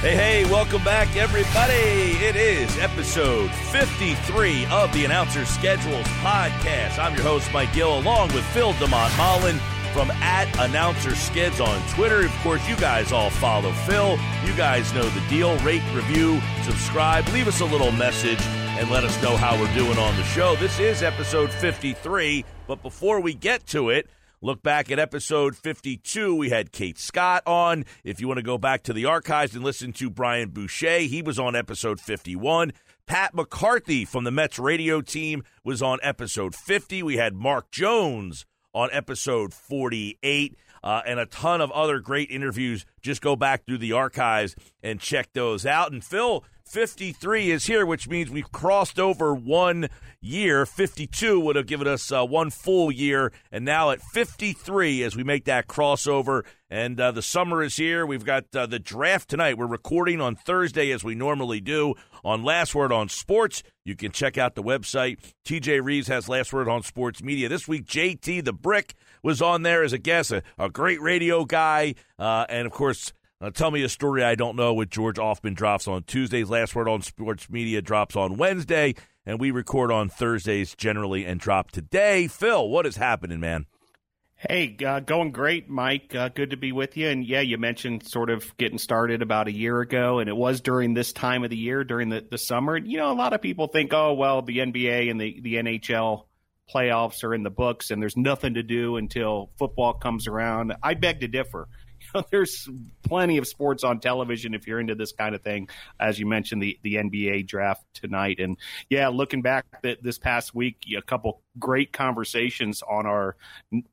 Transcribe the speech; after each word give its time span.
Hey, 0.00 0.14
hey, 0.14 0.44
welcome 0.44 0.84
back, 0.84 1.16
everybody. 1.16 1.72
It 2.24 2.36
is 2.36 2.78
episode 2.78 3.50
53 3.50 4.66
of 4.66 4.92
the 4.92 5.04
Announcer 5.04 5.44
Schedules 5.44 6.06
podcast. 6.22 6.98
I'm 6.98 7.14
your 7.14 7.24
host, 7.24 7.52
Mike 7.52 7.72
Gill, 7.72 7.98
along 7.98 8.28
with 8.28 8.44
Phil 8.46 8.72
de 8.74 8.86
Montmollin 8.86 9.58
from 9.92 10.12
at 10.12 10.46
Announcer 10.60 11.16
Skids 11.16 11.60
on 11.60 11.82
Twitter. 11.88 12.24
Of 12.24 12.32
course, 12.42 12.66
you 12.68 12.76
guys 12.76 13.10
all 13.10 13.30
follow 13.30 13.72
Phil. 13.72 14.16
You 14.44 14.54
guys 14.56 14.94
know 14.94 15.02
the 15.08 15.28
deal. 15.28 15.56
Rate, 15.58 15.82
review, 15.92 16.40
subscribe, 16.62 17.26
leave 17.30 17.48
us 17.48 17.60
a 17.60 17.64
little 17.64 17.90
message, 17.90 18.40
and 18.78 18.88
let 18.90 19.02
us 19.02 19.20
know 19.20 19.36
how 19.36 19.58
we're 19.60 19.74
doing 19.74 19.98
on 19.98 20.16
the 20.16 20.22
show. 20.22 20.54
This 20.56 20.78
is 20.78 21.02
episode 21.02 21.50
53, 21.50 22.44
but 22.68 22.82
before 22.82 23.18
we 23.20 23.34
get 23.34 23.66
to 23.68 23.90
it, 23.90 24.08
Look 24.40 24.62
back 24.62 24.88
at 24.90 25.00
episode 25.00 25.56
52. 25.56 26.32
We 26.32 26.50
had 26.50 26.70
Kate 26.70 26.96
Scott 26.96 27.42
on. 27.44 27.84
If 28.04 28.20
you 28.20 28.28
want 28.28 28.38
to 28.38 28.44
go 28.44 28.56
back 28.56 28.84
to 28.84 28.92
the 28.92 29.04
archives 29.04 29.56
and 29.56 29.64
listen 29.64 29.92
to 29.94 30.10
Brian 30.10 30.50
Boucher, 30.50 31.00
he 31.00 31.22
was 31.22 31.40
on 31.40 31.56
episode 31.56 31.98
51. 32.00 32.72
Pat 33.06 33.34
McCarthy 33.34 34.04
from 34.04 34.22
the 34.22 34.30
Mets 34.30 34.58
radio 34.58 35.00
team 35.00 35.42
was 35.64 35.82
on 35.82 35.98
episode 36.04 36.54
50. 36.54 37.02
We 37.02 37.16
had 37.16 37.34
Mark 37.34 37.72
Jones 37.72 38.46
on 38.72 38.90
episode 38.92 39.52
48. 39.52 40.56
Uh, 40.84 41.02
and 41.04 41.18
a 41.18 41.26
ton 41.26 41.60
of 41.60 41.72
other 41.72 41.98
great 41.98 42.30
interviews. 42.30 42.86
Just 43.02 43.20
go 43.20 43.34
back 43.34 43.66
through 43.66 43.78
the 43.78 43.90
archives 43.90 44.54
and 44.80 45.00
check 45.00 45.32
those 45.32 45.66
out. 45.66 45.90
And 45.90 46.04
Phil, 46.04 46.44
53 46.68 47.50
is 47.50 47.64
here, 47.64 47.86
which 47.86 48.08
means 48.08 48.30
we've 48.30 48.52
crossed 48.52 48.98
over 48.98 49.34
one 49.34 49.88
year. 50.20 50.66
52 50.66 51.40
would 51.40 51.56
have 51.56 51.66
given 51.66 51.88
us 51.88 52.12
uh, 52.12 52.24
one 52.24 52.50
full 52.50 52.92
year, 52.92 53.32
and 53.50 53.64
now 53.64 53.90
at 53.90 54.02
53 54.02 55.02
as 55.02 55.16
we 55.16 55.24
make 55.24 55.46
that 55.46 55.66
crossover. 55.66 56.44
And 56.70 57.00
uh, 57.00 57.12
the 57.12 57.22
summer 57.22 57.62
is 57.62 57.76
here. 57.76 58.04
We've 58.04 58.24
got 58.24 58.54
uh, 58.54 58.66
the 58.66 58.78
draft 58.78 59.30
tonight. 59.30 59.56
We're 59.56 59.66
recording 59.66 60.20
on 60.20 60.36
Thursday 60.36 60.90
as 60.90 61.02
we 61.02 61.14
normally 61.14 61.60
do 61.60 61.94
on 62.22 62.44
Last 62.44 62.74
Word 62.74 62.92
on 62.92 63.08
Sports. 63.08 63.62
You 63.84 63.96
can 63.96 64.12
check 64.12 64.36
out 64.36 64.54
the 64.54 64.62
website. 64.62 65.18
TJ 65.46 65.82
Reeves 65.82 66.08
has 66.08 66.28
Last 66.28 66.52
Word 66.52 66.68
on 66.68 66.82
Sports 66.82 67.22
Media. 67.22 67.48
This 67.48 67.66
week, 67.66 67.86
JT 67.86 68.44
the 68.44 68.52
Brick 68.52 68.94
was 69.22 69.40
on 69.40 69.62
there 69.62 69.82
as 69.82 69.94
a 69.94 69.98
guest, 69.98 70.32
a, 70.32 70.42
a 70.58 70.68
great 70.68 71.00
radio 71.00 71.46
guy. 71.46 71.94
Uh, 72.18 72.44
and 72.50 72.66
of 72.66 72.72
course, 72.72 73.12
uh, 73.40 73.50
tell 73.50 73.70
me 73.70 73.82
a 73.82 73.88
story 73.88 74.24
I 74.24 74.34
don't 74.34 74.56
know 74.56 74.74
with 74.74 74.90
George 74.90 75.16
Offman 75.16 75.54
drops 75.54 75.86
on 75.86 76.02
Tuesdays. 76.02 76.50
Last 76.50 76.74
Word 76.74 76.88
on 76.88 77.02
Sports 77.02 77.48
Media 77.48 77.80
drops 77.80 78.16
on 78.16 78.36
Wednesday, 78.36 78.94
and 79.24 79.38
we 79.38 79.50
record 79.50 79.92
on 79.92 80.08
Thursdays 80.08 80.74
generally 80.74 81.24
and 81.24 81.38
drop 81.38 81.70
today. 81.70 82.26
Phil, 82.26 82.68
what 82.68 82.86
is 82.86 82.96
happening, 82.96 83.40
man? 83.40 83.66
Hey, 84.34 84.76
uh, 84.86 85.00
going 85.00 85.32
great, 85.32 85.68
Mike. 85.68 86.14
Uh, 86.14 86.28
good 86.28 86.50
to 86.50 86.56
be 86.56 86.70
with 86.70 86.96
you. 86.96 87.08
And 87.08 87.26
yeah, 87.26 87.40
you 87.40 87.58
mentioned 87.58 88.06
sort 88.06 88.30
of 88.30 88.56
getting 88.56 88.78
started 88.78 89.20
about 89.20 89.48
a 89.48 89.52
year 89.52 89.80
ago, 89.80 90.20
and 90.20 90.28
it 90.28 90.36
was 90.36 90.60
during 90.60 90.94
this 90.94 91.12
time 91.12 91.42
of 91.42 91.50
the 91.50 91.56
year, 91.56 91.82
during 91.82 92.08
the, 92.08 92.24
the 92.28 92.38
summer. 92.38 92.76
And, 92.76 92.86
You 92.86 92.98
know, 92.98 93.10
a 93.10 93.14
lot 93.14 93.32
of 93.32 93.42
people 93.42 93.66
think, 93.66 93.92
oh, 93.92 94.14
well, 94.14 94.42
the 94.42 94.58
NBA 94.58 95.10
and 95.10 95.20
the, 95.20 95.40
the 95.40 95.54
NHL 95.56 96.26
playoffs 96.72 97.24
are 97.24 97.34
in 97.34 97.42
the 97.42 97.50
books 97.50 97.90
and 97.90 98.00
there's 98.00 98.16
nothing 98.16 98.54
to 98.54 98.62
do 98.62 98.96
until 98.96 99.50
football 99.58 99.94
comes 99.94 100.26
around. 100.26 100.74
I 100.82 100.94
beg 100.94 101.20
to 101.20 101.28
differ. 101.28 101.68
Know, 102.14 102.24
there's 102.30 102.68
plenty 103.02 103.38
of 103.38 103.46
sports 103.46 103.84
on 103.84 104.00
television 104.00 104.54
if 104.54 104.66
you're 104.66 104.80
into 104.80 104.94
this 104.94 105.12
kind 105.12 105.34
of 105.34 105.42
thing. 105.42 105.68
As 105.98 106.18
you 106.18 106.26
mentioned, 106.26 106.62
the 106.62 106.78
the 106.82 106.94
NBA 106.96 107.46
draft 107.46 107.84
tonight, 107.94 108.40
and 108.40 108.56
yeah, 108.88 109.08
looking 109.08 109.42
back 109.42 109.66
this 109.82 110.18
past 110.18 110.54
week, 110.54 110.84
a 110.96 111.02
couple 111.02 111.42
great 111.58 111.92
conversations 111.92 112.82
on 112.82 113.06
our 113.06 113.36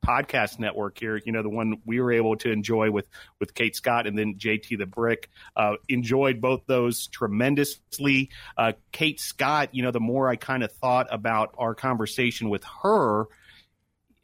podcast 0.04 0.58
network 0.58 0.98
here. 0.98 1.20
You 1.24 1.32
know, 1.32 1.42
the 1.42 1.48
one 1.48 1.80
we 1.84 2.00
were 2.00 2.12
able 2.12 2.36
to 2.36 2.50
enjoy 2.50 2.90
with 2.90 3.08
with 3.40 3.54
Kate 3.54 3.76
Scott 3.76 4.06
and 4.06 4.18
then 4.18 4.34
JT 4.34 4.78
the 4.78 4.86
Brick. 4.86 5.30
Uh, 5.54 5.74
enjoyed 5.88 6.40
both 6.40 6.62
those 6.66 7.06
tremendously. 7.08 8.30
Uh, 8.56 8.72
Kate 8.92 9.20
Scott, 9.20 9.70
you 9.72 9.82
know, 9.82 9.90
the 9.90 10.00
more 10.00 10.28
I 10.28 10.36
kind 10.36 10.62
of 10.62 10.72
thought 10.72 11.08
about 11.10 11.54
our 11.58 11.74
conversation 11.74 12.48
with 12.48 12.64
her 12.82 13.26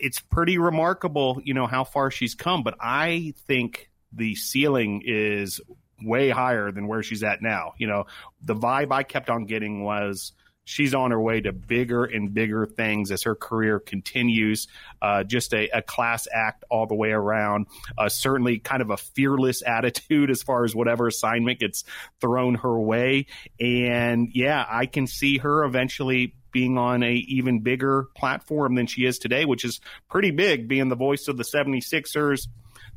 it's 0.03 0.21
pretty 0.21 0.59
remarkable, 0.59 1.41
you 1.45 1.55
know, 1.55 1.67
how 1.67 1.85
far 1.85 2.11
she's 2.11 2.35
come. 2.35 2.63
But 2.63 2.75
I 2.81 3.35
think 3.47 3.89
the 4.13 4.35
ceiling 4.35 5.03
is 5.07 5.61
way 6.03 6.29
higher 6.29 6.73
than 6.73 6.89
where 6.89 7.03
she's 7.03 7.23
at 7.23 7.41
now. 7.41 7.75
You 7.79 7.87
know, 7.87 8.05
the 8.43 8.57
vibe 8.57 8.93
I 8.93 9.05
kept 9.05 9.31
on 9.31 9.47
getting 9.47 9.85
was 9.85 10.33
she's 10.65 10.93
on 10.93 11.13
her 11.13 11.21
way 11.21 11.41
to 11.41 11.53
bigger 11.53 12.05
and 12.05 12.35
bigger 12.35 12.67
things 12.67 13.11
as 13.11 13.23
her 13.23 13.37
career 13.37 13.79
continues. 13.79 14.67
Uh, 15.01 15.23
just 15.23 15.55
a, 15.55 15.69
a, 15.69 15.83
class 15.83 16.27
act 16.33 16.65
all 16.69 16.87
the 16.87 16.95
way 16.95 17.11
around. 17.11 17.67
Uh, 17.97 18.09
certainly, 18.09 18.59
kind 18.59 18.83
of 18.83 18.91
a 18.91 18.97
fearless 18.97 19.63
attitude 19.67 20.31
as 20.31 20.43
far 20.43 20.65
as 20.65 20.75
whatever 20.75 21.07
assignment 21.07 21.61
gets 21.61 21.84
thrown 22.21 22.57
her 22.57 22.79
way. 22.79 23.27
And 23.61 24.31
yeah, 24.34 24.65
I 24.69 24.87
can 24.87 25.07
see 25.07 25.39
her 25.39 25.65
eventually 25.65 26.34
being 26.53 26.79
on 26.79 27.03
a 27.03 27.13
even 27.13 27.61
bigger 27.61 28.09
platform 28.15 28.75
than 28.75 28.87
she 28.87 29.05
is 29.05 29.19
today, 29.19 29.45
which 29.45 29.65
is 29.65 29.81
pretty 30.09 30.31
big, 30.31 30.69
being 30.69 30.89
the 30.89 30.97
voice 30.97 31.29
of 31.29 31.37
the 31.37 31.45
76ers, 31.45 32.49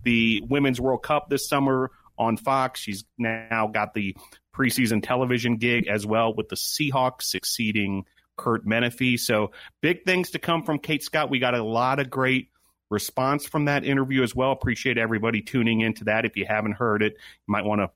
the 0.04 0.42
Women's 0.48 0.80
World 0.80 1.04
Cup 1.04 1.30
this 1.30 1.48
summer 1.48 1.92
on 2.18 2.38
Fox. 2.38 2.80
She's 2.80 3.06
now 3.18 3.68
got 3.74 3.94
the 3.94 4.16
preseason 4.56 5.04
television 5.04 5.58
gig 5.58 5.88
as 5.88 6.06
well 6.06 6.34
with 6.34 6.50
the 6.50 6.56
Seahawks 6.56 7.24
succeeding 7.24 8.06
Kurt 8.38 8.66
Menefee. 8.66 9.20
So 9.20 9.52
big 9.82 10.04
things 10.06 10.32
to 10.32 10.40
come 10.40 10.64
from 10.64 10.80
Kate 10.80 11.04
Scott. 11.04 11.30
We 11.30 11.40
got 11.40 11.56
a 11.56 11.64
lot 11.64 12.00
of 12.00 12.10
great 12.10 12.50
response 12.90 13.46
from 13.46 13.66
that 13.66 13.84
interview 13.84 14.24
as 14.24 14.36
well. 14.36 14.52
Appreciate 14.52 14.98
everybody 14.98 15.42
tuning 15.42 15.82
into 15.82 16.06
that. 16.06 16.26
If 16.26 16.38
you 16.38 16.46
haven't 16.46 16.74
heard 16.74 17.02
it, 17.02 17.14
you 17.14 17.52
might 17.52 17.66
want 17.66 17.82
to 17.82 17.90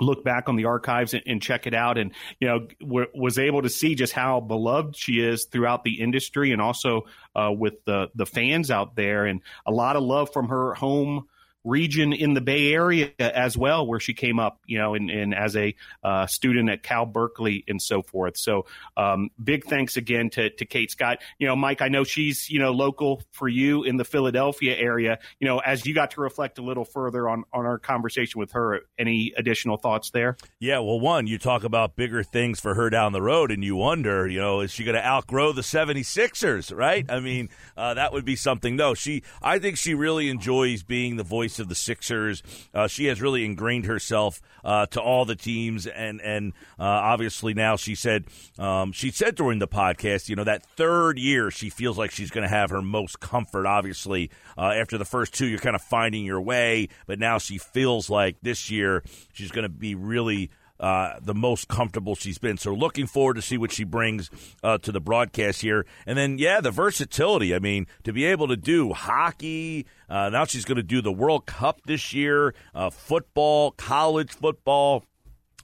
look 0.00 0.24
back 0.24 0.48
on 0.48 0.56
the 0.56 0.64
archives 0.64 1.14
and, 1.14 1.22
and, 1.26 1.42
check 1.42 1.66
it 1.66 1.74
out 1.74 1.98
and 1.98 2.12
you 2.40 2.48
know 2.48 2.66
w- 2.80 3.06
was 3.14 3.38
able 3.38 3.62
to 3.62 3.68
see 3.68 3.94
just 3.94 4.12
how 4.12 4.40
beloved 4.40 4.96
she 4.96 5.20
is 5.20 5.44
throughout 5.44 5.84
the 5.84 6.00
industry 6.00 6.52
and 6.52 6.60
also 6.60 7.02
uh, 7.36 7.52
with 7.56 7.84
the 7.84 8.08
the 8.14 8.26
fans 8.26 8.70
out 8.70 8.96
there 8.96 9.26
and 9.26 9.40
a 9.66 9.70
lot 9.70 9.94
of 9.94 10.02
love 10.02 10.32
from 10.32 10.48
her 10.48 10.74
home 10.74 11.26
region 11.64 12.12
in 12.12 12.34
the 12.34 12.40
Bay 12.40 12.72
Area 12.72 13.10
as 13.18 13.56
well, 13.56 13.86
where 13.86 13.98
she 13.98 14.14
came 14.14 14.38
up, 14.38 14.60
you 14.66 14.78
know, 14.78 14.94
and, 14.94 15.10
and 15.10 15.34
as 15.34 15.56
a 15.56 15.74
uh, 16.02 16.26
student 16.26 16.68
at 16.68 16.82
Cal 16.82 17.06
Berkeley 17.06 17.64
and 17.66 17.80
so 17.80 18.02
forth. 18.02 18.36
So 18.36 18.66
um, 18.96 19.30
big 19.42 19.64
thanks 19.64 19.96
again 19.96 20.30
to, 20.30 20.50
to 20.50 20.64
Kate 20.66 20.90
Scott. 20.90 21.18
You 21.38 21.48
know, 21.48 21.56
Mike, 21.56 21.80
I 21.80 21.88
know 21.88 22.04
she's, 22.04 22.50
you 22.50 22.58
know, 22.58 22.70
local 22.70 23.22
for 23.32 23.48
you 23.48 23.82
in 23.84 23.96
the 23.96 24.04
Philadelphia 24.04 24.76
area. 24.76 25.18
You 25.40 25.48
know, 25.48 25.58
as 25.58 25.86
you 25.86 25.94
got 25.94 26.12
to 26.12 26.20
reflect 26.20 26.58
a 26.58 26.62
little 26.62 26.84
further 26.84 27.28
on, 27.28 27.44
on 27.52 27.64
our 27.64 27.78
conversation 27.78 28.38
with 28.38 28.52
her, 28.52 28.82
any 28.98 29.32
additional 29.36 29.76
thoughts 29.76 30.10
there? 30.10 30.36
Yeah, 30.60 30.80
well, 30.80 31.00
one, 31.00 31.26
you 31.26 31.38
talk 31.38 31.64
about 31.64 31.96
bigger 31.96 32.22
things 32.22 32.60
for 32.60 32.74
her 32.74 32.90
down 32.90 33.12
the 33.12 33.22
road, 33.22 33.50
and 33.50 33.64
you 33.64 33.76
wonder, 33.76 34.28
you 34.28 34.40
know, 34.40 34.60
is 34.60 34.70
she 34.70 34.84
going 34.84 34.96
to 34.96 35.04
outgrow 35.04 35.52
the 35.52 35.62
76ers, 35.62 36.76
right? 36.76 37.10
I 37.10 37.20
mean, 37.20 37.48
uh, 37.76 37.94
that 37.94 38.12
would 38.12 38.24
be 38.24 38.36
something. 38.36 38.76
No, 38.76 38.94
she, 38.94 39.22
I 39.42 39.58
think 39.58 39.78
she 39.78 39.94
really 39.94 40.28
enjoys 40.28 40.82
being 40.82 41.16
the 41.16 41.22
voice 41.22 41.53
voice 41.54 41.60
of 41.60 41.68
the 41.68 41.74
Sixers. 41.74 42.42
Uh, 42.72 42.88
she 42.88 43.06
has 43.06 43.20
really 43.20 43.44
ingrained 43.44 43.86
herself 43.86 44.40
uh, 44.64 44.86
to 44.86 45.00
all 45.00 45.24
the 45.24 45.36
teams, 45.36 45.86
and 45.86 46.20
and 46.20 46.52
uh, 46.78 46.82
obviously 46.82 47.54
now 47.54 47.76
she 47.76 47.94
said 47.94 48.24
um, 48.58 48.92
she 48.92 49.10
said 49.10 49.34
during 49.34 49.58
the 49.58 49.68
podcast, 49.68 50.28
you 50.28 50.36
know, 50.36 50.44
that 50.44 50.64
third 50.76 51.18
year 51.18 51.50
she 51.50 51.70
feels 51.70 51.98
like 51.98 52.10
she's 52.10 52.30
going 52.30 52.42
to 52.42 52.54
have 52.54 52.70
her 52.70 52.82
most 52.82 53.20
comfort. 53.20 53.66
Obviously, 53.66 54.30
uh, 54.58 54.72
after 54.76 54.98
the 54.98 55.04
first 55.04 55.34
two, 55.34 55.46
you're 55.46 55.58
kind 55.58 55.76
of 55.76 55.82
finding 55.82 56.24
your 56.24 56.40
way, 56.40 56.88
but 57.06 57.18
now 57.18 57.38
she 57.38 57.58
feels 57.58 58.10
like 58.10 58.36
this 58.42 58.70
year 58.70 59.02
she's 59.32 59.50
going 59.50 59.64
to 59.64 59.68
be 59.68 59.94
really 59.94 60.50
uh, 60.80 61.14
the 61.20 61.34
most 61.34 61.68
comfortable 61.68 62.14
she's 62.14 62.38
been. 62.38 62.56
So 62.56 62.74
looking 62.74 63.06
forward 63.06 63.34
to 63.34 63.42
see 63.42 63.56
what 63.56 63.72
she 63.72 63.84
brings 63.84 64.30
uh, 64.62 64.78
to 64.78 64.92
the 64.92 65.00
broadcast 65.00 65.60
here. 65.60 65.86
And 66.06 66.18
then, 66.18 66.38
yeah, 66.38 66.60
the 66.60 66.70
versatility. 66.70 67.54
I 67.54 67.58
mean, 67.58 67.86
to 68.02 68.12
be 68.12 68.24
able 68.24 68.48
to 68.48 68.56
do 68.56 68.92
hockey. 68.92 69.86
Uh, 70.08 70.30
now 70.30 70.44
she's 70.44 70.64
going 70.64 70.76
to 70.76 70.82
do 70.82 71.00
the 71.00 71.12
World 71.12 71.46
Cup 71.46 71.80
this 71.86 72.12
year, 72.12 72.54
uh, 72.74 72.90
football, 72.90 73.70
college 73.72 74.30
football. 74.30 75.04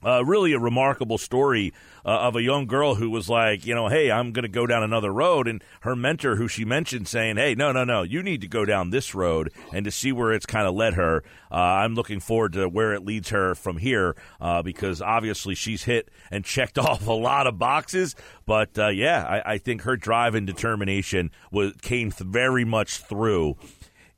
Uh, 0.03 0.23
really 0.25 0.53
a 0.53 0.59
remarkable 0.59 1.17
story 1.17 1.73
uh, 2.05 2.09
of 2.09 2.35
a 2.35 2.41
young 2.41 2.65
girl 2.65 2.95
who 2.95 3.09
was 3.09 3.29
like, 3.29 3.65
you 3.65 3.75
know, 3.75 3.87
hey, 3.87 4.11
I'm 4.11 4.31
going 4.31 4.43
to 4.43 4.49
go 4.49 4.65
down 4.65 4.83
another 4.83 5.11
road. 5.11 5.47
And 5.47 5.63
her 5.81 5.95
mentor, 5.95 6.35
who 6.35 6.47
she 6.47 6.65
mentioned, 6.65 7.07
saying, 7.07 7.37
hey, 7.37 7.55
no, 7.55 7.71
no, 7.71 7.83
no, 7.83 8.03
you 8.03 8.23
need 8.23 8.41
to 8.41 8.47
go 8.47 8.65
down 8.65 8.89
this 8.89 9.13
road 9.13 9.51
and 9.71 9.85
to 9.85 9.91
see 9.91 10.11
where 10.11 10.31
it's 10.31 10.45
kind 10.45 10.67
of 10.67 10.73
led 10.73 10.95
her. 10.95 11.23
Uh, 11.51 11.55
I'm 11.55 11.95
looking 11.95 12.19
forward 12.19 12.53
to 12.53 12.67
where 12.67 12.93
it 12.93 13.05
leads 13.05 13.29
her 13.29 13.55
from 13.55 13.77
here 13.77 14.15
uh, 14.39 14.61
because 14.61 15.01
obviously 15.01 15.55
she's 15.55 15.83
hit 15.83 16.09
and 16.31 16.43
checked 16.43 16.77
off 16.79 17.07
a 17.07 17.11
lot 17.11 17.47
of 17.47 17.59
boxes. 17.59 18.15
But 18.45 18.77
uh, 18.77 18.89
yeah, 18.89 19.23
I, 19.23 19.53
I, 19.53 19.57
think 19.57 19.83
her 19.83 19.95
drive 19.95 20.35
and 20.35 20.47
determination 20.47 21.31
was 21.51 21.73
came 21.81 22.11
th- 22.11 22.27
very 22.27 22.65
much 22.65 22.97
through 22.97 23.57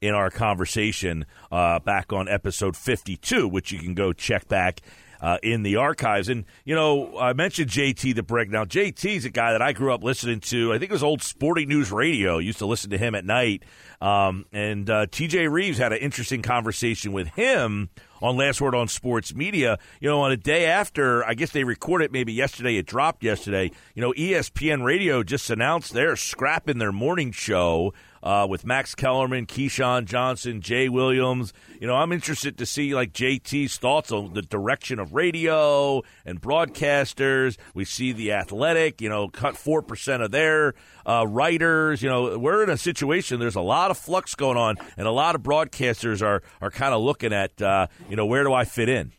in 0.04 0.14
our 0.14 0.30
conversation 0.30 1.26
uh, 1.52 1.80
back 1.80 2.12
on 2.12 2.28
episode 2.28 2.76
52, 2.76 3.48
which 3.48 3.72
you 3.72 3.80
can 3.80 3.94
go 3.94 4.12
check 4.12 4.48
back 4.48 4.82
uh, 5.24 5.38
in 5.42 5.64
the 5.64 5.78
archives. 5.78 6.28
And, 6.28 6.44
you 6.66 6.76
know, 6.76 7.18
I 7.18 7.32
mentioned 7.32 7.70
JT 7.72 8.14
the 8.14 8.24
Brick. 8.24 8.50
Now, 8.50 8.66
JT's 8.66 9.24
a 9.24 9.30
guy 9.30 9.54
that 9.54 9.62
I 9.62 9.72
grew 9.72 9.94
up 9.94 10.04
listening 10.04 10.42
to. 10.42 10.74
I 10.74 10.78
think 10.78 10.92
it 10.92 10.94
was 10.94 11.02
old 11.02 11.24
Sporting 11.24 11.70
News 11.70 11.94
Radio. 11.94 12.38
I 12.38 12.42
used 12.42 12.60
to 12.60 12.66
listen 12.66 12.90
to 12.90 12.98
him 12.98 13.16
at 13.16 13.24
night. 13.24 13.64
Um, 14.02 14.46
and 14.52 14.90
uh, 14.90 15.06
TJ 15.06 15.50
Reeves 15.50 15.78
had 15.78 15.94
an 15.94 16.00
interesting 16.00 16.42
conversation 16.42 17.14
with 17.14 17.30
him 17.30 17.90
on 18.22 18.36
Last 18.36 18.60
Word 18.60 18.76
on 18.76 18.90
Sports 18.90 19.34
Media. 19.34 19.80
You 20.02 20.10
know, 20.10 20.20
on 20.22 20.34
a 20.34 20.38
day 20.38 20.66
after, 20.66 21.24
I 21.26 21.36
guess 21.36 21.52
they 21.52 21.64
recorded 21.64 22.12
maybe 22.12 22.34
yesterday, 22.34 22.76
it 22.76 22.86
dropped 22.86 23.24
yesterday. 23.24 23.72
You 23.96 24.02
know, 24.02 24.12
ESPN 24.12 24.84
Radio 24.84 25.24
just 25.24 25.50
announced 25.50 25.94
they're 25.94 26.18
scrapping 26.18 26.80
their 26.80 26.92
morning 26.92 27.32
show 27.32 27.94
uh, 28.24 28.48
with 28.50 28.66
Max 28.66 28.96
Kellerman, 28.96 29.46
Keyshawn 29.46 30.06
Johnson, 30.06 30.62
Jay 30.62 30.88
Williams. 30.88 31.54
You 31.80 31.88
know, 31.88 31.96
I'm 31.96 32.14
interested 32.14 32.58
to 32.58 32.66
see 32.66 32.96
like 32.96 33.12
JT's 33.12 33.78
thoughts 33.78 34.12
on 34.12 34.34
the 34.34 34.42
direction 34.42 34.98
of 34.98 35.14
radio 35.14 36.02
and 36.26 36.42
broadcasters. 36.42 37.58
We 37.74 37.84
see 37.84 38.14
the 38.14 38.32
Athletic, 38.32 39.02
you 39.02 39.10
know, 39.10 39.28
cut 39.28 39.58
four 39.58 39.82
percent 39.82 40.24
of 40.24 40.32
their 40.32 40.74
uh, 41.06 41.28
writers. 41.28 42.02
You 42.02 42.10
know, 42.10 42.40
we're 42.40 42.64
in 42.64 42.70
a 42.70 42.78
situation. 42.78 43.42
There's 43.42 43.56
a 43.56 43.62
lot 43.62 43.92
of 43.92 43.98
flux 43.98 44.36
going 44.36 44.58
on, 44.58 44.78
and 44.96 45.06
a 45.06 45.12
lot 45.12 45.36
of 45.36 45.44
broadcasters 45.44 46.26
are 46.26 46.42
are 46.62 46.72
kind 46.72 46.94
of 46.94 47.02
looking 47.02 47.34
at, 47.34 47.62
uh, 47.62 47.88
you 48.10 48.16
know, 48.16 48.26
where 48.26 48.44
do 48.44 48.54
I 48.54 48.64
fit 48.64 48.88
in? 48.88 49.12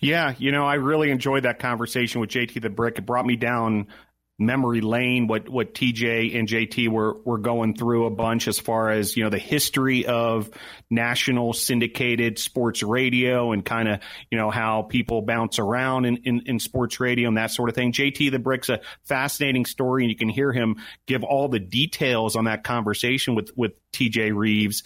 Yeah, 0.00 0.34
you 0.38 0.52
know, 0.52 0.64
I 0.64 0.74
really 0.74 1.10
enjoyed 1.10 1.44
that 1.44 1.58
conversation 1.58 2.20
with 2.20 2.30
JT 2.30 2.60
the 2.60 2.70
Brick. 2.70 2.98
It 2.98 3.06
brought 3.06 3.26
me 3.26 3.36
down 3.36 3.88
memory 4.46 4.80
lane 4.80 5.26
what 5.26 5.48
what 5.48 5.74
TJ 5.74 6.38
and 6.38 6.48
JT 6.48 6.88
were 6.88 7.16
were 7.24 7.38
going 7.38 7.74
through 7.74 8.06
a 8.06 8.10
bunch 8.10 8.48
as 8.48 8.58
far 8.58 8.90
as 8.90 9.16
you 9.16 9.24
know 9.24 9.30
the 9.30 9.38
history 9.38 10.06
of 10.06 10.50
national 10.90 11.52
syndicated 11.52 12.38
sports 12.38 12.82
radio 12.82 13.52
and 13.52 13.64
kind 13.64 13.88
of 13.88 14.00
you 14.30 14.38
know 14.38 14.50
how 14.50 14.82
people 14.82 15.22
bounce 15.22 15.58
around 15.58 16.04
in, 16.04 16.16
in, 16.24 16.42
in 16.46 16.58
sports 16.58 17.00
radio 17.00 17.28
and 17.28 17.36
that 17.36 17.50
sort 17.50 17.68
of 17.68 17.74
thing. 17.74 17.92
JT 17.92 18.30
the 18.30 18.38
Brick's 18.38 18.68
a 18.68 18.80
fascinating 19.04 19.64
story 19.64 20.04
and 20.04 20.10
you 20.10 20.16
can 20.16 20.28
hear 20.28 20.52
him 20.52 20.76
give 21.06 21.22
all 21.22 21.48
the 21.48 21.60
details 21.60 22.36
on 22.36 22.44
that 22.44 22.64
conversation 22.64 23.34
with 23.34 23.50
with 23.56 23.72
TJ 23.92 24.34
Reeves. 24.34 24.82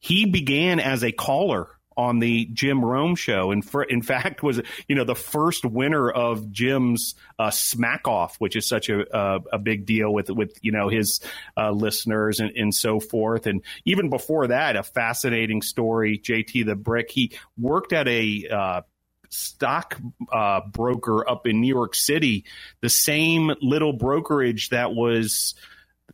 He 0.00 0.26
began 0.26 0.78
as 0.80 1.02
a 1.02 1.12
caller 1.12 1.68
on 1.98 2.20
the 2.20 2.46
Jim 2.52 2.84
Rome 2.84 3.16
show, 3.16 3.50
and 3.50 3.64
for, 3.64 3.82
in 3.82 4.02
fact 4.02 4.42
was 4.42 4.60
you 4.86 4.94
know 4.94 5.04
the 5.04 5.16
first 5.16 5.64
winner 5.64 6.08
of 6.08 6.50
Jim's 6.52 7.16
uh, 7.38 7.50
Smack 7.50 8.06
Off, 8.06 8.36
which 8.38 8.54
is 8.54 8.66
such 8.66 8.88
a, 8.88 9.04
a, 9.14 9.40
a 9.54 9.58
big 9.58 9.84
deal 9.84 10.10
with 10.14 10.30
with 10.30 10.56
you 10.62 10.72
know 10.72 10.88
his 10.88 11.20
uh, 11.56 11.72
listeners 11.72 12.38
and, 12.40 12.56
and 12.56 12.74
so 12.74 13.00
forth. 13.00 13.46
And 13.46 13.62
even 13.84 14.08
before 14.08 14.46
that, 14.46 14.76
a 14.76 14.84
fascinating 14.84 15.60
story. 15.60 16.18
JT 16.18 16.64
the 16.64 16.76
Brick, 16.76 17.10
he 17.10 17.32
worked 17.58 17.92
at 17.92 18.06
a 18.06 18.46
uh, 18.48 18.82
stock 19.28 19.98
uh, 20.32 20.60
broker 20.70 21.28
up 21.28 21.46
in 21.46 21.60
New 21.60 21.74
York 21.74 21.96
City, 21.96 22.44
the 22.80 22.88
same 22.88 23.50
little 23.60 23.92
brokerage 23.92 24.68
that 24.70 24.94
was 24.94 25.54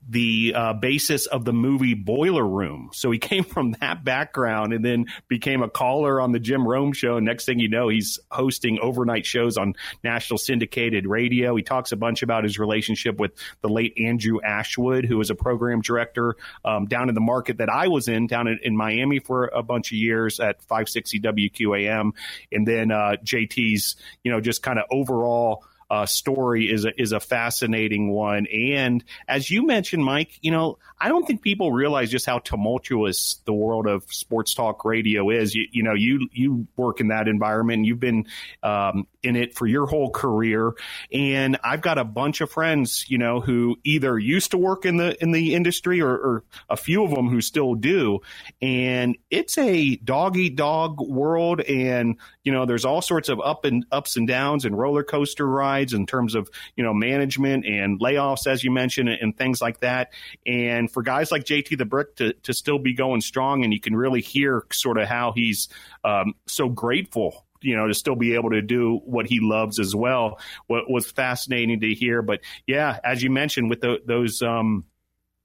the 0.08 0.52
uh, 0.54 0.72
basis 0.74 1.26
of 1.26 1.44
the 1.44 1.52
movie 1.52 1.94
Boiler 1.94 2.46
Room. 2.46 2.90
So 2.92 3.10
he 3.10 3.18
came 3.24 3.44
from 3.44 3.72
that 3.80 4.04
background 4.04 4.72
and 4.72 4.84
then 4.84 5.06
became 5.28 5.62
a 5.62 5.68
caller 5.68 6.20
on 6.20 6.32
the 6.32 6.38
Jim 6.38 6.66
Rome 6.66 6.92
show. 6.92 7.16
And 7.16 7.26
next 7.26 7.46
thing 7.46 7.58
you 7.58 7.68
know, 7.68 7.88
he's 7.88 8.18
hosting 8.30 8.78
overnight 8.80 9.26
shows 9.26 9.56
on 9.56 9.74
national 10.02 10.38
syndicated 10.38 11.06
radio. 11.06 11.56
He 11.56 11.62
talks 11.62 11.92
a 11.92 11.96
bunch 11.96 12.22
about 12.22 12.44
his 12.44 12.58
relationship 12.58 13.18
with 13.18 13.32
the 13.62 13.68
late 13.68 13.94
Andrew 13.98 14.40
Ashwood, 14.42 15.04
who 15.04 15.18
was 15.18 15.30
a 15.30 15.34
program 15.34 15.80
director 15.80 16.36
um, 16.64 16.86
down 16.86 17.08
in 17.08 17.14
the 17.14 17.20
market 17.20 17.58
that 17.58 17.68
I 17.68 17.88
was 17.88 18.08
in, 18.08 18.26
down 18.26 18.46
in, 18.46 18.58
in, 18.62 18.74
Miami 18.74 19.20
for 19.20 19.46
a 19.54 19.62
bunch 19.62 19.92
of 19.92 19.98
years 19.98 20.40
at 20.40 20.60
560 20.62 21.20
WQAM. 21.20 22.10
And 22.50 22.66
then 22.66 22.90
uh, 22.90 23.16
JT's, 23.22 23.96
you 24.24 24.32
know, 24.32 24.40
just 24.40 24.62
kind 24.62 24.78
of 24.78 24.86
overall 24.90 25.64
uh, 25.90 26.06
story 26.06 26.70
is 26.70 26.84
a, 26.84 27.00
is 27.00 27.12
a 27.12 27.20
fascinating 27.20 28.10
one. 28.10 28.46
And 28.46 29.04
as 29.28 29.50
you 29.50 29.66
mentioned, 29.66 30.04
Mike, 30.04 30.38
you 30.42 30.50
know, 30.50 30.78
I 30.98 31.08
don't 31.08 31.26
think 31.26 31.42
people 31.42 31.72
realize 31.72 32.10
just 32.10 32.26
how 32.26 32.38
tumultuous 32.38 33.40
the 33.44 33.52
world 33.52 33.86
of 33.86 34.04
sports 34.12 34.54
talk 34.54 34.84
radio 34.84 35.30
is. 35.30 35.54
You, 35.54 35.66
you 35.70 35.82
know, 35.82 35.94
you 35.94 36.28
you 36.32 36.66
work 36.76 37.00
in 37.00 37.08
that 37.08 37.28
environment. 37.28 37.84
You've 37.84 38.00
been 38.00 38.26
um, 38.62 39.06
in 39.24 39.36
it 39.36 39.54
for 39.54 39.66
your 39.66 39.86
whole 39.86 40.10
career, 40.10 40.72
and 41.12 41.58
I've 41.64 41.80
got 41.80 41.98
a 41.98 42.04
bunch 42.04 42.40
of 42.40 42.50
friends, 42.50 43.06
you 43.08 43.18
know, 43.18 43.40
who 43.40 43.76
either 43.84 44.18
used 44.18 44.50
to 44.52 44.58
work 44.58 44.84
in 44.84 44.96
the 44.96 45.20
in 45.22 45.32
the 45.32 45.54
industry 45.54 46.00
or, 46.00 46.12
or 46.12 46.44
a 46.68 46.76
few 46.76 47.04
of 47.04 47.10
them 47.10 47.28
who 47.28 47.40
still 47.40 47.74
do. 47.74 48.20
And 48.60 49.16
it's 49.30 49.56
a 49.58 49.96
dog 49.96 50.36
eat 50.36 50.56
dog 50.56 51.00
world, 51.00 51.60
and 51.60 52.18
you 52.42 52.52
know, 52.52 52.66
there's 52.66 52.84
all 52.84 53.02
sorts 53.02 53.28
of 53.28 53.40
up 53.40 53.64
and 53.64 53.86
ups 53.90 54.16
and 54.16 54.28
downs 54.28 54.64
and 54.64 54.76
roller 54.76 55.02
coaster 55.02 55.46
rides 55.46 55.92
in 55.92 56.06
terms 56.06 56.34
of 56.34 56.50
you 56.76 56.84
know 56.84 56.92
management 56.92 57.64
and 57.66 58.00
layoffs, 58.00 58.46
as 58.46 58.62
you 58.62 58.70
mentioned, 58.70 59.08
and 59.08 59.36
things 59.36 59.60
like 59.60 59.80
that. 59.80 60.12
And 60.46 60.90
for 60.90 61.02
guys 61.02 61.32
like 61.32 61.44
JT 61.44 61.78
the 61.78 61.84
Brick 61.84 62.16
to 62.16 62.34
to 62.34 62.52
still 62.52 62.78
be 62.78 62.94
going 62.94 63.20
strong, 63.20 63.64
and 63.64 63.72
you 63.72 63.80
can 63.80 63.96
really 63.96 64.20
hear 64.20 64.64
sort 64.72 64.98
of 64.98 65.08
how 65.08 65.32
he's 65.32 65.68
um, 66.04 66.34
so 66.46 66.68
grateful 66.68 67.43
you 67.64 67.76
know 67.76 67.88
to 67.88 67.94
still 67.94 68.16
be 68.16 68.34
able 68.34 68.50
to 68.50 68.62
do 68.62 69.00
what 69.04 69.26
he 69.26 69.40
loves 69.40 69.78
as 69.78 69.94
well 69.94 70.38
what 70.66 70.90
was 70.90 71.10
fascinating 71.10 71.80
to 71.80 71.94
hear. 71.94 72.22
But 72.22 72.40
yeah 72.66 72.98
as 73.04 73.22
you 73.22 73.30
mentioned 73.30 73.70
with 73.70 73.80
the, 73.80 73.98
those 74.06 74.42
um, 74.42 74.84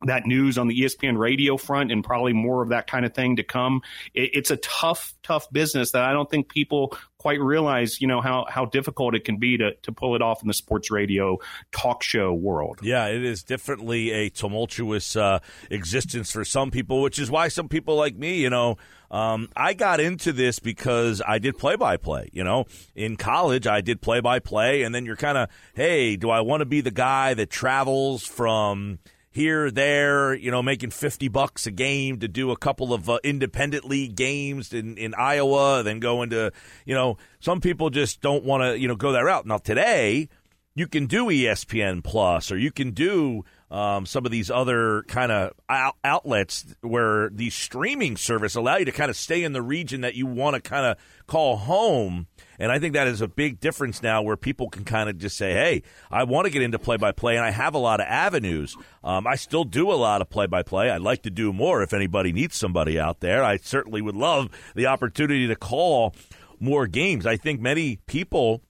that 0.05 0.25
news 0.25 0.57
on 0.57 0.67
the 0.67 0.81
espn 0.81 1.17
radio 1.17 1.57
front 1.57 1.91
and 1.91 2.03
probably 2.03 2.33
more 2.33 2.61
of 2.61 2.69
that 2.69 2.87
kind 2.87 3.05
of 3.05 3.13
thing 3.13 3.35
to 3.35 3.43
come 3.43 3.81
it, 4.13 4.29
it's 4.33 4.51
a 4.51 4.57
tough 4.57 5.13
tough 5.23 5.49
business 5.51 5.91
that 5.91 6.03
i 6.03 6.13
don't 6.13 6.29
think 6.29 6.49
people 6.49 6.93
quite 7.19 7.41
realize, 7.41 7.99
you 7.99 8.07
know, 8.07 8.21
how, 8.21 8.45
how 8.49 8.65
difficult 8.65 9.13
it 9.13 9.25
can 9.25 9.37
be 9.37 9.57
to, 9.57 9.73
to 9.83 9.91
pull 9.91 10.15
it 10.15 10.21
off 10.21 10.41
in 10.41 10.47
the 10.47 10.53
sports 10.53 10.89
radio 10.89 11.37
talk 11.71 12.01
show 12.01 12.33
world. 12.33 12.79
Yeah, 12.81 13.07
it 13.07 13.23
is 13.23 13.43
definitely 13.43 14.11
a 14.11 14.29
tumultuous 14.29 15.17
uh, 15.17 15.39
existence 15.69 16.31
for 16.31 16.45
some 16.45 16.71
people, 16.71 17.01
which 17.01 17.19
is 17.19 17.29
why 17.29 17.49
some 17.49 17.67
people 17.67 17.95
like 17.95 18.15
me, 18.15 18.37
you 18.37 18.49
know, 18.49 18.77
um, 19.11 19.49
I 19.55 19.73
got 19.73 19.99
into 19.99 20.31
this 20.31 20.59
because 20.59 21.21
I 21.27 21.39
did 21.39 21.57
play 21.57 21.75
by 21.75 21.97
play. 21.97 22.29
You 22.31 22.43
know, 22.43 22.65
in 22.95 23.17
college, 23.17 23.67
I 23.67 23.81
did 23.81 24.01
play 24.01 24.21
by 24.21 24.39
play, 24.39 24.83
and 24.83 24.95
then 24.95 25.05
you're 25.05 25.15
kind 25.17 25.37
of, 25.37 25.49
hey, 25.73 26.15
do 26.15 26.29
I 26.29 26.41
want 26.41 26.61
to 26.61 26.65
be 26.65 26.81
the 26.81 26.91
guy 26.91 27.33
that 27.33 27.49
travels 27.49 28.23
from 28.23 28.99
here, 29.39 29.71
there, 29.71 30.33
you 30.33 30.51
know, 30.51 30.61
making 30.61 30.89
50 30.89 31.29
bucks 31.29 31.65
a 31.65 31.71
game 31.71 32.19
to 32.19 32.27
do 32.27 32.51
a 32.51 32.57
couple 32.57 32.93
of 32.93 33.09
uh, 33.09 33.19
independent 33.23 33.85
league 33.85 34.13
games 34.15 34.73
in, 34.73 34.97
in 34.97 35.13
Iowa, 35.13 35.81
then 35.81 36.01
go 36.01 36.23
into, 36.23 36.51
you 36.85 36.93
know, 36.93 37.15
some 37.39 37.61
people 37.61 37.89
just 37.89 38.19
don't 38.19 38.43
want 38.43 38.63
to, 38.63 38.77
you 38.77 38.89
know, 38.89 38.97
go 38.97 39.13
that 39.13 39.21
route. 39.21 39.45
Now, 39.45 39.57
today, 39.57 40.27
you 40.75 40.87
can 40.87 41.05
do 41.05 41.27
ESPN 41.27 42.03
Plus 42.03 42.51
or 42.51 42.57
you 42.57 42.69
can 42.69 42.91
do 42.91 43.45
um, 43.71 44.05
some 44.05 44.25
of 44.25 44.31
these 44.31 44.51
other 44.51 45.03
kind 45.07 45.31
of 45.31 45.53
out- 45.69 45.95
outlets 46.03 46.75
where 46.81 47.29
the 47.29 47.49
streaming 47.49 48.17
service 48.17 48.55
allow 48.55 48.75
you 48.75 48.85
to 48.85 48.91
kind 48.91 49.09
of 49.09 49.15
stay 49.15 49.45
in 49.45 49.53
the 49.53 49.61
region 49.61 50.01
that 50.01 50.15
you 50.15 50.27
want 50.27 50.55
to 50.55 50.61
kind 50.61 50.85
of 50.85 50.97
call 51.27 51.55
home. 51.55 52.27
And 52.59 52.71
I 52.71 52.77
think 52.77 52.93
that 52.93 53.07
is 53.07 53.21
a 53.21 53.27
big 53.27 53.59
difference 53.61 54.03
now 54.03 54.21
where 54.21 54.35
people 54.35 54.69
can 54.69 54.83
kind 54.83 55.09
of 55.09 55.17
just 55.17 55.37
say, 55.37 55.53
hey, 55.53 55.83
I 56.11 56.25
want 56.25 56.45
to 56.45 56.51
get 56.51 56.61
into 56.61 56.77
play 56.77 56.97
by 56.97 57.13
play, 57.13 57.37
and 57.37 57.45
I 57.45 57.51
have 57.51 57.73
a 57.73 57.79
lot 57.79 58.01
of 58.01 58.07
avenues. 58.07 58.75
Um, 59.03 59.25
I 59.25 59.35
still 59.35 59.63
do 59.63 59.91
a 59.91 59.93
lot 59.93 60.21
of 60.21 60.29
play 60.29 60.45
by 60.45 60.61
play. 60.61 60.91
I'd 60.91 61.01
like 61.01 61.23
to 61.23 61.29
do 61.29 61.53
more 61.53 61.81
if 61.81 61.93
anybody 61.93 62.33
needs 62.33 62.57
somebody 62.57 62.99
out 62.99 63.21
there. 63.21 63.43
I 63.43 63.57
certainly 63.57 64.01
would 64.01 64.15
love 64.15 64.49
the 64.75 64.87
opportunity 64.87 65.47
to 65.47 65.55
call 65.55 66.13
more 66.59 66.85
games. 66.85 67.25
I 67.25 67.37
think 67.37 67.61
many 67.61 67.97
people. 68.05 68.61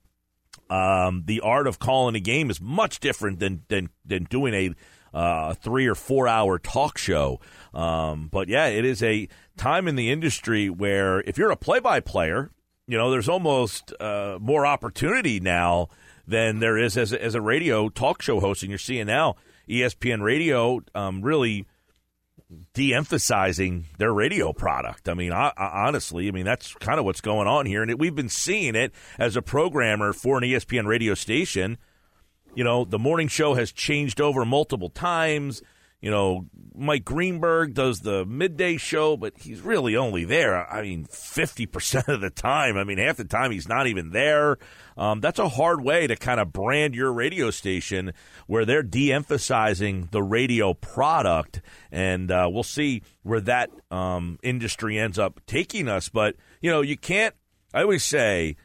Um, 0.68 1.24
the 1.26 1.40
art 1.40 1.66
of 1.66 1.80
calling 1.80 2.14
a 2.14 2.20
game 2.20 2.48
is 2.48 2.60
much 2.60 3.00
different 3.00 3.40
than 3.40 3.62
than, 3.66 3.90
than 4.04 4.22
doing 4.22 4.54
a 4.54 4.72
uh, 5.12 5.54
three 5.54 5.86
or 5.86 5.96
four 5.96 6.28
hour 6.28 6.60
talk 6.60 6.96
show. 6.96 7.40
Um, 7.74 8.28
but 8.28 8.48
yeah, 8.48 8.66
it 8.66 8.84
is 8.84 9.02
a 9.02 9.28
time 9.56 9.88
in 9.88 9.96
the 9.96 10.10
industry 10.10 10.70
where 10.70 11.20
if 11.20 11.38
you're 11.38 11.50
a 11.50 11.56
play 11.56 11.80
by 11.80 11.98
player, 11.98 12.50
you 12.86 12.98
know, 12.98 13.10
there's 13.10 13.28
almost 13.28 13.92
uh, 14.00 14.38
more 14.40 14.66
opportunity 14.66 15.40
now 15.40 15.88
than 16.26 16.60
there 16.60 16.78
is 16.78 16.96
as 16.96 17.12
a, 17.12 17.22
as 17.22 17.34
a 17.34 17.40
radio 17.40 17.88
talk 17.88 18.22
show 18.22 18.40
host. 18.40 18.62
And 18.62 18.70
you're 18.70 18.78
seeing 18.78 19.06
now 19.06 19.36
ESPN 19.68 20.22
Radio 20.22 20.80
um, 20.94 21.22
really 21.22 21.66
de-emphasizing 22.74 23.86
their 23.98 24.12
radio 24.12 24.52
product. 24.52 25.08
I 25.08 25.14
mean, 25.14 25.32
I, 25.32 25.52
I, 25.56 25.86
honestly, 25.86 26.28
I 26.28 26.30
mean 26.30 26.44
that's 26.44 26.74
kind 26.74 26.98
of 26.98 27.04
what's 27.04 27.20
going 27.20 27.46
on 27.46 27.66
here, 27.66 27.82
and 27.82 27.90
it, 27.90 27.98
we've 27.98 28.14
been 28.14 28.28
seeing 28.28 28.74
it 28.74 28.92
as 29.18 29.36
a 29.36 29.42
programmer 29.42 30.12
for 30.12 30.38
an 30.38 30.44
ESPN 30.44 30.86
radio 30.86 31.14
station. 31.14 31.78
You 32.54 32.64
know, 32.64 32.84
the 32.84 32.98
morning 32.98 33.28
show 33.28 33.54
has 33.54 33.70
changed 33.70 34.20
over 34.20 34.44
multiple 34.44 34.90
times. 34.90 35.62
You 36.00 36.10
know, 36.10 36.46
Mike 36.74 37.04
Greenberg 37.04 37.74
does 37.74 38.00
the 38.00 38.24
midday 38.24 38.78
show, 38.78 39.18
but 39.18 39.34
he's 39.36 39.60
really 39.60 39.96
only 39.96 40.24
there. 40.24 40.66
I 40.72 40.80
mean, 40.80 41.04
50% 41.04 42.08
of 42.08 42.22
the 42.22 42.30
time. 42.30 42.78
I 42.78 42.84
mean, 42.84 42.96
half 42.96 43.18
the 43.18 43.24
time 43.24 43.50
he's 43.50 43.68
not 43.68 43.86
even 43.86 44.10
there. 44.10 44.56
Um, 44.96 45.20
that's 45.20 45.38
a 45.38 45.48
hard 45.48 45.82
way 45.82 46.06
to 46.06 46.16
kind 46.16 46.40
of 46.40 46.54
brand 46.54 46.94
your 46.94 47.12
radio 47.12 47.50
station 47.50 48.12
where 48.46 48.64
they're 48.64 48.82
de 48.82 49.12
emphasizing 49.12 50.08
the 50.10 50.22
radio 50.22 50.72
product. 50.72 51.60
And 51.92 52.30
uh, 52.30 52.48
we'll 52.50 52.62
see 52.62 53.02
where 53.22 53.40
that 53.42 53.70
um, 53.90 54.38
industry 54.42 54.98
ends 54.98 55.18
up 55.18 55.40
taking 55.46 55.86
us. 55.86 56.08
But, 56.08 56.36
you 56.62 56.70
know, 56.70 56.80
you 56.80 56.96
can't, 56.96 57.34
I 57.74 57.82
always 57.82 58.04
say, 58.04 58.56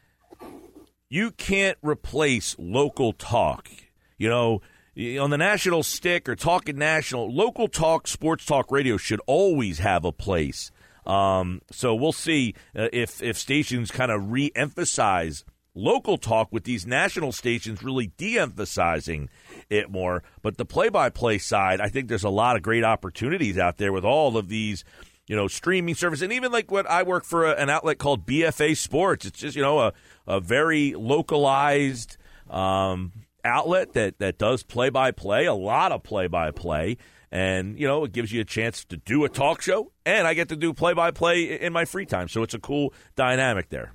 you 1.09 1.31
can't 1.31 1.77
replace 1.81 2.55
local 2.57 3.11
talk. 3.11 3.69
You 4.17 4.29
know, 4.29 4.61
on 4.97 5.29
the 5.29 5.37
national 5.37 5.83
stick 5.83 6.29
or 6.29 6.35
talking 6.35 6.77
national, 6.77 7.33
local 7.33 7.67
talk, 7.67 8.07
sports 8.07 8.45
talk 8.45 8.71
radio 8.71 8.97
should 8.97 9.21
always 9.27 9.79
have 9.79 10.05
a 10.05 10.11
place. 10.11 10.71
Um, 11.05 11.61
so 11.71 11.93
we'll 11.93 12.13
see 12.13 12.55
uh, 12.75 12.87
if 12.91 13.21
if 13.21 13.37
stations 13.37 13.91
kind 13.91 14.11
of 14.11 14.31
re-emphasize 14.31 15.45
local 15.75 16.17
talk 16.17 16.51
with 16.51 16.63
these 16.63 16.87
national 16.87 17.33
stations 17.33 17.83
really 17.83 18.07
de-emphasizing 18.17 19.29
it 19.69 19.91
more. 19.91 20.23
But 20.41 20.57
the 20.57 20.65
play-by-play 20.65 21.39
side, 21.39 21.81
I 21.81 21.89
think 21.89 22.07
there's 22.07 22.23
a 22.23 22.29
lot 22.29 22.55
of 22.55 22.61
great 22.61 22.83
opportunities 22.83 23.57
out 23.57 23.77
there 23.77 23.91
with 23.91 24.05
all 24.05 24.37
of 24.37 24.47
these 24.47 24.83
you 25.27 25.35
know, 25.35 25.47
streaming 25.47 25.95
service, 25.95 26.21
and 26.21 26.31
even 26.31 26.51
like 26.51 26.69
what 26.69 26.87
I 26.87 27.03
work 27.03 27.25
for 27.25 27.45
a, 27.45 27.55
an 27.55 27.69
outlet 27.69 27.97
called 27.97 28.27
BFA 28.27 28.77
Sports. 28.77 29.25
It's 29.25 29.39
just 29.39 29.55
you 29.55 29.61
know 29.61 29.79
a 29.79 29.93
a 30.27 30.39
very 30.39 30.93
localized 30.93 32.17
um, 32.49 33.11
outlet 33.45 33.93
that 33.93 34.19
that 34.19 34.37
does 34.37 34.63
play 34.63 34.89
by 34.89 35.11
play, 35.11 35.45
a 35.45 35.53
lot 35.53 35.91
of 35.91 36.03
play 36.03 36.27
by 36.27 36.51
play, 36.51 36.97
and 37.31 37.79
you 37.79 37.87
know 37.87 38.03
it 38.03 38.11
gives 38.11 38.31
you 38.31 38.41
a 38.41 38.45
chance 38.45 38.83
to 38.85 38.97
do 38.97 39.23
a 39.23 39.29
talk 39.29 39.61
show, 39.61 39.91
and 40.05 40.27
I 40.27 40.33
get 40.33 40.49
to 40.49 40.55
do 40.55 40.73
play 40.73 40.93
by 40.93 41.11
play 41.11 41.59
in 41.59 41.71
my 41.71 41.85
free 41.85 42.05
time. 42.05 42.27
So 42.27 42.43
it's 42.43 42.53
a 42.53 42.59
cool 42.59 42.93
dynamic 43.15 43.69
there. 43.69 43.93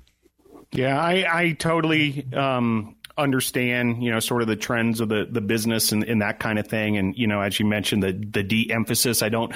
Yeah, 0.73 1.01
I, 1.01 1.27
I 1.29 1.53
totally 1.53 2.27
um, 2.33 2.95
understand, 3.19 4.03
you 4.03 4.11
know, 4.11 4.21
sort 4.21 4.43
of 4.43 4.49
the 4.49 4.57
trends 4.57 5.01
of 5.01 5.09
the, 5.09 5.27
the 5.31 5.41
business 5.41 5.93
and, 5.93 6.05
and 6.05 6.23
that 6.23 6.39
kind 6.39 6.59
of 6.59 6.67
thing. 6.67 6.97
And, 6.97 7.17
you 7.17 7.27
know, 7.27 7.41
as 7.41 7.59
you 7.59 7.67
mentioned, 7.67 8.03
the, 8.03 8.13
the 8.13 8.43
de 8.43 8.71
emphasis, 8.73 9.23
I 9.23 9.29
don't 9.29 9.53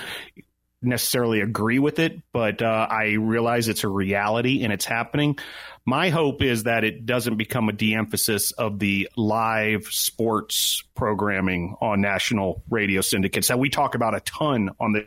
necessarily 0.84 1.40
agree 1.40 1.78
with 1.78 1.98
it, 1.98 2.20
but 2.32 2.62
uh, 2.62 2.86
I 2.90 3.12
realize 3.12 3.68
it's 3.68 3.84
a 3.84 3.88
reality 3.88 4.64
and 4.64 4.72
it's 4.72 4.84
happening. 4.84 5.38
My 5.84 6.10
hope 6.10 6.42
is 6.42 6.64
that 6.64 6.84
it 6.84 7.04
doesn't 7.04 7.36
become 7.36 7.68
a 7.68 7.72
de-emphasis 7.72 8.52
of 8.52 8.78
the 8.78 9.08
live 9.16 9.86
sports 9.86 10.82
programming 10.94 11.76
on 11.80 12.00
national 12.00 12.62
radio 12.70 13.00
syndicates 13.00 13.48
that 13.48 13.58
we 13.58 13.68
talk 13.68 13.94
about 13.94 14.14
a 14.14 14.20
ton 14.20 14.70
on 14.80 14.92
the 14.92 15.06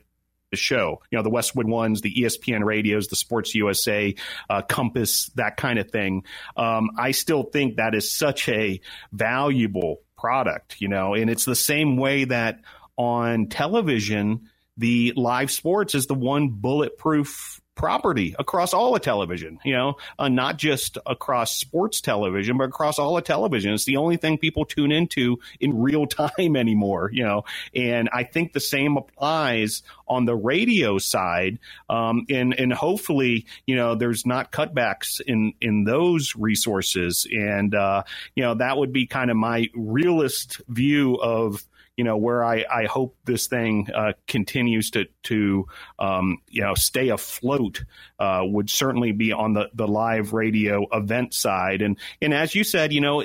show. 0.53 1.01
You 1.11 1.17
know, 1.17 1.23
the 1.23 1.29
Westwood 1.29 1.67
ones, 1.67 2.01
the 2.01 2.13
ESPN 2.13 2.63
radios, 2.63 3.07
the 3.07 3.15
Sports 3.15 3.55
USA, 3.55 4.15
uh, 4.49 4.61
Compass, 4.61 5.27
that 5.35 5.57
kind 5.57 5.79
of 5.79 5.91
thing. 5.91 6.23
Um, 6.55 6.91
I 6.97 7.11
still 7.11 7.43
think 7.43 7.77
that 7.77 7.95
is 7.95 8.11
such 8.11 8.47
a 8.47 8.79
valuable 9.11 10.01
product, 10.17 10.77
you 10.79 10.87
know, 10.87 11.13
and 11.13 11.29
it's 11.29 11.45
the 11.45 11.55
same 11.55 11.97
way 11.97 12.25
that 12.25 12.61
on 12.97 13.47
television, 13.47 14.49
the 14.77 15.13
live 15.15 15.51
sports 15.51 15.95
is 15.95 16.05
the 16.07 16.13
one 16.13 16.49
bulletproof 16.49 17.61
property 17.77 18.35
across 18.37 18.73
all 18.73 18.95
of 18.95 19.01
television, 19.01 19.59
you 19.63 19.73
know, 19.73 19.95
uh, 20.19 20.27
not 20.27 20.57
just 20.57 20.97
across 21.05 21.55
sports 21.55 22.01
television, 22.01 22.57
but 22.57 22.65
across 22.65 22.99
all 22.99 23.17
of 23.17 23.23
television. 23.23 23.73
It's 23.73 23.85
the 23.85 23.97
only 23.97 24.17
thing 24.17 24.37
people 24.37 24.65
tune 24.65 24.91
into 24.91 25.37
in 25.61 25.79
real 25.79 26.07
time 26.07 26.31
anymore, 26.55 27.09
you 27.13 27.23
know, 27.23 27.45
and 27.73 28.09
I 28.11 28.23
think 28.23 28.51
the 28.51 28.59
same 28.59 28.97
applies 28.97 29.83
on 30.07 30.25
the 30.25 30.35
radio 30.35 30.97
side. 30.97 31.59
Um, 31.89 32.25
and, 32.29 32.53
and 32.53 32.73
hopefully, 32.73 33.45
you 33.65 33.75
know, 33.75 33.95
there's 33.95 34.25
not 34.25 34.51
cutbacks 34.51 35.21
in, 35.21 35.53
in 35.61 35.83
those 35.83 36.35
resources. 36.35 37.27
And, 37.31 37.73
uh, 37.75 38.03
you 38.35 38.43
know, 38.43 38.55
that 38.55 38.77
would 38.77 38.91
be 38.91 39.05
kind 39.05 39.29
of 39.29 39.37
my 39.37 39.67
realist 39.75 40.61
view 40.67 41.15
of, 41.15 41.63
you 41.97 42.03
know 42.03 42.15
where 42.15 42.45
I, 42.45 42.63
I 42.71 42.85
hope 42.85 43.17
this 43.25 43.47
thing 43.47 43.89
uh, 43.93 44.13
continues 44.27 44.91
to 44.91 45.07
to 45.23 45.67
um, 45.99 46.37
you 46.47 46.61
know 46.61 46.75
stay 46.75 47.09
afloat 47.09 47.83
uh, 48.19 48.41
would 48.43 48.69
certainly 48.69 49.11
be 49.11 49.33
on 49.33 49.53
the, 49.53 49.69
the 49.73 49.87
live 49.87 50.31
radio 50.31 50.85
event 50.93 51.33
side. 51.33 51.81
And 51.81 51.97
and 52.21 52.33
as 52.33 52.55
you 52.55 52.63
said 52.63 52.93
you 52.93 53.01
know 53.01 53.23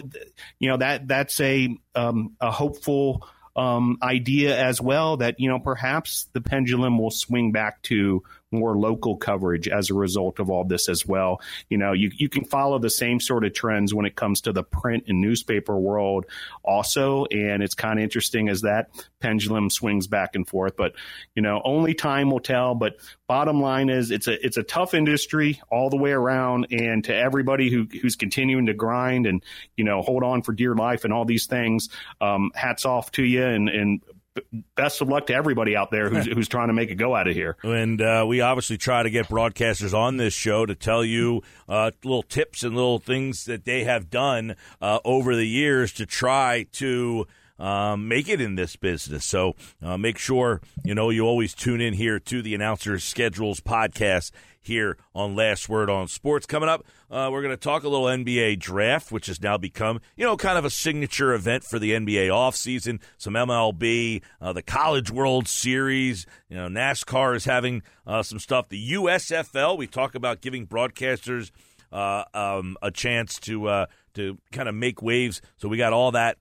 you 0.59 0.69
know 0.69 0.79
that 0.79 1.07
that's 1.07 1.39
a 1.41 1.77
um, 1.95 2.35
a 2.41 2.51
hopeful 2.51 3.29
um, 3.55 3.99
idea 4.03 4.59
as 4.59 4.81
well 4.81 5.19
that 5.19 5.39
you 5.39 5.49
know 5.49 5.59
perhaps 5.59 6.29
the 6.33 6.41
pendulum 6.41 6.99
will 6.99 7.11
swing 7.11 7.53
back 7.53 7.83
to 7.83 8.23
more 8.53 8.77
local 8.77 9.17
coverage 9.17 9.69
as 9.69 9.91
a 9.91 9.95
result 9.95 10.39
of 10.39 10.51
all 10.51 10.65
this 10.65 10.89
as 10.89 11.07
well. 11.07 11.41
You 11.69 11.79
know, 11.79 11.93
you, 11.93 12.11
you 12.15 12.29
can 12.29 12.45
follow 12.45 12.79
the 12.79 12.91
same 12.91 13.21
sort 13.21 13.45
of 13.45 13.55
trends 13.55 13.95
when 13.95 14.07
it 14.07 14.15
comes 14.15 14.43
to 14.43 14.53
the 14.53 14.63
print 14.63 15.05
and 15.09 15.21
newspaper 15.21 15.77
world 15.77 16.27
also. 16.63 17.25
And 17.27 17.63
it's 17.63 17.75
kind 17.75 17.99
of 17.99 18.03
interesting 18.03 18.49
as 18.49 18.63
that 18.63 18.91
pendulum 19.21 19.71
swings 19.71 20.07
back 20.07 20.35
and 20.35 20.47
forth. 20.47 20.77
But, 20.77 20.95
you 21.35 21.43
know, 21.43 21.61
only 21.65 21.95
time 21.95 22.31
will 22.31 22.41
tell. 22.41 22.75
But 22.75 22.97
bottom 23.27 23.61
line 23.61 23.89
is 23.89 24.11
it's 24.11 24.29
a 24.29 24.45
it's 24.45 24.57
a 24.57 24.63
tough 24.63 24.95
industry 24.95 25.61
all 25.71 25.91
the 25.91 25.97
way 25.97 26.13
around. 26.13 26.67
And 26.71 27.05
to 27.05 27.15
everybody 27.15 27.71
who 27.71 27.87
who's 28.01 28.17
continuing 28.17 28.67
to 28.67 28.75
grind 28.75 29.27
and, 29.27 29.43
you 29.77 29.85
know, 29.85 30.03
hold 30.03 30.23
on 30.23 30.43
for 30.43 30.53
dear 30.53 30.75
life 30.75 31.05
and 31.05 31.13
all 31.13 31.25
these 31.25 31.47
things, 31.47 31.89
um, 32.21 32.51
hats 32.55 32.85
off 32.85 33.11
to 33.13 33.25
you 33.25 33.45
and, 33.45 33.69
and 33.69 34.03
best 34.75 35.01
of 35.01 35.09
luck 35.09 35.27
to 35.27 35.35
everybody 35.35 35.77
out 35.77 35.91
there 35.91 36.09
who's, 36.09 36.27
who's 36.33 36.49
trying 36.49 36.69
to 36.69 36.75
make 36.75 36.91
a 36.91 36.95
go 36.95 37.15
out 37.15 37.29
of 37.29 37.35
here. 37.35 37.57
And 37.63 38.01
uh, 38.01 38.25
we 38.27 38.41
obviously 38.41 38.79
try 38.79 39.03
to 39.03 39.11
get 39.11 39.29
broadcasters 39.29 39.95
on 39.95 40.17
this 40.17 40.35
show 40.35 40.67
to 40.67 40.75
tell 40.75 41.05
you 41.05 41.43
uh, 41.69 41.91
little 42.05 42.23
tips 42.23 42.63
and 42.63 42.75
little 42.75 42.99
things 42.99 43.45
that 43.45 43.65
they 43.65 43.85
have 43.85 44.11
done 44.11 44.57
uh, 44.81 44.99
over 45.05 45.37
the 45.37 45.47
years 45.47 45.93
to 45.95 46.07
try 46.07 46.67
to. 46.73 47.27
Um, 47.59 48.09
make 48.09 48.29
it 48.29 48.41
in 48.41 48.57
this 48.57 48.75
business. 48.75 49.25
So 49.25 49.55
uh, 49.81 49.97
make 49.97 50.19
sure 50.19 50.61
you 50.83 50.97
know 50.97 51.11
you 51.11 51.25
always 51.25 51.55
tune 51.55 51.81
in 51.81 51.95
here 51.95 52.19
to 52.19 52.43
the 52.43 52.57
announcers 52.57 53.05
schedules 53.05 53.61
podcast 53.61 54.33
here 54.63 54.97
on 55.15 55.37
Last 55.37 55.69
Word 55.69 55.91
on 55.91 56.09
Sports. 56.09 56.47
Coming 56.47 56.69
up, 56.69 56.87
uh, 57.11 57.29
we're 57.31 57.43
going 57.43 57.55
to 57.55 57.63
talk 57.63 57.83
a 57.83 57.89
little 57.89 58.07
NBA 58.07 58.59
draft, 58.59 59.13
which 59.13 59.27
has 59.27 59.43
now 59.43 59.59
become, 59.59 60.01
you 60.17 60.25
know, 60.25 60.37
kind 60.37 60.57
of 60.57 60.65
a 60.65 60.71
signature 60.71 61.35
event 61.35 61.65
for 61.65 61.79
the 61.79 61.93
NBA 61.93 62.29
offseason. 62.29 63.01
Some 63.19 63.35
MLB, 63.35 64.23
uh, 64.41 64.53
the 64.53 64.63
College 64.63 65.11
World 65.11 65.49
Series, 65.49 66.27
you 66.49 66.57
know, 66.57 66.69
NASCAR 66.69 67.37
is 67.37 67.45
having 67.45 67.83
uh, 68.07 68.23
some 68.23 68.39
stuff. 68.39 68.69
The 68.69 68.93
USFL, 68.93 69.77
we 69.77 69.87
talk 69.87 70.15
about 70.15 70.41
giving 70.41 70.67
broadcasters 70.67 71.51
uh, 71.93 72.25
um, 72.33 72.77
a 72.81 72.91
chance 72.91 73.39
to 73.41 73.69
uh, 73.69 73.87
to 74.15 74.39
kind 74.51 74.69
of 74.69 74.75
make 74.75 75.03
waves. 75.03 75.43
So 75.59 75.69
we 75.69 75.77
got 75.77 75.93
all 75.93 76.13
that 76.13 76.39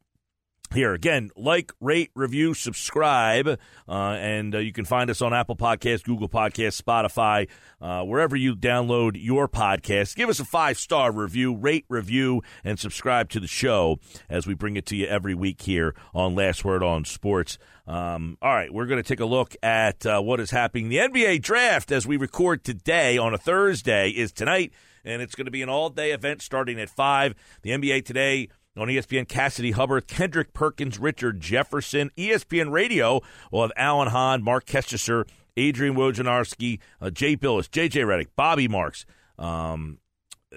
here 0.74 0.94
again 0.94 1.30
like 1.36 1.72
rate 1.82 2.12
review 2.16 2.54
subscribe 2.54 3.48
uh, 3.48 3.92
and 3.92 4.56
uh, 4.56 4.58
you 4.58 4.72
can 4.72 4.86
find 4.86 5.10
us 5.10 5.22
on 5.22 5.34
apple 5.34 5.56
Podcasts, 5.56 6.04
google 6.04 6.30
Podcasts, 6.30 6.82
spotify 6.82 7.48
uh, 7.82 8.04
wherever 8.04 8.36
you 8.36 8.56
download 8.56 9.12
your 9.16 9.48
podcast. 9.48 10.16
Give 10.16 10.30
us 10.30 10.40
a 10.40 10.46
five 10.46 10.78
star 10.78 11.12
review 11.12 11.56
rate 11.56 11.86
review 11.90 12.42
and 12.64 12.80
subscribe 12.80 13.30
to 13.30 13.40
the 13.40 13.48
show 13.48 14.00
as 14.30 14.48
we 14.48 14.54
bring 14.54 14.78
it 14.78 14.86
to 14.88 14.96
you 14.96 15.08
every 15.08 15.34
week 15.34 15.62
here 15.62 15.96
on 16.14 16.36
last 16.36 16.64
word 16.64 16.84
on 16.84 17.06
sports. 17.06 17.58
Um, 17.88 18.38
all 18.42 18.54
right 18.54 18.74
we're 18.74 18.86
going 18.86 19.02
to 19.02 19.08
take 19.08 19.20
a 19.20 19.26
look 19.26 19.56
at 19.62 20.06
uh, 20.06 20.22
what 20.22 20.40
is 20.40 20.52
happening. 20.52 20.90
The 20.90 20.98
nba 20.98 21.42
draft 21.42 21.92
as 21.92 22.08
we 22.08 22.18
record 22.18 22.64
today 22.64 23.18
on 23.18 23.34
a 23.34 23.38
thursday 23.38 24.10
is 24.10 24.32
tonight 24.32 24.72
and 25.04 25.22
it's 25.22 25.36
going 25.36 25.46
to 25.46 25.52
be 25.52 25.62
an 25.62 25.70
all 25.70 25.90
day 25.90 26.12
event 26.12 26.42
starting 26.42 26.80
at 26.80 26.90
5 26.90 27.36
the 27.64 27.72
nba 27.72 28.06
today 28.06 28.50
on 28.78 28.88
ESPN, 28.88 29.28
Cassidy 29.28 29.74
Hubbarth, 29.74 30.08
Kendrick 30.08 30.54
Perkins, 30.54 30.98
Richard 31.00 31.40
Jefferson. 31.42 32.10
ESPN 32.18 32.72
Radio 32.72 33.22
will 33.52 33.62
have 33.62 33.72
Alan 33.76 34.10
Hahn, 34.10 34.44
Marc 34.44 34.66
Kestecher, 34.66 35.28
Adrian 35.58 35.96
Wojnarowski, 35.96 36.80
uh, 37.02 37.10
Jay 37.10 37.36
Bilas, 37.36 37.70
JJ 37.70 38.06
Redick, 38.06 38.28
Bobby 38.36 38.68
Marks, 38.68 39.06
um, 39.38 40.00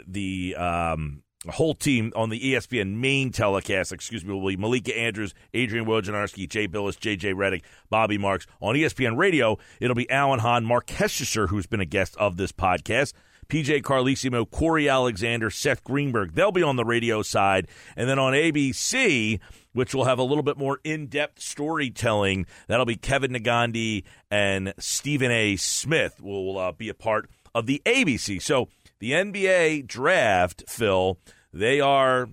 the 0.07 0.55
um, 0.57 1.23
whole 1.49 1.75
team 1.75 2.13
on 2.15 2.31
the 2.31 2.41
ESPN 2.41 2.97
main 2.97 3.33
telecast, 3.33 3.93
excuse 3.93 4.25
me, 4.25 4.33
will 4.33 4.47
be 4.47 4.57
Malika 4.57 4.97
Andrews, 4.97 5.35
Adrian 5.53 5.87
Wojnarowski, 5.87 6.49
Jay 6.49 6.69
Bilas, 6.69 6.97
JJ 6.99 7.35
Redick, 7.35 7.63
Bobby 7.91 8.19
Marks. 8.19 8.47
On 8.61 8.75
ESPN 8.77 9.17
Radio, 9.17 9.59
it'll 9.81 9.97
be 9.97 10.09
Alan 10.11 10.39
Hahn, 10.39 10.65
Marc 10.65 10.87
Kestecher, 10.87 11.49
who's 11.49 11.67
been 11.67 11.81
a 11.81 11.85
guest 11.85 12.17
of 12.17 12.37
this 12.37 12.53
podcast. 12.53 13.13
PJ 13.49 13.83
Carlesimo, 13.83 14.51
Corey 14.51 14.89
Alexander, 14.89 15.51
Seth 15.51 15.85
Greenberg. 15.85 16.35
They'll 16.35 16.53
be 16.53 16.63
on 16.63 16.77
the 16.77 16.85
radio 16.85 17.23
side. 17.23 17.69
And 17.97 18.09
then 18.09 18.19
on 18.19 18.33
ABC, 18.33 19.41
which 19.73 19.95
will 19.95 20.05
have 20.05 20.19
a 20.19 20.23
little 20.23 20.43
bit 20.43 20.57
more 20.57 20.81
in 20.85 21.07
depth 21.07 21.41
storytelling, 21.41 22.47
that'll 22.67 22.87
be 22.87 22.97
Kevin 22.97 23.33
Negandhi 23.33 24.05
and 24.31 24.73
Stephen 24.79 25.31
A. 25.31 25.57
Smith 25.57 26.21
will 26.21 26.59
uh, 26.59 26.73
be 26.73 26.89
a 26.89 26.95
part 26.95 27.29
of 27.55 27.67
the 27.67 27.83
ABC. 27.85 28.41
So 28.41 28.69
the 28.99 29.13
NBA 29.13 29.87
draft, 29.87 30.65
Phil, 30.69 31.19
they 31.53 31.81
are 31.81 32.29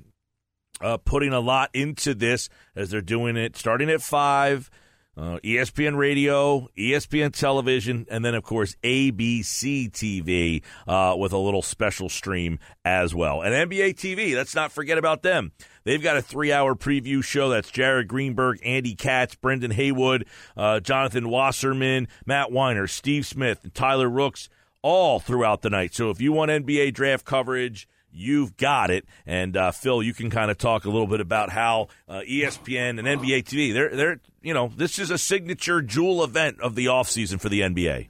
uh, 0.81 0.97
putting 0.97 1.33
a 1.33 1.39
lot 1.39 1.69
into 1.73 2.13
this 2.13 2.49
as 2.75 2.89
they're 2.89 3.01
doing 3.01 3.37
it 3.37 3.55
starting 3.55 3.89
at 3.89 4.01
5 4.01 4.69
uh, 5.17 5.39
ESPN 5.43 5.97
Radio, 5.97 6.69
ESPN 6.77 7.33
Television, 7.33 8.05
and 8.09 8.23
then, 8.23 8.33
of 8.33 8.43
course, 8.43 8.75
ABC 8.83 9.91
TV 9.91 10.63
uh, 10.87 11.15
with 11.17 11.33
a 11.33 11.37
little 11.37 11.61
special 11.61 12.09
stream 12.09 12.59
as 12.85 13.13
well. 13.13 13.41
And 13.41 13.71
NBA 13.71 13.95
TV, 13.95 14.35
let's 14.35 14.55
not 14.55 14.71
forget 14.71 14.97
about 14.97 15.21
them. 15.21 15.51
They've 15.83 16.01
got 16.01 16.17
a 16.17 16.21
three 16.21 16.51
hour 16.53 16.75
preview 16.75 17.23
show. 17.23 17.49
That's 17.49 17.71
Jared 17.71 18.07
Greenberg, 18.07 18.59
Andy 18.63 18.95
Katz, 18.95 19.35
Brendan 19.35 19.71
Haywood, 19.71 20.25
uh, 20.55 20.79
Jonathan 20.79 21.29
Wasserman, 21.29 22.07
Matt 22.25 22.51
Weiner, 22.51 22.87
Steve 22.87 23.25
Smith, 23.25 23.63
and 23.63 23.73
Tyler 23.73 24.09
Rooks 24.09 24.49
all 24.81 25.19
throughout 25.19 25.61
the 25.61 25.69
night. 25.69 25.93
So 25.93 26.09
if 26.09 26.21
you 26.21 26.31
want 26.31 26.51
NBA 26.51 26.93
draft 26.93 27.25
coverage, 27.25 27.87
you've 28.11 28.57
got 28.57 28.91
it. 28.91 29.05
And 29.25 29.55
uh, 29.55 29.71
Phil, 29.71 30.03
you 30.03 30.13
can 30.13 30.29
kind 30.29 30.51
of 30.51 30.57
talk 30.57 30.85
a 30.85 30.89
little 30.89 31.07
bit 31.07 31.21
about 31.21 31.49
how 31.49 31.87
uh, 32.07 32.21
ESPN 32.27 32.99
and 32.99 33.07
NBA 33.07 33.43
TV 33.43 33.73
they're 33.73 33.95
they're 33.95 34.19
you 34.41 34.53
know 34.53 34.71
this 34.75 34.99
is 34.99 35.11
a 35.11 35.17
signature 35.17 35.81
jewel 35.81 36.23
event 36.23 36.59
of 36.61 36.75
the 36.75 36.85
offseason 36.85 37.39
for 37.39 37.49
the 37.49 37.61
NBA. 37.61 38.09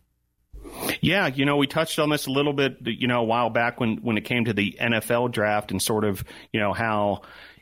Yeah, 1.02 1.28
you 1.28 1.46
know, 1.46 1.58
we 1.58 1.68
touched 1.68 2.00
on 2.00 2.10
this 2.10 2.28
a 2.28 2.32
little 2.32 2.54
bit, 2.54 2.78
you 2.82 3.08
know, 3.08 3.22
a 3.22 3.24
while 3.24 3.50
back 3.50 3.80
when 3.80 3.98
when 3.98 4.18
it 4.18 4.26
came 4.26 4.46
to 4.46 4.54
the 4.54 4.78
NFL 4.80 5.32
draft 5.32 5.72
and 5.72 5.82
sort 5.82 6.04
of, 6.04 6.24
you 6.54 6.60
know, 6.60 6.74
how 6.74 7.22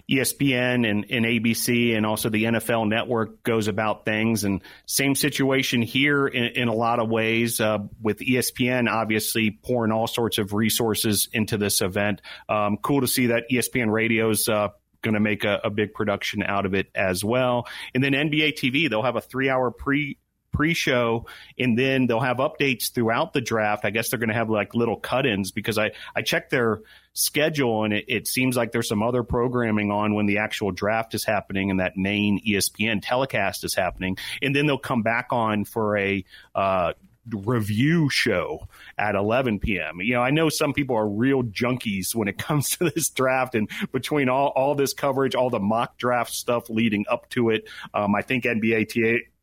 ESPN 0.09 0.89
and, 0.89 1.05
and 1.09 1.25
ABC 1.25 1.95
and 1.95 2.05
also 2.05 2.29
the 2.29 2.45
NFL 2.45 2.87
network 2.87 3.43
goes 3.43 3.67
about 3.67 4.05
things. 4.05 4.43
And 4.43 4.61
same 4.85 5.15
situation 5.15 5.81
here 5.81 6.27
in, 6.27 6.45
in 6.55 6.67
a 6.67 6.73
lot 6.73 6.99
of 6.99 7.09
ways 7.09 7.61
uh, 7.61 7.79
with 8.01 8.19
ESPN, 8.19 8.89
obviously 8.89 9.51
pouring 9.51 9.91
all 9.91 10.07
sorts 10.07 10.37
of 10.37 10.53
resources 10.53 11.29
into 11.31 11.57
this 11.57 11.81
event. 11.81 12.21
Um, 12.47 12.77
cool 12.77 13.01
to 13.01 13.07
see 13.07 13.27
that 13.27 13.43
ESPN 13.51 13.91
Radio's 13.91 14.47
uh, 14.47 14.69
going 15.01 15.13
to 15.13 15.19
make 15.19 15.43
a, 15.43 15.61
a, 15.63 15.69
big 15.69 15.93
production 15.93 16.43
out 16.43 16.65
of 16.65 16.73
it 16.73 16.87
as 16.93 17.23
well. 17.23 17.67
And 17.93 18.03
then 18.03 18.13
NBA 18.13 18.53
TV, 18.53 18.89
they'll 18.89 19.03
have 19.03 19.15
a 19.15 19.21
three 19.21 19.49
hour 19.49 19.71
pre 19.71 20.17
pre-show 20.51 21.25
and 21.57 21.77
then 21.77 22.07
they'll 22.07 22.19
have 22.19 22.37
updates 22.37 22.91
throughout 22.91 23.33
the 23.33 23.41
draft 23.41 23.85
i 23.85 23.89
guess 23.89 24.09
they're 24.09 24.19
going 24.19 24.29
to 24.29 24.35
have 24.35 24.49
like 24.49 24.73
little 24.73 24.97
cut-ins 24.97 25.51
because 25.51 25.77
i 25.77 25.91
i 26.15 26.21
checked 26.21 26.49
their 26.49 26.81
schedule 27.13 27.83
and 27.83 27.93
it, 27.93 28.05
it, 28.07 28.27
seems 28.27 28.55
like 28.55 28.71
there's 28.71 28.87
some 28.87 29.03
other 29.03 29.23
programming 29.23 29.91
on 29.91 30.13
when 30.13 30.25
the 30.25 30.37
actual 30.37 30.71
draft 30.71 31.13
is 31.13 31.25
happening 31.25 31.69
and 31.69 31.79
that 31.79 31.97
main 31.97 32.39
espn 32.47 33.01
telecast 33.03 33.63
is 33.63 33.75
happening 33.75 34.17
and 34.41 34.55
then 34.55 34.65
they'll 34.65 34.77
come 34.77 35.01
back 35.01 35.27
on 35.31 35.65
for 35.65 35.97
a 35.97 36.23
uh, 36.55 36.93
review 37.35 38.09
show 38.09 38.67
at 38.97 39.15
11 39.15 39.59
p.m. 39.59 40.01
You 40.01 40.15
know, 40.15 40.21
I 40.21 40.31
know 40.31 40.49
some 40.49 40.73
people 40.73 40.95
are 40.95 41.07
real 41.07 41.43
junkies 41.43 42.15
when 42.15 42.27
it 42.27 42.37
comes 42.49 42.77
to 42.77 42.89
this 42.89 43.09
draft, 43.09 43.55
and 43.55 43.69
between 43.91 44.29
all, 44.29 44.47
all 44.55 44.75
this 44.75 44.93
coverage, 44.93 45.35
all 45.35 45.49
the 45.49 45.59
mock 45.59 45.97
draft 45.97 46.33
stuff 46.33 46.69
leading 46.69 47.05
up 47.09 47.29
to 47.31 47.49
it, 47.49 47.67
um, 47.93 48.15
I 48.15 48.21
think 48.21 48.43
NBA 48.43 48.89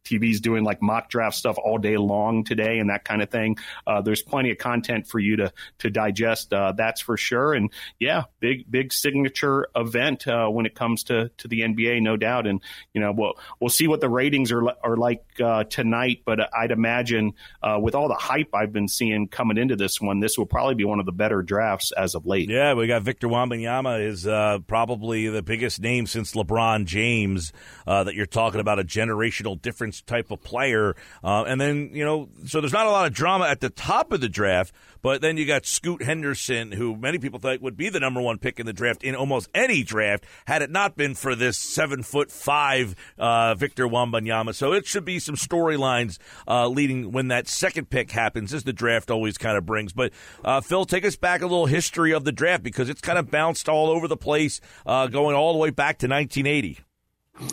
TV's 0.07 0.41
doing 0.41 0.65
like 0.65 0.81
mock 0.81 1.11
draft 1.11 1.37
stuff 1.37 1.59
all 1.63 1.79
day 1.79 1.97
long 1.97 2.45
today 2.45 2.79
and 2.79 2.91
that 2.91 3.05
kind 3.05 3.23
of 3.23 3.31
thing. 3.31 3.57
Uh, 3.87 4.01
there's 4.01 4.23
plenty 4.23 4.51
of 4.51 4.59
content 4.59 5.07
for 5.07 5.19
you 5.19 5.37
to 5.37 5.53
to 5.79 5.91
digest. 5.91 6.53
Uh, 6.53 6.73
that's 6.73 7.01
for 7.01 7.17
sure. 7.17 7.55
And 7.55 7.71
yeah, 7.99 8.25
big 8.41 8.71
big 8.71 8.93
signature 8.93 9.69
event 9.75 10.27
uh, 10.27 10.47
when 10.47 10.67
it 10.67 10.75
comes 10.75 11.05
to 11.05 11.31
to 11.39 11.49
the 11.49 11.61
NBA, 11.61 12.03
no 12.03 12.17
doubt. 12.17 12.47
And 12.47 12.63
you 12.93 13.01
know, 13.01 13.13
we'll 13.13 13.35
we'll 13.61 13.71
see 13.71 13.89
what 13.89 14.01
the 14.01 14.09
ratings 14.09 14.53
are 14.53 14.63
are 14.83 14.97
like 14.97 15.25
uh, 15.43 15.65
tonight. 15.65 16.23
But 16.25 16.55
I'd 16.55 16.71
imagine 16.71 17.35
uh, 17.63 17.79
with 17.81 17.95
all 17.95 18.09
the 18.09 18.15
hype 18.15 18.55
I've 18.55 18.73
been 18.73 18.89
seeing 18.89 19.29
coming 19.29 19.59
into 19.59 19.77
this 19.77 20.01
one, 20.01 20.21
this 20.21 20.39
will 20.39 20.47
probably 20.47 20.75
be 20.75 20.85
one 20.85 21.01
of 21.01 21.07
the 21.07 21.13
better 21.13 21.43
drafts 21.43 21.93
as 21.93 22.15
of 22.15 22.27
late. 22.27 22.49
Yeah, 22.49 22.75
we 22.75 22.87
got 22.87 23.03
Victor 23.03 23.29
Wembanyama 23.29 24.07
is 24.07 24.27
uh, 24.27 24.59
probably 24.67 25.29
the 25.29 25.43
biggest 25.43 25.81
name 25.81 26.07
since 26.07 26.33
LeBron 26.33 26.85
James 26.87 27.53
that 27.87 28.15
you're 28.15 28.27
talking 28.27 28.61
about 28.61 28.79
a 28.79 28.85
generational 28.85 29.61
difference 29.61 29.96
type 30.03 30.31
of 30.31 30.43
player. 30.43 30.95
Uh, 31.23 31.45
and 31.45 31.61
then, 31.61 31.91
you 31.93 32.05
know, 32.05 32.29
so 32.47 32.61
there's 32.61 32.73
not 32.73 32.87
a 32.87 32.91
lot 32.91 33.07
of 33.07 33.13
drama 33.13 33.47
at 33.47 33.61
the 33.61 33.71
top 33.71 34.13
of 34.13 34.21
the 34.21 34.29
draft, 34.29 34.73
but 35.03 35.21
then 35.21 35.37
you 35.37 35.47
got 35.47 35.67
Scoot 35.67 36.03
Henderson, 36.03 36.73
who 36.73 36.97
many 36.97 37.19
people 37.19 37.39
think 37.39 37.63
would 37.63 37.77
be 37.77 37.89
the 37.89 38.01
number 38.01 38.21
one 38.21 38.39
pick 38.39 38.59
in 38.59 38.67
the 38.67 38.73
draft 38.73 39.05
in 39.05 39.15
almost 39.15 39.49
any 39.55 39.83
draft 39.83 40.25
had 40.47 40.63
it 40.63 40.71
not 40.71 40.97
been 40.97 41.15
for 41.15 41.35
this 41.35 41.57
seven 41.57 42.03
foot 42.03 42.33
five 42.33 42.97
uh, 43.19 43.55
Victor 43.55 43.87
Wembanyama. 43.87 44.55
So 44.55 44.73
it 44.73 44.87
should 44.87 45.05
be 45.05 45.19
some 45.19 45.37
storylines 45.37 46.19
uh, 46.49 46.69
leading 46.69 47.13
when 47.13 47.29
that 47.29 47.47
second 47.47 47.91
pick 47.91 48.11
happens, 48.11 48.53
as 48.53 48.65
the 48.65 48.73
draft 48.73 49.11
always 49.11 49.39
kind 49.39 49.57
of 49.57 49.65
brings. 49.65 49.93
But 49.93 50.13
uh, 50.45 50.61
Phil, 50.61 50.85
take 50.85 51.05
us 51.05 51.17
back 51.17 51.41
a 51.41 51.47
little 51.47 51.67
history 51.67 52.13
of 52.13 52.25
the 52.25 52.33
draft 52.33 52.63
because 52.63 52.89
it's 52.89 53.01
kind 53.01 53.19
of 53.19 53.31
bounced 53.31 53.69
all 53.69 53.89
over 53.89 54.09
the 54.09 54.17
place, 54.17 54.61
uh, 54.87 55.07
going 55.07 55.37
all 55.37 55.53
the 55.53 55.59
way 55.59 55.71
back 55.71 55.99
to 55.99 56.09
1980. 56.09 56.81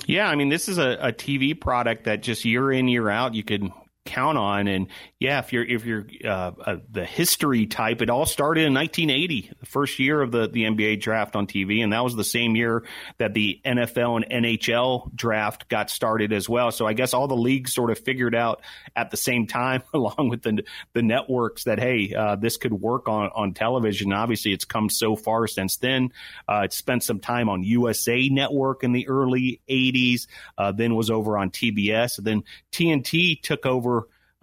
Yeah, 0.05 0.29
I 0.29 0.35
mean, 0.35 0.49
this 0.49 0.69
is 0.69 0.77
a, 0.77 0.97
a 1.01 1.13
TV 1.13 1.59
product 1.59 2.05
that 2.05 2.21
just 2.21 2.45
year 2.45 2.71
in 2.71 2.87
year 2.87 3.09
out 3.09 3.35
you 3.35 3.43
can 3.43 3.73
count 4.05 4.37
on. 4.37 4.67
And 4.67 4.87
yeah, 5.19 5.39
if 5.39 5.53
you're 5.53 5.63
if 5.63 5.85
you're 5.85 6.05
uh, 6.23 6.51
uh, 6.65 6.77
the 6.91 7.05
history 7.05 7.65
type, 7.65 8.01
it 8.01 8.09
all 8.09 8.25
started 8.25 8.65
in 8.65 8.73
1980, 8.73 9.51
the 9.59 9.65
first 9.65 9.99
year 9.99 10.21
of 10.21 10.31
the 10.31 10.47
the 10.47 10.63
NBA 10.63 11.01
draft 11.01 11.35
on 11.35 11.47
TV, 11.47 11.83
and 11.83 11.93
that 11.93 12.03
was 12.03 12.15
the 12.15 12.23
same 12.23 12.55
year 12.55 12.83
that 13.17 13.33
the 13.33 13.61
NFL 13.65 14.23
and 14.23 14.45
NHL 14.45 15.15
draft 15.15 15.69
got 15.69 15.89
started 15.89 16.33
as 16.33 16.49
well. 16.49 16.71
So 16.71 16.85
I 16.85 16.93
guess 16.93 17.13
all 17.13 17.27
the 17.27 17.35
leagues 17.35 17.73
sort 17.73 17.91
of 17.91 17.99
figured 17.99 18.35
out 18.35 18.61
at 18.95 19.11
the 19.11 19.17
same 19.17 19.47
time, 19.47 19.83
along 19.93 20.29
with 20.29 20.41
the 20.41 20.63
the 20.93 21.01
networks, 21.01 21.63
that 21.63 21.79
hey, 21.79 22.13
uh, 22.13 22.35
this 22.35 22.57
could 22.57 22.73
work 22.73 23.07
on 23.07 23.29
on 23.33 23.53
television. 23.53 24.11
Obviously, 24.11 24.51
it's 24.51 24.65
come 24.65 24.89
so 24.89 25.15
far 25.15 25.47
since 25.47 25.77
then. 25.77 26.11
Uh, 26.47 26.63
it 26.65 26.73
spent 26.73 27.03
some 27.03 27.19
time 27.19 27.49
on 27.49 27.63
USA 27.63 28.27
Network 28.29 28.83
in 28.83 28.91
the 28.91 29.07
early 29.07 29.61
80s, 29.69 30.27
uh, 30.57 30.71
then 30.71 30.95
was 30.95 31.09
over 31.09 31.37
on 31.37 31.49
TBS, 31.49 32.21
then 32.21 32.43
TNT 32.71 33.41
took 33.41 33.65
over 33.65 33.92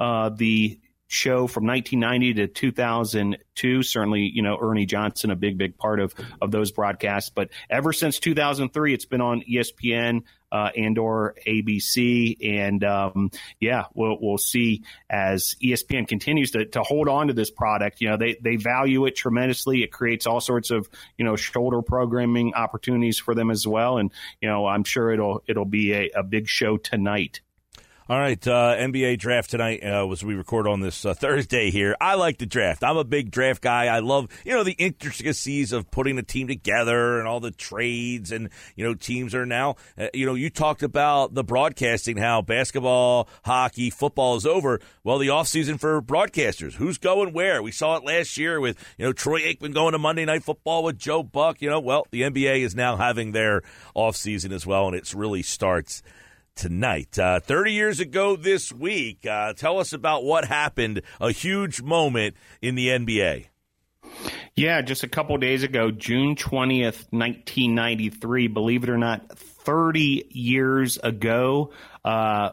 uh, 0.01 0.31
the 0.31 0.81
show 1.11 1.49
from 1.49 1.67
1990 1.67 2.35
to 2.35 2.47
2002. 2.47 3.83
Certainly, 3.83 4.31
you 4.33 4.43
know, 4.43 4.57
Ernie 4.61 4.87
Johnson, 4.87 5.33
a 5.33 5.37
big, 5.37 5.59
big 5.59 5.77
part 5.77 5.99
of, 5.99 6.15
of 6.41 6.53
those 6.53 6.71
broadcasts. 6.71 7.31
But 7.31 7.51
ever 7.69 7.93
since 7.93 8.21
2003, 8.21 8.95
it's 8.95 9.05
been 9.07 9.21
on 9.21 9.43
ESPN 9.43 10.23
uh, 10.53 10.71
and 10.77 10.97
or 10.99 11.35
ABC. 11.47 12.37
And 12.63 12.85
um, 12.85 13.31
yeah, 13.59 13.87
we'll, 13.93 14.19
we'll 14.21 14.39
see 14.39 14.85
as 15.11 15.57
ESPN 15.61 16.07
continues 16.07 16.53
to, 16.53 16.65
to 16.67 16.83
hold 16.85 17.09
on 17.09 17.27
to 17.27 17.33
this 17.33 17.51
product. 17.51 18.01
You 18.01 18.11
know, 18.11 18.17
they, 18.17 18.37
they 18.41 18.55
value 18.55 19.07
it 19.07 19.17
tremendously. 19.17 19.83
It 19.83 19.91
creates 19.91 20.29
all 20.29 20.41
sorts 20.41 20.71
of, 20.71 20.89
you 21.19 21.25
know, 21.25 21.35
shoulder 21.35 21.83
programming 21.83 22.55
opportunities 22.55 23.19
for 23.19 23.35
them 23.35 23.51
as 23.51 23.67
well. 23.67 23.99
And, 23.99 24.13
you 24.41 24.49
know, 24.49 24.65
I'm 24.65 24.85
sure 24.85 25.11
it'll, 25.11 25.43
it'll 25.49 25.65
be 25.65 25.93
a, 25.93 26.11
a 26.15 26.23
big 26.23 26.47
show 26.47 26.77
tonight. 26.77 27.41
All 28.11 28.19
right, 28.19 28.45
uh, 28.45 28.75
NBA 28.77 29.21
draft 29.21 29.51
tonight 29.51 29.85
uh, 29.85 30.11
as 30.11 30.25
we 30.25 30.35
record 30.35 30.67
on 30.67 30.81
this 30.81 31.05
uh, 31.05 31.15
Thursday 31.15 31.71
here. 31.71 31.95
I 32.01 32.17
like 32.17 32.39
the 32.39 32.45
draft. 32.45 32.83
I'm 32.83 32.97
a 32.97 33.05
big 33.05 33.31
draft 33.31 33.63
guy. 33.63 33.87
I 33.87 34.01
love 34.01 34.27
you 34.45 34.53
know 34.53 34.65
the 34.65 34.73
intricacies 34.73 35.71
of 35.71 35.93
putting 35.93 36.19
a 36.19 36.25
team 36.25 36.49
together 36.49 37.21
and 37.21 37.29
all 37.29 37.39
the 37.39 37.53
trades 37.53 38.33
and 38.33 38.51
you 38.75 38.85
know 38.85 38.95
teams 38.95 39.33
are 39.33 39.47
now. 39.47 39.77
Uh, 39.97 40.09
you 40.13 40.27
know 40.27 40.35
you 40.35 40.51
talked 40.51 40.83
about 40.83 41.35
the 41.35 41.45
broadcasting 41.45 42.17
how 42.17 42.43
basketball, 42.43 43.29
hockey, 43.45 43.91
football 43.91 44.35
is 44.35 44.45
over. 44.45 44.81
Well, 45.05 45.19
the 45.19 45.31
off 45.31 45.47
season 45.47 45.79
for 45.79 46.03
broadcasters. 46.03 46.75
Who's 46.75 46.99
going 46.99 47.33
where? 47.33 47.63
We 47.63 47.71
saw 47.71 47.95
it 47.95 48.03
last 48.03 48.37
year 48.37 48.59
with 48.59 48.77
you 48.99 49.05
know 49.05 49.13
Troy 49.13 49.43
Aikman 49.43 49.73
going 49.73 49.93
to 49.93 49.99
Monday 49.99 50.25
Night 50.25 50.43
Football 50.43 50.83
with 50.83 50.99
Joe 50.99 51.23
Buck. 51.23 51.63
You 51.63 51.71
know, 51.71 51.79
well 51.79 52.09
the 52.11 52.23
NBA 52.23 52.63
is 52.63 52.75
now 52.75 52.97
having 52.97 53.31
their 53.31 53.63
off 53.95 54.17
season 54.17 54.51
as 54.53 54.67
well, 54.67 54.89
and 54.89 54.97
it 54.97 55.15
really 55.15 55.43
starts 55.43 56.03
tonight. 56.61 57.19
Uh, 57.19 57.41
30 57.41 57.73
years 57.73 58.01
ago 58.01 58.37
this 58.37 58.71
week, 58.71 59.27
uh, 59.27 59.55
tell 59.55 59.79
us 59.79 59.95
about 59.95 60.25
what 60.25 60.45
happened, 60.45 61.01
a 61.19 61.33
huge 61.33 61.81
moment 61.81 62.37
in 62.61 62.75
the 62.75 62.89
NBA. 62.89 63.47
Yeah, 64.55 64.83
just 64.83 65.03
a 65.03 65.09
couple 65.09 65.39
days 65.39 65.63
ago, 65.63 65.91
June 65.91 66.37
20th, 66.37 67.07
1993, 67.13 68.49
believe 68.49 68.85
it 68.85 68.91
or 68.91 68.99
not, 68.99 69.39
30 69.39 70.27
years 70.29 70.99
ago, 70.99 71.73
uh, 72.05 72.51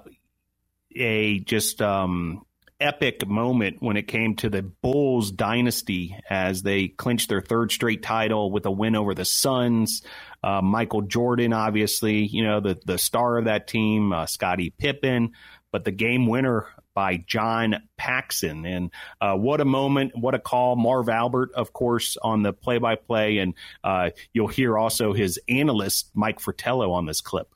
a 0.95 1.39
just 1.39 1.81
um, 1.81 2.45
epic 2.79 3.27
moment 3.27 3.77
when 3.79 3.97
it 3.97 4.07
came 4.07 4.35
to 4.35 4.49
the 4.49 4.61
Bulls 4.61 5.31
dynasty 5.31 6.17
as 6.29 6.61
they 6.61 6.87
clinched 6.87 7.29
their 7.29 7.41
third 7.41 7.71
straight 7.71 8.03
title 8.03 8.51
with 8.51 8.65
a 8.65 8.71
win 8.71 8.95
over 8.95 9.13
the 9.13 9.25
Suns. 9.25 10.03
Uh, 10.43 10.61
Michael 10.61 11.01
Jordan, 11.01 11.53
obviously, 11.53 12.25
you 12.25 12.43
know, 12.43 12.59
the, 12.59 12.79
the 12.85 12.97
star 12.97 13.37
of 13.37 13.45
that 13.45 13.67
team, 13.67 14.13
uh, 14.13 14.25
Scottie 14.25 14.69
Pippen, 14.69 15.31
but 15.71 15.83
the 15.83 15.91
game 15.91 16.27
winner 16.27 16.67
by 16.93 17.17
John 17.17 17.75
Paxson. 17.95 18.65
And 18.65 18.91
uh, 19.21 19.35
what 19.35 19.61
a 19.61 19.65
moment, 19.65 20.13
what 20.15 20.33
a 20.33 20.39
call. 20.39 20.75
Marv 20.75 21.09
Albert, 21.09 21.51
of 21.53 21.73
course, 21.73 22.17
on 22.21 22.41
the 22.41 22.53
play 22.53 22.79
by 22.79 22.95
play. 22.95 23.37
And 23.37 23.53
uh, 23.83 24.11
you'll 24.33 24.47
hear 24.47 24.77
also 24.77 25.13
his 25.13 25.39
analyst, 25.47 26.09
Mike 26.15 26.39
Fratello, 26.39 26.91
on 26.91 27.05
this 27.05 27.21
clip. 27.21 27.53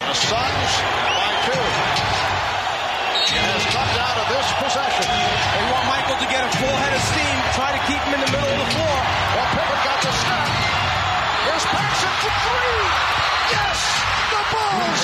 The 0.00 0.14
Suns 0.14 0.80
by 0.80 2.22
two. 2.22 2.27
Has 3.28 3.60
tucked 3.68 4.00
out 4.00 4.16
of 4.24 4.26
this 4.32 4.48
possession. 4.56 5.04
They 5.04 5.64
want 5.68 5.84
Michael 5.84 6.16
to 6.16 6.28
get 6.32 6.48
a 6.48 6.52
full 6.56 6.76
head 6.80 6.96
of 6.96 7.02
steam, 7.12 7.36
try 7.52 7.76
to 7.76 7.80
keep 7.84 8.00
him 8.08 8.16
in 8.16 8.24
the 8.24 8.30
middle 8.32 8.48
of 8.48 8.60
the 8.64 8.70
floor. 8.72 8.98
Well, 9.36 9.48
Pippen 9.52 9.80
got 9.84 10.00
the 10.00 10.12
snap. 10.16 10.48
Here's 11.44 11.66
Paxson 11.68 12.14
for 12.24 12.32
three. 12.32 12.80
Yes! 13.52 13.78
The 14.32 14.42
Bulls 14.48 15.00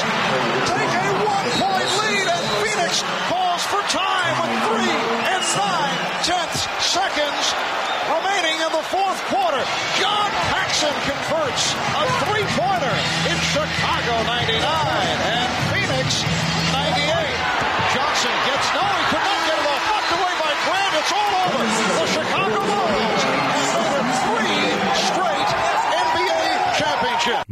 take 0.72 0.92
a 1.04 1.04
one-point 1.20 1.90
lead, 2.00 2.26
and 2.32 2.44
Phoenix 2.64 2.92
calls 3.28 3.62
for 3.68 3.84
time 3.92 4.34
with 4.40 4.52
three 4.72 4.96
and 5.28 5.44
nine 5.60 5.96
tenths 6.24 6.64
seconds 6.80 7.44
remaining 8.08 8.56
in 8.56 8.72
the 8.72 8.84
fourth 8.88 9.20
quarter. 9.28 9.60
John 10.00 10.32
Paxson 10.48 10.96
converts 11.04 11.76
a 11.76 12.02
three-pointer 12.24 12.96
in 13.28 13.36
Chicago 13.52 14.14
99 14.32 14.64
and 14.64 15.53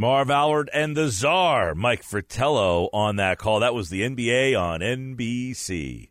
Marv 0.02 0.30
Albert 0.30 0.68
and 0.74 0.96
the 0.96 1.06
Czar, 1.06 1.76
Mike 1.76 2.02
Fratello, 2.02 2.88
on 2.92 3.14
that 3.16 3.38
call. 3.38 3.60
That 3.60 3.72
was 3.72 3.88
the 3.88 4.02
NBA 4.02 4.60
on 4.60 4.80
NBC. 4.80 6.10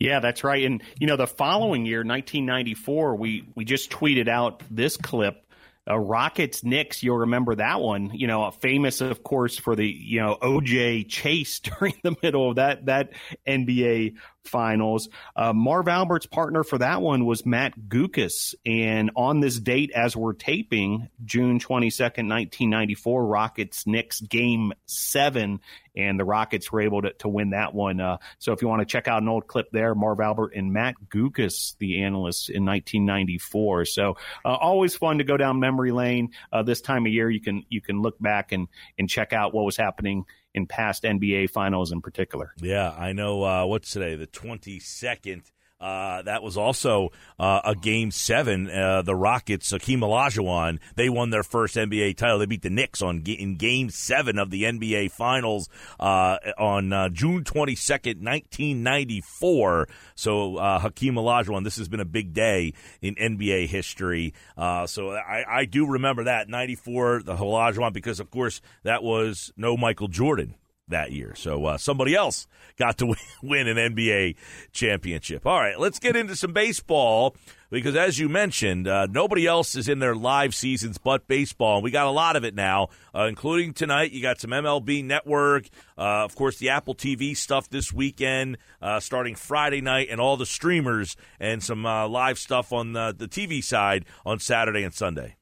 Yeah, 0.00 0.18
that's 0.18 0.42
right. 0.42 0.64
And 0.64 0.82
you 0.98 1.06
know, 1.06 1.14
the 1.14 1.28
following 1.28 1.86
year, 1.86 1.98
1994, 1.98 3.14
we 3.14 3.48
we 3.54 3.64
just 3.64 3.92
tweeted 3.92 4.26
out 4.26 4.64
this 4.68 4.96
clip. 4.96 5.46
Uh, 5.88 5.98
Rockets 5.98 6.64
Knicks, 6.64 7.00
you'll 7.04 7.18
remember 7.18 7.54
that 7.54 7.80
one. 7.80 8.10
You 8.12 8.26
know, 8.26 8.50
famous, 8.50 9.00
of 9.00 9.22
course, 9.22 9.56
for 9.56 9.76
the 9.76 9.86
you 9.86 10.20
know 10.20 10.36
OJ 10.42 11.08
chase 11.08 11.60
during 11.78 11.94
the 12.02 12.16
middle 12.24 12.50
of 12.50 12.56
that 12.56 12.86
that 12.86 13.12
NBA 13.46 14.16
finals. 14.44 15.08
Uh, 15.36 15.52
Marv 15.52 15.88
Albert's 15.88 16.26
partner 16.26 16.62
for 16.62 16.78
that 16.78 17.02
one 17.02 17.24
was 17.24 17.46
Matt 17.46 17.78
Guokas. 17.88 18.54
And 18.64 19.10
on 19.16 19.40
this 19.40 19.58
date, 19.58 19.90
as 19.94 20.16
we're 20.16 20.32
taping, 20.32 21.08
June 21.24 21.58
22nd, 21.58 22.28
1994, 22.28 23.26
Rockets 23.26 23.86
Knicks 23.86 24.20
game 24.20 24.72
seven. 24.86 25.60
And 25.96 26.20
the 26.20 26.24
Rockets 26.24 26.70
were 26.70 26.82
able 26.82 27.02
to, 27.02 27.12
to 27.14 27.28
win 27.28 27.50
that 27.50 27.74
one. 27.74 28.00
Uh, 28.00 28.18
so 28.38 28.52
if 28.52 28.62
you 28.62 28.68
want 28.68 28.80
to 28.80 28.86
check 28.86 29.08
out 29.08 29.22
an 29.22 29.28
old 29.28 29.48
clip 29.48 29.66
there, 29.72 29.94
Marv 29.94 30.20
Albert 30.20 30.52
and 30.54 30.72
Matt 30.72 30.94
Guokas, 31.08 31.76
the 31.78 32.02
analyst 32.02 32.48
in 32.48 32.64
1994. 32.64 33.86
So 33.86 34.16
uh, 34.44 34.54
always 34.54 34.94
fun 34.94 35.18
to 35.18 35.24
go 35.24 35.36
down 35.36 35.58
memory 35.58 35.90
lane. 35.90 36.30
Uh, 36.52 36.62
this 36.62 36.80
time 36.80 37.06
of 37.06 37.12
year, 37.12 37.28
you 37.28 37.40
can 37.40 37.64
you 37.68 37.80
can 37.80 38.02
look 38.02 38.20
back 38.20 38.52
and 38.52 38.68
and 38.98 39.08
check 39.08 39.32
out 39.32 39.52
what 39.52 39.64
was 39.64 39.76
happening 39.76 40.26
in 40.54 40.66
past 40.66 41.04
NBA 41.04 41.50
finals 41.50 41.92
in 41.92 42.00
particular. 42.00 42.52
Yeah, 42.60 42.90
I 42.90 43.12
know. 43.12 43.44
Uh, 43.44 43.66
what's 43.66 43.90
today? 43.90 44.16
The 44.16 44.26
22nd. 44.26 45.50
Uh, 45.80 46.20
that 46.22 46.42
was 46.42 46.56
also 46.56 47.10
uh, 47.38 47.60
a 47.64 47.74
game 47.74 48.10
seven. 48.10 48.68
Uh, 48.68 49.02
the 49.02 49.14
Rockets, 49.14 49.72
Akeem 49.72 50.00
Olajuwon, 50.00 50.78
they 50.94 51.08
won 51.08 51.30
their 51.30 51.42
first 51.42 51.76
NBA 51.76 52.16
title. 52.16 52.38
They 52.38 52.46
beat 52.46 52.62
the 52.62 52.70
Knicks 52.70 53.00
on 53.00 53.22
in 53.24 53.56
game 53.56 53.88
seven 53.88 54.38
of 54.38 54.50
the 54.50 54.64
NBA 54.64 55.10
Finals 55.10 55.68
uh, 55.98 56.36
on 56.58 56.92
uh, 56.92 57.08
June 57.08 57.44
twenty 57.44 57.74
second, 57.74 58.20
nineteen 58.20 58.82
ninety 58.82 59.22
four. 59.22 59.88
So 60.14 60.56
uh, 60.56 60.78
Hakeem 60.80 61.14
Olajuwon, 61.14 61.64
this 61.64 61.78
has 61.78 61.88
been 61.88 62.00
a 62.00 62.04
big 62.04 62.34
day 62.34 62.74
in 63.00 63.14
NBA 63.14 63.68
history. 63.68 64.34
so 64.56 65.12
I, 65.12 65.44
I, 65.48 65.64
do 65.64 65.86
remember 65.86 66.24
that 66.24 66.48
ninety 66.48 66.74
four, 66.74 67.22
the 67.22 67.34
Olajuwon, 67.34 67.92
because 67.92 68.20
of 68.20 68.30
course 68.30 68.60
that 68.82 69.02
was 69.02 69.52
no 69.56 69.76
Michael 69.76 70.08
Jordan 70.08 70.54
that 70.90 71.12
year. 71.12 71.34
So 71.34 71.64
uh, 71.64 71.78
somebody 71.78 72.14
else 72.14 72.46
got 72.78 72.98
to 72.98 73.14
win 73.42 73.68
an 73.68 73.76
NBA 73.76 74.36
championship. 74.72 75.46
All 75.46 75.58
right, 75.58 75.78
let's 75.78 75.98
get 75.98 76.16
into 76.16 76.36
some 76.36 76.52
baseball 76.52 77.36
because, 77.70 77.94
as 77.96 78.18
you 78.18 78.28
mentioned, 78.28 78.88
uh, 78.88 79.06
nobody 79.06 79.46
else 79.46 79.76
is 79.76 79.88
in 79.88 80.00
their 80.00 80.14
live 80.14 80.54
seasons 80.54 80.98
but 80.98 81.26
baseball. 81.26 81.76
And 81.76 81.84
We 81.84 81.90
got 81.90 82.06
a 82.06 82.10
lot 82.10 82.36
of 82.36 82.44
it 82.44 82.54
now, 82.54 82.88
uh, 83.14 83.24
including 83.24 83.72
tonight. 83.72 84.12
You 84.12 84.22
got 84.22 84.40
some 84.40 84.50
MLB 84.50 85.04
Network, 85.04 85.68
uh, 85.96 86.24
of 86.24 86.34
course, 86.34 86.58
the 86.58 86.70
Apple 86.70 86.94
TV 86.94 87.36
stuff 87.36 87.68
this 87.70 87.92
weekend, 87.92 88.58
uh, 88.82 89.00
starting 89.00 89.34
Friday 89.34 89.80
night, 89.80 90.08
and 90.10 90.20
all 90.20 90.36
the 90.36 90.46
streamers 90.46 91.16
and 91.38 91.62
some 91.62 91.86
uh, 91.86 92.08
live 92.08 92.38
stuff 92.38 92.72
on 92.72 92.92
the, 92.92 93.14
the 93.16 93.28
TV 93.28 93.62
side 93.62 94.04
on 94.26 94.38
Saturday 94.38 94.82
and 94.82 94.94
Sunday. 94.94 95.36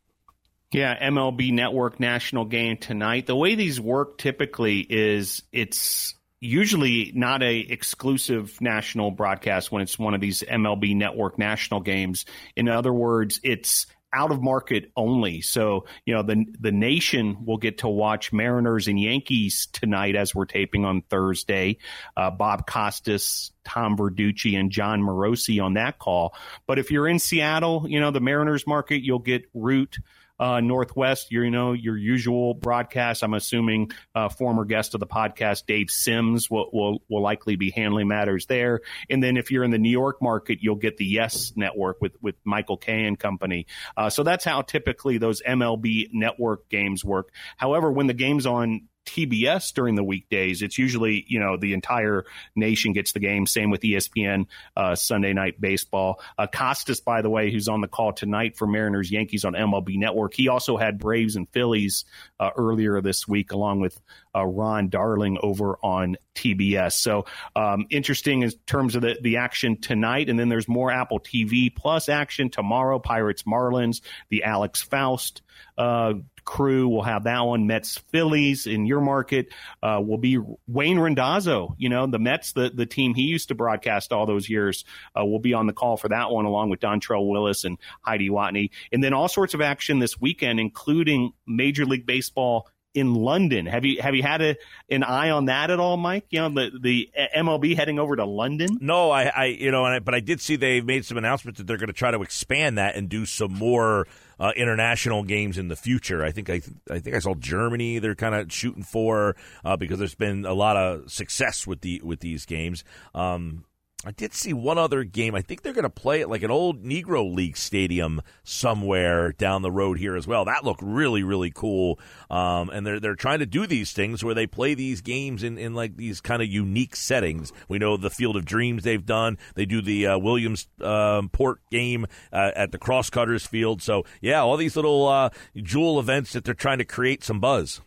Yeah, 0.71 1.09
MLB 1.11 1.53
Network 1.53 1.99
national 1.99 2.45
game 2.45 2.77
tonight. 2.77 3.27
The 3.27 3.37
way 3.37 3.55
these 3.55 3.81
work 3.81 4.19
typically 4.19 4.81
is 4.81 5.43
it's 5.51 6.15
usually 6.41 7.11
not 7.15 7.43
a 7.43 7.59
exclusive 7.59 8.61
national 8.61 9.11
broadcast 9.11 9.73
when 9.73 9.81
it's 9.81 9.99
one 9.99 10.13
of 10.13 10.21
these 10.21 10.43
MLB 10.43 10.95
Network 10.95 11.39
national 11.39 11.81
games. 11.81 12.27
In 12.55 12.69
other 12.69 12.93
words, 12.93 13.41
it's 13.43 13.87
out 14.13 14.31
of 14.31 14.43
market 14.43 14.91
only. 14.95 15.41
So, 15.41 15.87
you 16.05 16.15
know, 16.15 16.23
the 16.23 16.45
the 16.61 16.73
nation 16.73 17.47
will 17.47 17.57
get 17.57 17.79
to 17.79 17.89
watch 17.89 18.33
Mariners 18.33 18.89
and 18.89 19.01
Yankees 19.01 19.69
tonight 19.73 20.17
as 20.17 20.35
we're 20.35 20.47
taping 20.47 20.85
on 20.85 21.01
Thursday. 21.01 21.79
Uh, 22.15 22.31
Bob 22.31 22.67
Costas, 22.67 23.53
Tom 23.65 23.97
Verducci, 23.97 24.59
and 24.59 24.71
John 24.71 25.01
Morosi 25.01 25.63
on 25.63 25.75
that 25.75 25.99
call. 25.99 26.35
But 26.67 26.79
if 26.79 26.91
you're 26.91 27.09
in 27.09 27.19
Seattle, 27.19 27.87
you 27.89 28.01
know, 28.01 28.11
the 28.11 28.21
Mariners 28.21 28.67
market, 28.67 29.03
you'll 29.03 29.19
get 29.19 29.49
Root 29.55 29.97
uh, 30.39 30.61
Northwest, 30.61 31.31
you 31.31 31.51
know, 31.51 31.73
your 31.73 31.97
usual 31.97 32.55
broadcast. 32.55 33.23
I'm 33.23 33.35
assuming 33.35 33.91
uh, 34.15 34.29
former 34.29 34.65
guest 34.65 34.95
of 34.95 35.01
the 35.01 35.07
podcast, 35.07 35.67
Dave 35.67 35.91
Sims, 35.91 36.51
will, 36.51 36.69
will, 36.73 37.03
will 37.09 37.23
likely 37.23 37.57
be 37.57 37.71
handling 37.71 38.09
matters 38.09 38.47
there. 38.47 38.81
And 39.11 39.23
then 39.23 39.37
if 39.37 39.51
you're 39.51 39.65
in 39.65 39.71
the 39.71 39.79
New 39.79 39.91
York 39.91 40.23
market, 40.23 40.59
you'll 40.61 40.77
get 40.77 40.97
the 40.97 41.07
Yes 41.07 41.53
Network 41.57 42.01
with, 42.01 42.17
with 42.23 42.37
Michael 42.45 42.77
Kay 42.77 43.05
and 43.05 43.19
company. 43.19 43.67
Uh, 43.97 44.11
so 44.11 44.23
that's 44.23 44.45
how 44.45 44.63
typically 44.63 45.19
those 45.19 45.43
MLB 45.43 46.09
network 46.13 46.69
games 46.69 47.05
work. 47.05 47.31
However, 47.57 47.91
when 47.91 48.07
the 48.07 48.15
game's 48.15 48.47
on 48.47 48.89
TBS 49.09 49.73
during 49.73 49.95
the 49.95 50.05
weekdays, 50.05 50.63
it's 50.63 50.79
usually 50.79 51.25
you 51.27 51.41
know 51.41 51.57
the 51.57 51.73
entire 51.73 52.25
nation 52.55 52.93
gets 52.93 53.13
the 53.13 53.21
game. 53.21 53.47
Same 53.47 53.71
with 53.71 53.81
ESPN 53.81 54.47
uh, 54.77 54.95
Sunday 54.95 55.33
Night 55.33 55.61
Baseball. 55.61 56.21
Uh, 56.37 56.47
Costas, 56.47 57.01
by 57.01 57.23
the 57.23 57.31
way, 57.31 57.51
who's 57.51 57.69
on 57.69 57.81
the 57.81 57.89
call 57.89 58.13
tonight 58.13 58.57
for 58.57 58.67
Mariners 58.67 59.11
Yankees 59.11 59.45
on 59.45 59.55
MLB 59.55 59.99
Network, 59.99 60.35
he 60.35 60.49
also 60.49 60.77
had 60.77 60.99
Braves 60.99 61.37
and 61.37 61.49
Phillies 61.49 62.05
uh, 62.39 62.51
earlier 62.57 63.01
this 63.01 63.27
week, 63.27 63.53
along 63.53 63.81
with 63.81 63.99
uh, 64.39 64.45
Ron 64.45 64.89
Darling 64.89 65.39
over 65.43 65.79
on 65.83 66.17
TBS. 66.35 66.93
So 66.93 67.27
um, 67.57 67.87
interesting 67.91 68.43
in 68.43 68.51
terms 68.67 68.95
of 68.95 69.03
the, 69.03 69.19
the 69.21 69.39
action 69.39 69.81
tonight. 69.81 70.29
And 70.29 70.39
then 70.39 70.49
there's 70.49 70.69
more 70.69 70.91
Apple 70.91 71.21
TV 71.21 71.75
Plus 71.75 72.09
action 72.09 72.51
tomorrow 72.51 72.99
Pirates 72.99 73.43
Marlins, 73.43 74.01
the 74.29 74.45
Alex 74.45 74.83
Faust 74.83 75.43
uh, 75.77 76.15
crew 76.45 76.89
will 76.89 77.03
have 77.03 77.25
that 77.25 77.41
one. 77.41 77.67
Mets 77.67 77.99
Phillies 78.11 78.67
in 78.67 78.87
your 78.87 79.01
market 79.01 79.53
uh, 79.83 80.01
will 80.05 80.19
be 80.19 80.39
Wayne 80.67 80.99
Randazzo. 80.99 81.75
You 81.79 81.89
know 81.89 82.07
the 82.07 82.19
Mets, 82.19 82.53
the 82.53 82.71
the 82.71 82.87
team 82.87 83.15
he 83.15 83.23
used 83.23 83.49
to 83.49 83.55
broadcast 83.55 84.13
all 84.13 84.27
those 84.27 84.49
years, 84.49 84.85
uh, 85.19 85.25
will 85.25 85.39
be 85.39 85.55
on 85.55 85.67
the 85.67 85.73
call 85.73 85.97
for 85.97 86.09
that 86.09 86.31
one 86.31 86.47
along 86.47 86.71
with 86.71 86.81
Dontrelle 86.81 87.29
Willis 87.29 87.65
and 87.65 87.79
Heidi 88.01 88.31
Watney, 88.31 88.71
and 88.93 89.03
then 89.03 89.13
all 89.13 89.29
sorts 89.29 89.55
of 89.55 89.61
action 89.61 89.99
this 89.99 90.21
weekend, 90.21 90.59
including 90.59 91.33
Major 91.47 91.85
League 91.85 92.07
Baseball 92.07 92.69
in 92.95 93.15
London. 93.15 93.67
Have 93.67 93.85
you 93.85 94.01
have 94.03 94.15
you 94.15 94.23
had 94.23 94.41
a, 94.43 94.57
an 94.91 95.03
eye 95.03 95.31
on 95.31 95.47
that 95.47 95.71
at 95.71 95.79
all, 95.79 95.97
Mike? 95.97 96.27
You 96.31 96.41
know 96.41 96.49
the 96.49 96.71
the 96.81 97.11
MLB 97.37 97.77
heading 97.77 97.99
over 97.99 98.17
to 98.17 98.25
London. 98.25 98.79
No, 98.81 99.11
I, 99.11 99.25
I 99.25 99.45
you 99.47 99.71
know, 99.71 99.85
I, 99.85 99.99
but 99.99 100.15
I 100.15 100.21
did 100.21 100.41
see 100.41 100.57
they 100.57 100.81
made 100.81 101.05
some 101.05 101.17
announcements 101.17 101.59
that 101.59 101.67
they're 101.67 101.77
going 101.77 101.89
to 101.89 101.93
try 101.93 102.11
to 102.11 102.23
expand 102.23 102.79
that 102.79 102.97
and 102.97 103.09
do 103.09 103.27
some 103.27 103.53
more 103.53 104.07
uh, 104.41 104.53
international 104.57 105.23
games 105.25 105.59
in 105.59 105.69
the 105.69 105.77
future. 105.77 106.25
I 106.25 106.31
think 106.31 106.51
I, 106.51 106.61
I 106.91 106.99
think 106.99 107.15
I 107.17 107.19
saw 107.19 107.35
Germany. 107.35 107.99
They're 107.99 108.15
kind 108.15 108.35
of 108.35 108.53
shooting 108.53 108.83
for 108.83 109.37
uh, 109.65 109.77
because 109.77 109.99
there's 109.99 110.15
been 110.15 110.45
a 110.45 110.55
lot 110.55 110.77
of 110.77 111.11
success 111.11 111.67
with 111.67 111.81
the 111.83 112.01
with 112.03 112.21
these 112.21 112.47
games. 112.47 112.85
Um, 113.15 113.65
I 114.05 114.13
did 114.13 114.33
see 114.33 114.53
one 114.53 114.79
other 114.79 115.03
game. 115.03 115.35
I 115.35 115.43
think 115.43 115.63
they're 115.63 115.73
going 115.73 115.83
to 115.83 115.91
play 115.91 116.21
at 116.21 116.31
like 116.31 116.45
an 116.45 116.53
old 116.53 116.85
Negro 116.85 117.35
League 117.35 117.57
stadium 117.57 118.23
somewhere 118.45 119.33
down 119.33 119.63
the 119.63 119.73
road 119.73 119.99
here 119.99 120.15
as 120.15 120.25
well. 120.25 120.45
That 120.45 120.65
looked 120.65 120.83
really, 120.83 121.25
really 121.25 121.51
cool. 121.51 121.99
Um, 122.31 122.71
and 122.71 122.87
they're 122.87 123.01
they're 123.01 123.17
trying 123.17 123.41
to 123.41 123.47
do 123.47 123.67
these 123.67 123.93
things 123.93 124.23
where 124.23 124.37
they 124.37 124.47
play 124.47 124.75
these 124.75 125.01
games 125.01 125.43
in, 125.43 125.59
in 125.59 125.75
like 125.75 125.97
these 125.97 126.21
kind 126.21 126.41
of 126.41 126.49
unique 126.49 126.95
settings. 126.95 127.53
We 127.69 127.81
know 127.81 127.97
the 127.97 128.09
Field 128.09 128.37
of 128.37 128.45
Dreams 128.45 128.85
they've 128.85 129.05
done. 129.05 129.37
They 129.57 129.67
do 129.67 129.83
the 129.83 130.07
uh, 130.07 130.19
Williams 130.19 130.69
um, 130.81 131.29
Port 131.29 131.61
game 131.73 132.07
uh, 132.33 132.53
at 132.55 132.71
the 132.71 132.79
Crosscutters 132.79 133.49
Field. 133.49 133.83
So 133.83 134.05
yeah, 134.21 134.41
all 134.43 134.57
these 134.57 134.77
little 134.77 135.09
uh, 135.09 135.31
jewel 135.57 135.99
events 135.99 136.35
that 136.35 136.45
they're 136.45 136.55
trying 136.55 136.79
to 136.79 136.85
create 136.85 137.25
some 137.25 137.41
buzz. 137.41 137.81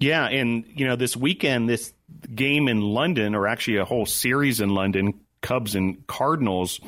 Yeah, 0.00 0.26
and 0.26 0.64
you 0.66 0.86
know 0.88 0.96
this 0.96 1.16
weekend, 1.16 1.68
this 1.68 1.92
game 2.34 2.66
in 2.66 2.80
London, 2.80 3.36
or 3.36 3.46
actually 3.46 3.76
a 3.76 3.84
whole 3.84 4.06
series 4.06 4.60
in 4.60 4.70
London, 4.70 5.20
Cubs 5.40 5.74
and 5.74 6.06
Cardinals. 6.06 6.80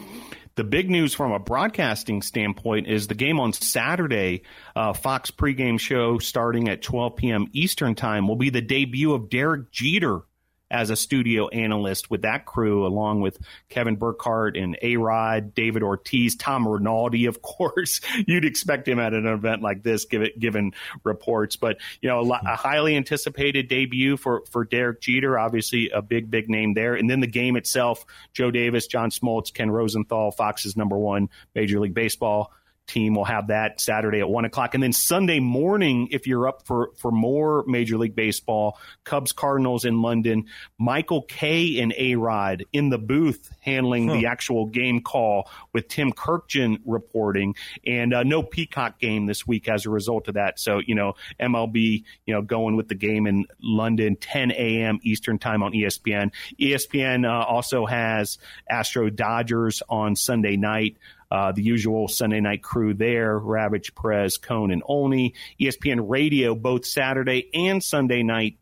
The 0.56 0.64
big 0.64 0.90
news 0.90 1.14
from 1.14 1.30
a 1.30 1.38
broadcasting 1.38 2.20
standpoint 2.20 2.88
is 2.88 3.06
the 3.06 3.14
game 3.14 3.38
on 3.38 3.52
Saturday, 3.52 4.42
uh, 4.74 4.92
Fox 4.92 5.30
pregame 5.30 5.78
show 5.78 6.18
starting 6.18 6.68
at 6.68 6.82
12 6.82 7.14
p.m. 7.14 7.46
Eastern 7.52 7.94
time 7.94 8.26
will 8.26 8.36
be 8.36 8.50
the 8.50 8.60
debut 8.60 9.14
of 9.14 9.30
Derek 9.30 9.70
Jeter 9.70 10.22
as 10.70 10.90
a 10.90 10.96
studio 10.96 11.48
analyst 11.48 12.10
with 12.10 12.22
that 12.22 12.44
crew, 12.44 12.86
along 12.86 13.20
with 13.20 13.38
Kevin 13.68 13.96
Burkhardt 13.96 14.56
and 14.56 14.76
A 14.82 14.96
Rod, 14.96 15.54
David 15.54 15.82
Ortiz, 15.82 16.36
Tom 16.36 16.68
Rinaldi, 16.68 17.26
of 17.26 17.42
course. 17.48 18.00
You'd 18.26 18.44
expect 18.44 18.86
him 18.86 18.98
at 18.98 19.14
an 19.14 19.26
event 19.26 19.62
like 19.62 19.82
this, 19.82 20.04
given, 20.04 20.72
reports. 21.04 21.56
But, 21.56 21.78
you 22.00 22.08
know, 22.08 22.20
a, 22.20 22.40
a, 22.52 22.56
highly 22.56 22.96
anticipated 22.96 23.68
debut 23.68 24.16
for, 24.16 24.42
for 24.50 24.64
Derek 24.64 25.00
Jeter, 25.00 25.38
obviously 25.38 25.90
a 25.90 26.02
big, 26.02 26.30
big 26.30 26.48
name 26.48 26.74
there. 26.74 26.94
And 26.94 27.08
then 27.08 27.20
the 27.20 27.26
game 27.26 27.56
itself, 27.56 28.04
Joe 28.32 28.50
Davis, 28.50 28.86
John 28.86 29.10
Smoltz, 29.10 29.52
Ken 29.52 29.70
Rosenthal, 29.70 30.30
Fox's 30.30 30.76
number 30.76 30.98
one 30.98 31.28
Major 31.54 31.80
League 31.80 31.94
Baseball 31.94 32.52
team 32.88 33.14
will 33.14 33.24
have 33.24 33.48
that 33.48 33.80
Saturday 33.80 34.20
at 34.20 34.28
one 34.28 34.44
o'clock, 34.44 34.74
and 34.74 34.82
then 34.82 34.92
Sunday 34.92 35.38
morning, 35.38 36.08
if 36.10 36.26
you're 36.26 36.48
up 36.48 36.66
for 36.66 36.90
for 36.96 37.12
more 37.12 37.64
Major 37.66 37.96
League 37.98 38.16
Baseball, 38.16 38.78
Cubs 39.04 39.32
Cardinals 39.32 39.84
in 39.84 40.02
London, 40.02 40.46
Michael 40.78 41.22
Kay 41.22 41.80
and 41.80 41.94
A 41.96 42.16
Rod 42.16 42.64
in 42.72 42.88
the 42.88 42.98
booth 42.98 43.50
handling 43.60 44.08
huh. 44.08 44.14
the 44.14 44.26
actual 44.26 44.66
game 44.66 45.00
call 45.00 45.48
with 45.72 45.88
Tim 45.88 46.12
Kurkjian 46.12 46.80
reporting, 46.84 47.54
and 47.86 48.12
uh, 48.12 48.22
no 48.22 48.42
Peacock 48.42 48.98
game 48.98 49.26
this 49.26 49.46
week 49.46 49.68
as 49.68 49.86
a 49.86 49.90
result 49.90 50.28
of 50.28 50.34
that. 50.34 50.58
So 50.58 50.80
you 50.84 50.94
know 50.94 51.14
MLB, 51.38 52.04
you 52.26 52.34
know 52.34 52.42
going 52.42 52.76
with 52.76 52.88
the 52.88 52.94
game 52.94 53.26
in 53.26 53.46
London, 53.62 54.16
10 54.16 54.50
a.m. 54.52 54.98
Eastern 55.02 55.38
time 55.38 55.62
on 55.62 55.72
ESPN. 55.72 56.32
ESPN 56.60 57.28
uh, 57.28 57.44
also 57.44 57.86
has 57.86 58.38
Astro 58.68 59.10
Dodgers 59.10 59.82
on 59.88 60.16
Sunday 60.16 60.56
night. 60.56 60.96
Uh, 61.30 61.52
the 61.52 61.62
usual 61.62 62.08
Sunday 62.08 62.40
night 62.40 62.62
crew 62.62 62.94
there, 62.94 63.38
Ravech, 63.38 63.94
Perez, 63.94 64.38
Cone, 64.38 64.70
and 64.70 64.82
Olney. 64.86 65.34
ESPN 65.60 66.08
Radio 66.08 66.54
both 66.54 66.86
Saturday 66.86 67.50
and 67.52 67.82
Sunday 67.82 68.22
night, 68.22 68.58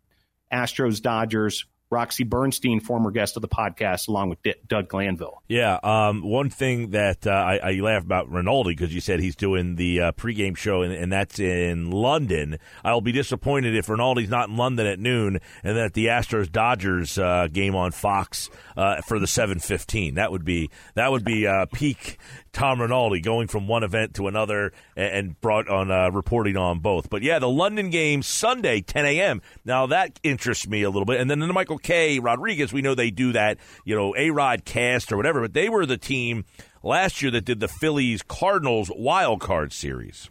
Astros, 0.52 1.00
Dodgers, 1.00 1.66
Roxy 1.90 2.24
Bernstein, 2.24 2.80
former 2.80 3.10
guest 3.10 3.36
of 3.36 3.42
the 3.42 3.48
podcast, 3.48 4.08
along 4.08 4.30
with 4.30 4.42
D- 4.42 4.54
Doug 4.66 4.88
Glanville. 4.88 5.42
Yeah, 5.48 5.78
um, 5.82 6.22
one 6.22 6.50
thing 6.50 6.90
that 6.90 7.26
uh, 7.26 7.30
I, 7.30 7.58
I, 7.58 7.72
laugh 7.80 8.02
about 8.02 8.28
Rinaldi 8.28 8.70
because 8.70 8.92
you 8.92 9.00
said 9.00 9.20
he's 9.20 9.36
doing 9.36 9.76
the 9.76 10.00
uh, 10.00 10.12
pregame 10.12 10.56
show, 10.56 10.82
and, 10.82 10.92
and, 10.92 11.12
that's 11.12 11.38
in 11.38 11.92
London. 11.92 12.58
I'll 12.84 13.00
be 13.00 13.12
disappointed 13.12 13.76
if 13.76 13.86
Rinaldi's 13.86 14.28
not 14.28 14.48
in 14.48 14.56
London 14.56 14.86
at 14.86 14.98
noon, 14.98 15.38
and 15.62 15.76
that 15.76 15.94
the 15.94 16.06
Astros 16.06 16.50
Dodgers 16.50 17.18
uh, 17.18 17.46
game 17.52 17.76
on 17.76 17.92
Fox 17.92 18.50
uh, 18.76 19.00
for 19.02 19.20
the 19.20 19.28
seven 19.28 19.60
fifteen. 19.60 20.16
That 20.16 20.32
would 20.32 20.44
be 20.44 20.70
that 20.94 21.12
would 21.12 21.24
be 21.24 21.46
uh, 21.46 21.66
peak 21.72 22.18
Tom 22.56 22.80
Rinaldi 22.80 23.20
going 23.20 23.48
from 23.48 23.68
one 23.68 23.84
event 23.84 24.14
to 24.14 24.28
another 24.28 24.72
and, 24.96 25.38
brought 25.42 25.68
on 25.68 25.90
uh, 25.90 26.10
reporting 26.10 26.56
on 26.56 26.78
both. 26.78 27.10
But 27.10 27.20
yeah, 27.20 27.38
the 27.38 27.50
London 27.50 27.90
game 27.90 28.22
Sunday, 28.22 28.80
10 28.80 29.04
a.m. 29.04 29.42
Now 29.66 29.88
that 29.88 30.18
interests 30.22 30.66
me 30.66 30.82
a 30.82 30.88
little 30.88 31.04
bit. 31.04 31.20
And 31.20 31.30
then 31.30 31.38
the 31.38 31.52
Michael 31.52 31.75
Kay 31.78 32.18
Rodriguez, 32.18 32.72
we 32.72 32.82
know 32.82 32.94
they 32.94 33.10
do 33.10 33.32
that, 33.32 33.58
you 33.84 33.94
know, 33.94 34.14
A 34.16 34.30
Rod 34.30 34.64
cast 34.64 35.12
or 35.12 35.16
whatever, 35.16 35.40
but 35.40 35.54
they 35.54 35.68
were 35.68 35.86
the 35.86 35.96
team 35.96 36.44
last 36.82 37.22
year 37.22 37.30
that 37.32 37.44
did 37.44 37.60
the 37.60 37.68
Phillies 37.68 38.22
Cardinals 38.22 38.90
wild 38.94 39.40
card 39.40 39.72
series. 39.72 40.30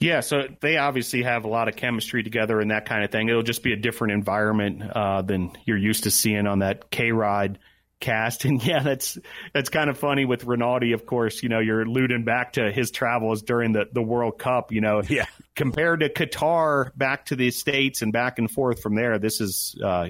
Yeah, 0.00 0.20
so 0.20 0.48
they 0.60 0.78
obviously 0.78 1.22
have 1.22 1.44
a 1.44 1.48
lot 1.48 1.68
of 1.68 1.76
chemistry 1.76 2.22
together 2.22 2.60
and 2.60 2.70
that 2.70 2.86
kind 2.86 3.04
of 3.04 3.10
thing. 3.10 3.28
It'll 3.28 3.42
just 3.42 3.62
be 3.62 3.72
a 3.72 3.76
different 3.76 4.14
environment 4.14 4.82
uh, 4.82 5.22
than 5.22 5.52
you're 5.64 5.76
used 5.76 6.04
to 6.04 6.10
seeing 6.10 6.46
on 6.46 6.60
that 6.60 6.90
K 6.90 7.12
Rod 7.12 7.58
cast. 8.00 8.44
And 8.46 8.64
yeah, 8.64 8.82
that's 8.82 9.18
that's 9.52 9.68
kind 9.68 9.90
of 9.90 9.98
funny 9.98 10.24
with 10.24 10.44
Rinaldi. 10.44 10.92
Of 10.92 11.06
course, 11.06 11.42
you 11.42 11.48
know 11.48 11.58
you're 11.58 11.82
alluding 11.82 12.24
back 12.24 12.54
to 12.54 12.70
his 12.70 12.90
travels 12.90 13.42
during 13.42 13.72
the 13.72 13.86
the 13.92 14.02
World 14.02 14.38
Cup. 14.38 14.72
You 14.72 14.80
know, 14.80 15.02
yeah. 15.08 15.26
Compared 15.54 16.00
to 16.00 16.08
Qatar, 16.08 16.96
back 16.96 17.26
to 17.26 17.36
the 17.36 17.50
states 17.50 18.02
and 18.02 18.12
back 18.12 18.38
and 18.38 18.50
forth 18.50 18.82
from 18.82 18.94
there, 18.94 19.18
this 19.18 19.40
is 19.40 19.78
uh, 19.82 20.08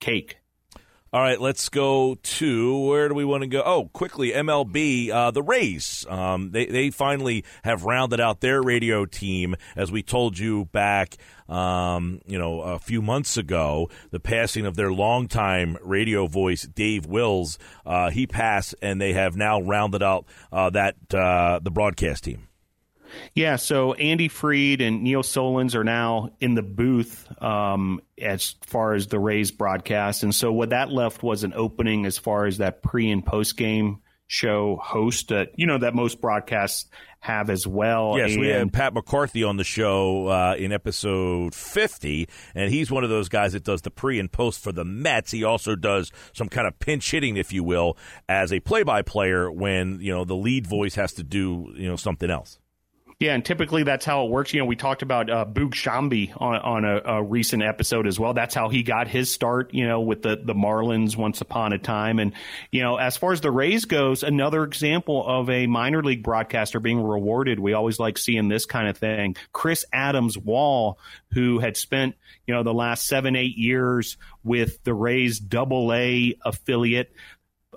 cake. 0.00 0.38
All 1.12 1.22
right, 1.22 1.40
let's 1.40 1.68
go 1.68 2.16
to 2.16 2.78
where 2.80 3.08
do 3.08 3.14
we 3.14 3.24
want 3.24 3.42
to 3.42 3.46
go? 3.46 3.62
Oh, 3.64 3.88
quickly, 3.92 4.32
MLB, 4.32 5.08
uh, 5.08 5.30
the 5.30 5.42
Rays. 5.42 6.04
Um, 6.10 6.50
they 6.50 6.66
they 6.66 6.90
finally 6.90 7.44
have 7.62 7.84
rounded 7.84 8.20
out 8.20 8.40
their 8.40 8.60
radio 8.60 9.06
team, 9.06 9.54
as 9.76 9.90
we 9.90 10.02
told 10.02 10.36
you 10.36 10.66
back, 10.66 11.16
um, 11.48 12.20
you 12.26 12.38
know, 12.38 12.60
a 12.60 12.78
few 12.80 13.00
months 13.00 13.36
ago. 13.36 13.88
The 14.10 14.20
passing 14.20 14.66
of 14.66 14.74
their 14.74 14.92
longtime 14.92 15.78
radio 15.80 16.26
voice, 16.26 16.64
Dave 16.66 17.06
Wills, 17.06 17.56
uh, 17.86 18.10
he 18.10 18.26
passed, 18.26 18.74
and 18.82 19.00
they 19.00 19.12
have 19.12 19.36
now 19.36 19.62
rounded 19.62 20.02
out 20.02 20.26
uh, 20.52 20.70
that 20.70 20.96
uh, 21.14 21.60
the 21.62 21.70
broadcast 21.70 22.24
team. 22.24 22.45
Yeah, 23.34 23.56
so 23.56 23.94
Andy 23.94 24.28
Freed 24.28 24.80
and 24.80 25.02
Neil 25.02 25.22
Solondz 25.22 25.74
are 25.74 25.84
now 25.84 26.30
in 26.40 26.54
the 26.54 26.62
booth 26.62 27.26
um, 27.42 28.00
as 28.20 28.54
far 28.66 28.94
as 28.94 29.06
the 29.08 29.18
Rays 29.18 29.50
broadcast, 29.50 30.22
and 30.22 30.34
so 30.34 30.52
what 30.52 30.70
that 30.70 30.90
left 30.90 31.22
was 31.22 31.44
an 31.44 31.52
opening 31.54 32.06
as 32.06 32.18
far 32.18 32.46
as 32.46 32.58
that 32.58 32.82
pre 32.82 33.10
and 33.10 33.24
post 33.24 33.56
game 33.56 34.00
show 34.28 34.76
host 34.82 35.28
that 35.28 35.52
you 35.56 35.66
know 35.66 35.78
that 35.78 35.94
most 35.94 36.20
broadcasts 36.20 36.86
have 37.20 37.50
as 37.50 37.66
well. 37.66 38.14
Yes, 38.16 38.32
and, 38.32 38.40
we 38.40 38.48
had 38.48 38.72
Pat 38.72 38.94
McCarthy 38.94 39.44
on 39.44 39.56
the 39.56 39.64
show 39.64 40.26
uh, 40.28 40.54
in 40.56 40.72
episode 40.72 41.54
50, 41.54 42.28
and 42.54 42.70
he's 42.70 42.90
one 42.90 43.04
of 43.04 43.10
those 43.10 43.28
guys 43.28 43.52
that 43.52 43.64
does 43.64 43.82
the 43.82 43.90
pre 43.90 44.18
and 44.18 44.30
post 44.30 44.60
for 44.60 44.72
the 44.72 44.84
Mets. 44.84 45.30
He 45.30 45.44
also 45.44 45.74
does 45.74 46.10
some 46.32 46.48
kind 46.48 46.66
of 46.66 46.78
pinch 46.78 47.10
hitting, 47.10 47.36
if 47.36 47.52
you 47.52 47.64
will, 47.64 47.96
as 48.28 48.52
a 48.52 48.60
play 48.60 48.82
by 48.82 49.02
player 49.02 49.50
when 49.50 50.00
you 50.00 50.12
know 50.12 50.24
the 50.24 50.36
lead 50.36 50.66
voice 50.66 50.94
has 50.94 51.12
to 51.14 51.22
do 51.22 51.72
you 51.76 51.88
know 51.88 51.96
something 51.96 52.30
else. 52.30 52.58
Yeah, 53.18 53.32
and 53.32 53.42
typically 53.42 53.82
that's 53.82 54.04
how 54.04 54.26
it 54.26 54.30
works. 54.30 54.52
You 54.52 54.60
know, 54.60 54.66
we 54.66 54.76
talked 54.76 55.00
about 55.00 55.30
uh, 55.30 55.46
Boog 55.46 55.70
Sciambi 55.70 56.34
on, 56.36 56.56
on 56.56 56.84
a, 56.84 57.00
a, 57.02 57.22
recent 57.22 57.62
episode 57.62 58.06
as 58.06 58.20
well. 58.20 58.34
That's 58.34 58.54
how 58.54 58.68
he 58.68 58.82
got 58.82 59.08
his 59.08 59.32
start, 59.32 59.72
you 59.72 59.88
know, 59.88 60.02
with 60.02 60.20
the, 60.20 60.36
the 60.36 60.52
Marlins 60.52 61.16
once 61.16 61.40
upon 61.40 61.72
a 61.72 61.78
time. 61.78 62.18
And, 62.18 62.34
you 62.70 62.82
know, 62.82 62.96
as 62.96 63.16
far 63.16 63.32
as 63.32 63.40
the 63.40 63.50
Rays 63.50 63.86
goes, 63.86 64.22
another 64.22 64.64
example 64.64 65.26
of 65.26 65.48
a 65.48 65.66
minor 65.66 66.02
league 66.02 66.22
broadcaster 66.22 66.78
being 66.78 67.02
rewarded. 67.02 67.58
We 67.58 67.72
always 67.72 67.98
like 67.98 68.18
seeing 68.18 68.48
this 68.48 68.66
kind 68.66 68.86
of 68.86 68.98
thing. 68.98 69.36
Chris 69.50 69.86
Adams 69.94 70.36
Wall, 70.36 70.98
who 71.32 71.58
had 71.58 71.78
spent, 71.78 72.16
you 72.46 72.52
know, 72.52 72.64
the 72.64 72.74
last 72.74 73.06
seven, 73.06 73.34
eight 73.34 73.56
years 73.56 74.18
with 74.44 74.84
the 74.84 74.92
Rays 74.92 75.40
double 75.40 75.90
A 75.94 76.36
affiliate, 76.44 77.12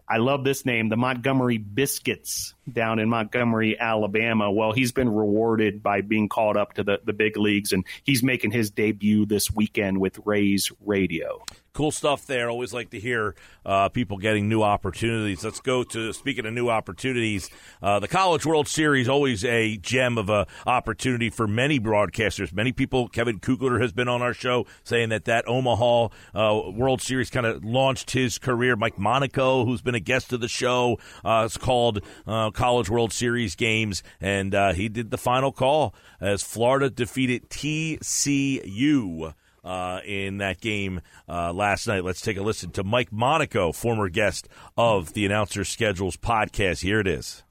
I 0.09 0.17
love 0.17 0.43
this 0.43 0.65
name, 0.65 0.89
the 0.89 0.97
Montgomery 0.97 1.57
Biscuits 1.57 2.55
down 2.71 2.97
in 2.97 3.09
Montgomery, 3.09 3.79
Alabama. 3.79 4.51
Well, 4.51 4.71
he's 4.71 4.91
been 4.91 5.09
rewarded 5.09 5.83
by 5.83 6.01
being 6.01 6.27
called 6.27 6.57
up 6.57 6.73
to 6.73 6.83
the, 6.83 6.99
the 7.03 7.13
big 7.13 7.37
leagues, 7.37 7.71
and 7.71 7.85
he's 8.03 8.23
making 8.23 8.49
his 8.49 8.71
debut 8.71 9.27
this 9.27 9.51
weekend 9.51 9.99
with 9.99 10.19
Rays 10.25 10.71
Radio 10.83 11.45
cool 11.79 11.91
stuff 11.91 12.27
there. 12.27 12.49
Always 12.49 12.73
like 12.73 12.89
to 12.89 12.99
hear 12.99 13.35
uh, 13.65 13.87
people 13.87 14.17
getting 14.17 14.49
new 14.49 14.61
opportunities. 14.63 15.45
Let's 15.45 15.61
go 15.61 15.85
to 15.85 16.11
speaking 16.11 16.45
of 16.45 16.51
new 16.51 16.67
opportunities. 16.67 17.49
Uh, 17.81 17.99
the 17.99 18.07
College 18.09 18.45
World 18.45 18.67
Series 18.67 19.07
always 19.07 19.45
a 19.45 19.77
gem 19.77 20.17
of 20.17 20.29
a 20.29 20.45
opportunity 20.67 21.29
for 21.29 21.47
many 21.47 21.79
broadcasters. 21.79 22.51
Many 22.51 22.73
people. 22.73 23.07
Kevin 23.07 23.39
Kugler 23.39 23.79
has 23.79 23.93
been 23.93 24.09
on 24.09 24.21
our 24.21 24.33
show 24.33 24.65
saying 24.83 25.07
that 25.07 25.23
that 25.23 25.47
Omaha 25.47 26.09
uh, 26.35 26.69
World 26.69 27.01
Series 27.01 27.29
kind 27.29 27.45
of 27.45 27.63
launched 27.63 28.11
his 28.11 28.37
career. 28.37 28.75
Mike 28.75 28.99
Monaco, 28.99 29.63
who's 29.63 29.81
been 29.81 29.95
a 29.95 30.01
guest 30.01 30.33
of 30.33 30.41
the 30.41 30.49
show, 30.49 30.99
uh, 31.23 31.43
it's 31.45 31.55
called 31.55 32.01
uh, 32.27 32.51
College 32.51 32.89
World 32.89 33.13
Series 33.13 33.55
games, 33.55 34.03
and 34.19 34.53
uh, 34.53 34.73
he 34.73 34.89
did 34.89 35.11
the 35.11 35.17
final 35.17 35.53
call 35.53 35.95
as 36.19 36.43
Florida 36.43 36.89
defeated 36.89 37.49
TCU 37.49 39.33
uh, 39.69 40.01
in 40.03 40.39
that 40.39 40.59
game 40.59 40.99
uh, 41.29 41.53
last 41.53 41.87
night. 41.87 42.03
Let's 42.03 42.21
take 42.21 42.37
a 42.37 42.41
listen 42.41 42.71
to 42.71 42.83
Mike 42.83 43.11
Monaco, 43.11 43.71
former 43.71 44.09
guest 44.09 44.49
of 44.75 45.13
the 45.13 45.27
Announcer 45.27 45.63
Schedules 45.63 46.17
podcast. 46.17 46.81
Here 46.81 46.99
it 46.99 47.07
is. 47.07 47.43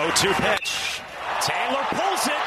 O 0.00 0.10
two 0.14 0.32
pitch. 0.34 1.00
Taylor 1.40 1.84
pulls 1.88 2.26
it. 2.26 2.42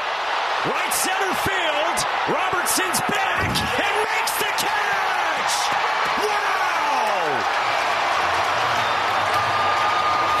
Right 0.64 0.92
center 0.94 1.34
field. 1.42 1.98
Robertson's 2.30 3.00
back 3.10 3.50
and 3.50 3.96
makes 4.06 4.34
the 4.38 4.52
catch. 4.62 5.54
Wow! 6.22 7.42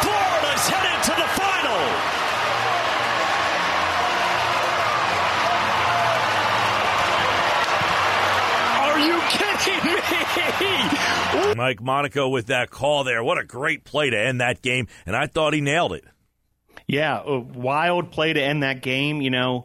Florida's 0.02 0.68
headed 0.68 1.02
to 1.02 1.14
the 1.20 1.26
final. 1.34 2.12
Mike 11.56 11.82
Monaco 11.82 12.28
with 12.28 12.46
that 12.46 12.70
call 12.70 13.04
there. 13.04 13.22
What 13.22 13.38
a 13.38 13.44
great 13.44 13.84
play 13.84 14.10
to 14.10 14.18
end 14.18 14.40
that 14.40 14.62
game, 14.62 14.88
and 15.06 15.16
I 15.16 15.26
thought 15.26 15.54
he 15.54 15.60
nailed 15.60 15.92
it. 15.92 16.04
Yeah, 16.86 17.20
a 17.24 17.38
wild 17.38 18.10
play 18.10 18.32
to 18.32 18.42
end 18.42 18.62
that 18.62 18.82
game. 18.82 19.22
You 19.22 19.30
know, 19.30 19.64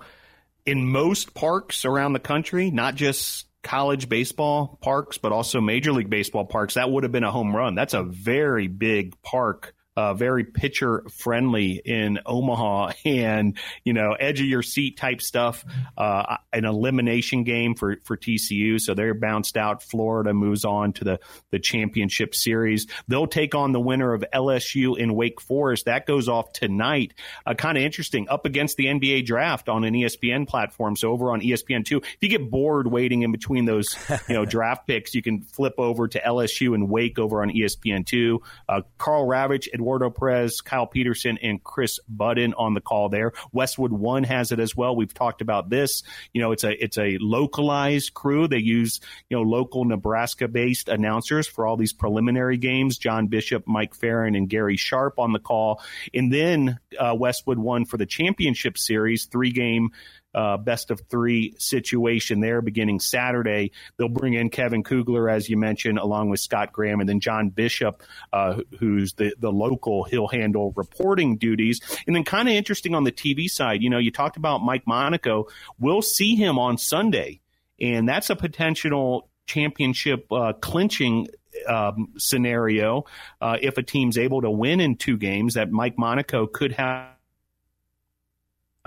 in 0.65 0.85
most 0.85 1.33
parks 1.33 1.85
around 1.85 2.13
the 2.13 2.19
country, 2.19 2.71
not 2.71 2.95
just 2.95 3.47
college 3.63 4.07
baseball 4.07 4.77
parks, 4.81 5.17
but 5.17 5.31
also 5.31 5.59
Major 5.59 5.91
League 5.91 6.09
Baseball 6.09 6.45
parks, 6.45 6.75
that 6.75 6.89
would 6.89 7.03
have 7.03 7.11
been 7.11 7.23
a 7.23 7.31
home 7.31 7.55
run. 7.55 7.75
That's 7.75 7.93
a 7.93 8.03
very 8.03 8.67
big 8.67 9.21
park 9.21 9.73
uh, 9.97 10.13
very 10.13 10.43
pitcher 10.43 11.03
friendly 11.09 11.81
in 11.83 12.19
Omaha 12.23 12.91
and, 13.05 13.57
you 13.83 13.93
know, 13.93 14.13
edge 14.13 14.39
of 14.39 14.45
your 14.45 14.61
seat 14.61 14.95
type 14.95 15.21
stuff, 15.21 15.65
uh, 15.97 16.37
an 16.53 16.65
elimination 16.65 17.43
game 17.43 17.73
for, 17.73 17.97
for 18.05 18.15
TCU. 18.15 18.79
So 18.79 18.93
they're 18.93 19.15
bounced 19.15 19.57
out. 19.57 19.81
Florida 19.81 20.35
moves 20.35 20.65
on 20.65 20.93
to 20.93 21.03
the, 21.03 21.19
the 21.49 21.57
championship 21.57 22.35
series. 22.35 22.85
They'll 23.07 23.25
take 23.25 23.55
on 23.55 23.71
the 23.71 23.79
winner 23.79 24.13
of 24.13 24.23
LSU 24.31 24.95
in 24.97 25.15
Wake 25.15 25.41
Forest. 25.41 25.85
That 25.85 26.05
goes 26.05 26.29
off 26.29 26.53
tonight. 26.53 27.15
Uh, 27.47 27.55
kind 27.55 27.75
of 27.75 27.83
interesting 27.83 28.29
up 28.29 28.45
against 28.45 28.77
the 28.77 28.85
NBA 28.85 29.25
draft 29.25 29.67
on 29.67 29.83
an 29.83 29.95
ESPN 29.95 30.47
platform. 30.47 30.95
So 30.95 31.09
over 31.09 31.31
on 31.31 31.41
ESPN2, 31.41 32.03
if 32.03 32.17
you 32.21 32.29
get 32.29 32.51
bored 32.51 32.85
waiting 32.85 33.23
in 33.23 33.31
between 33.31 33.65
those, 33.65 33.95
you 34.29 34.35
know, 34.35 34.45
draft 34.57 34.85
picks, 34.85 35.15
you 35.15 35.23
can 35.23 35.41
flip 35.41 35.73
over 35.79 36.07
to 36.07 36.19
LSU 36.19 36.75
and 36.75 36.87
Wake 36.87 37.17
over 37.17 37.41
on 37.41 37.49
ESPN2. 37.49 38.37
Uh, 38.69 38.81
Karl 38.99 39.27
Ravech, 39.27 39.67
Eduardo 39.87 40.09
Perez, 40.09 40.59
Kyle 40.59 40.85
Peterson, 40.85 41.37
and 41.41 41.63
Chris 41.63 41.97
Budden 42.09 42.53
on 42.55 42.73
the 42.73 42.81
call 42.81 43.07
there. 43.07 43.31
Westwood 43.53 43.93
One 43.93 44.25
has 44.25 44.51
it 44.51 44.59
as 44.59 44.75
well. 44.75 44.93
We've 44.93 45.13
talked 45.13 45.41
about 45.41 45.69
this. 45.69 46.03
You 46.33 46.41
know, 46.41 46.51
it's 46.51 46.65
a 46.65 46.83
it's 46.83 46.97
a 46.97 47.17
localized 47.21 48.13
crew. 48.13 48.49
They 48.49 48.57
use 48.57 48.99
you 49.29 49.37
know 49.37 49.43
local 49.43 49.85
Nebraska 49.85 50.49
based 50.49 50.89
announcers 50.89 51.47
for 51.47 51.65
all 51.65 51.77
these 51.77 51.93
preliminary 51.93 52.57
games. 52.57 52.97
John 52.97 53.27
Bishop, 53.27 53.65
Mike 53.65 53.95
Farron, 53.95 54.35
and 54.35 54.49
Gary 54.49 54.75
Sharp 54.75 55.19
on 55.19 55.31
the 55.31 55.39
call, 55.39 55.81
and 56.13 56.33
then 56.33 56.79
uh, 56.99 57.15
Westwood 57.17 57.57
One 57.57 57.85
for 57.85 57.95
the 57.95 58.05
championship 58.05 58.77
series, 58.77 59.25
three 59.27 59.51
game 59.51 59.91
uh, 60.37 60.55
best 60.55 60.91
of 60.91 61.01
three 61.09 61.55
situation 61.57 62.41
there 62.41 62.61
beginning 62.61 62.99
Saturday. 62.99 63.71
They'll 63.97 64.07
bring 64.07 64.35
in 64.35 64.51
Kevin 64.51 64.83
Kugler, 64.83 65.31
as 65.31 65.49
you 65.49 65.57
mentioned, 65.57 65.97
along 65.97 66.29
with 66.29 66.39
Scott 66.39 66.71
Graham, 66.71 66.99
and 66.99 67.09
then 67.09 67.19
John 67.19 67.49
Bishop, 67.49 68.03
uh, 68.31 68.61
who's 68.79 69.13
the, 69.13 69.33
the 69.39 69.51
local, 69.51 70.03
he'll 70.03 70.27
handle 70.27 70.73
reporting 70.75 71.37
duties. 71.37 71.81
And 72.05 72.15
then 72.15 72.23
kind 72.23 72.47
of 72.47 72.53
interesting 72.53 72.93
on 72.93 73.03
the 73.03 73.11
TV 73.11 73.49
side, 73.49 73.81
you 73.81 73.89
know, 73.89 73.97
you 73.97 74.11
talked 74.11 74.37
about 74.37 74.59
Mike 74.59 74.85
Monaco. 74.85 75.47
We'll 75.79 76.03
see 76.03 76.35
him 76.35 76.59
on 76.59 76.77
Sunday, 76.77 77.41
and 77.81 78.07
that's 78.07 78.29
a 78.29 78.35
potential 78.35 79.31
championship 79.47 80.31
uh, 80.31 80.53
clinching 80.53 81.29
um, 81.67 82.13
scenario. 82.19 83.05
Uh, 83.41 83.57
if 83.59 83.79
a 83.79 83.83
team's 83.83 84.19
able 84.19 84.41
to 84.41 84.51
win 84.51 84.81
in 84.81 84.97
two 84.97 85.17
games, 85.17 85.55
that 85.55 85.71
Mike 85.71 85.97
Monaco 85.97 86.45
could 86.45 86.73
have 86.73 87.16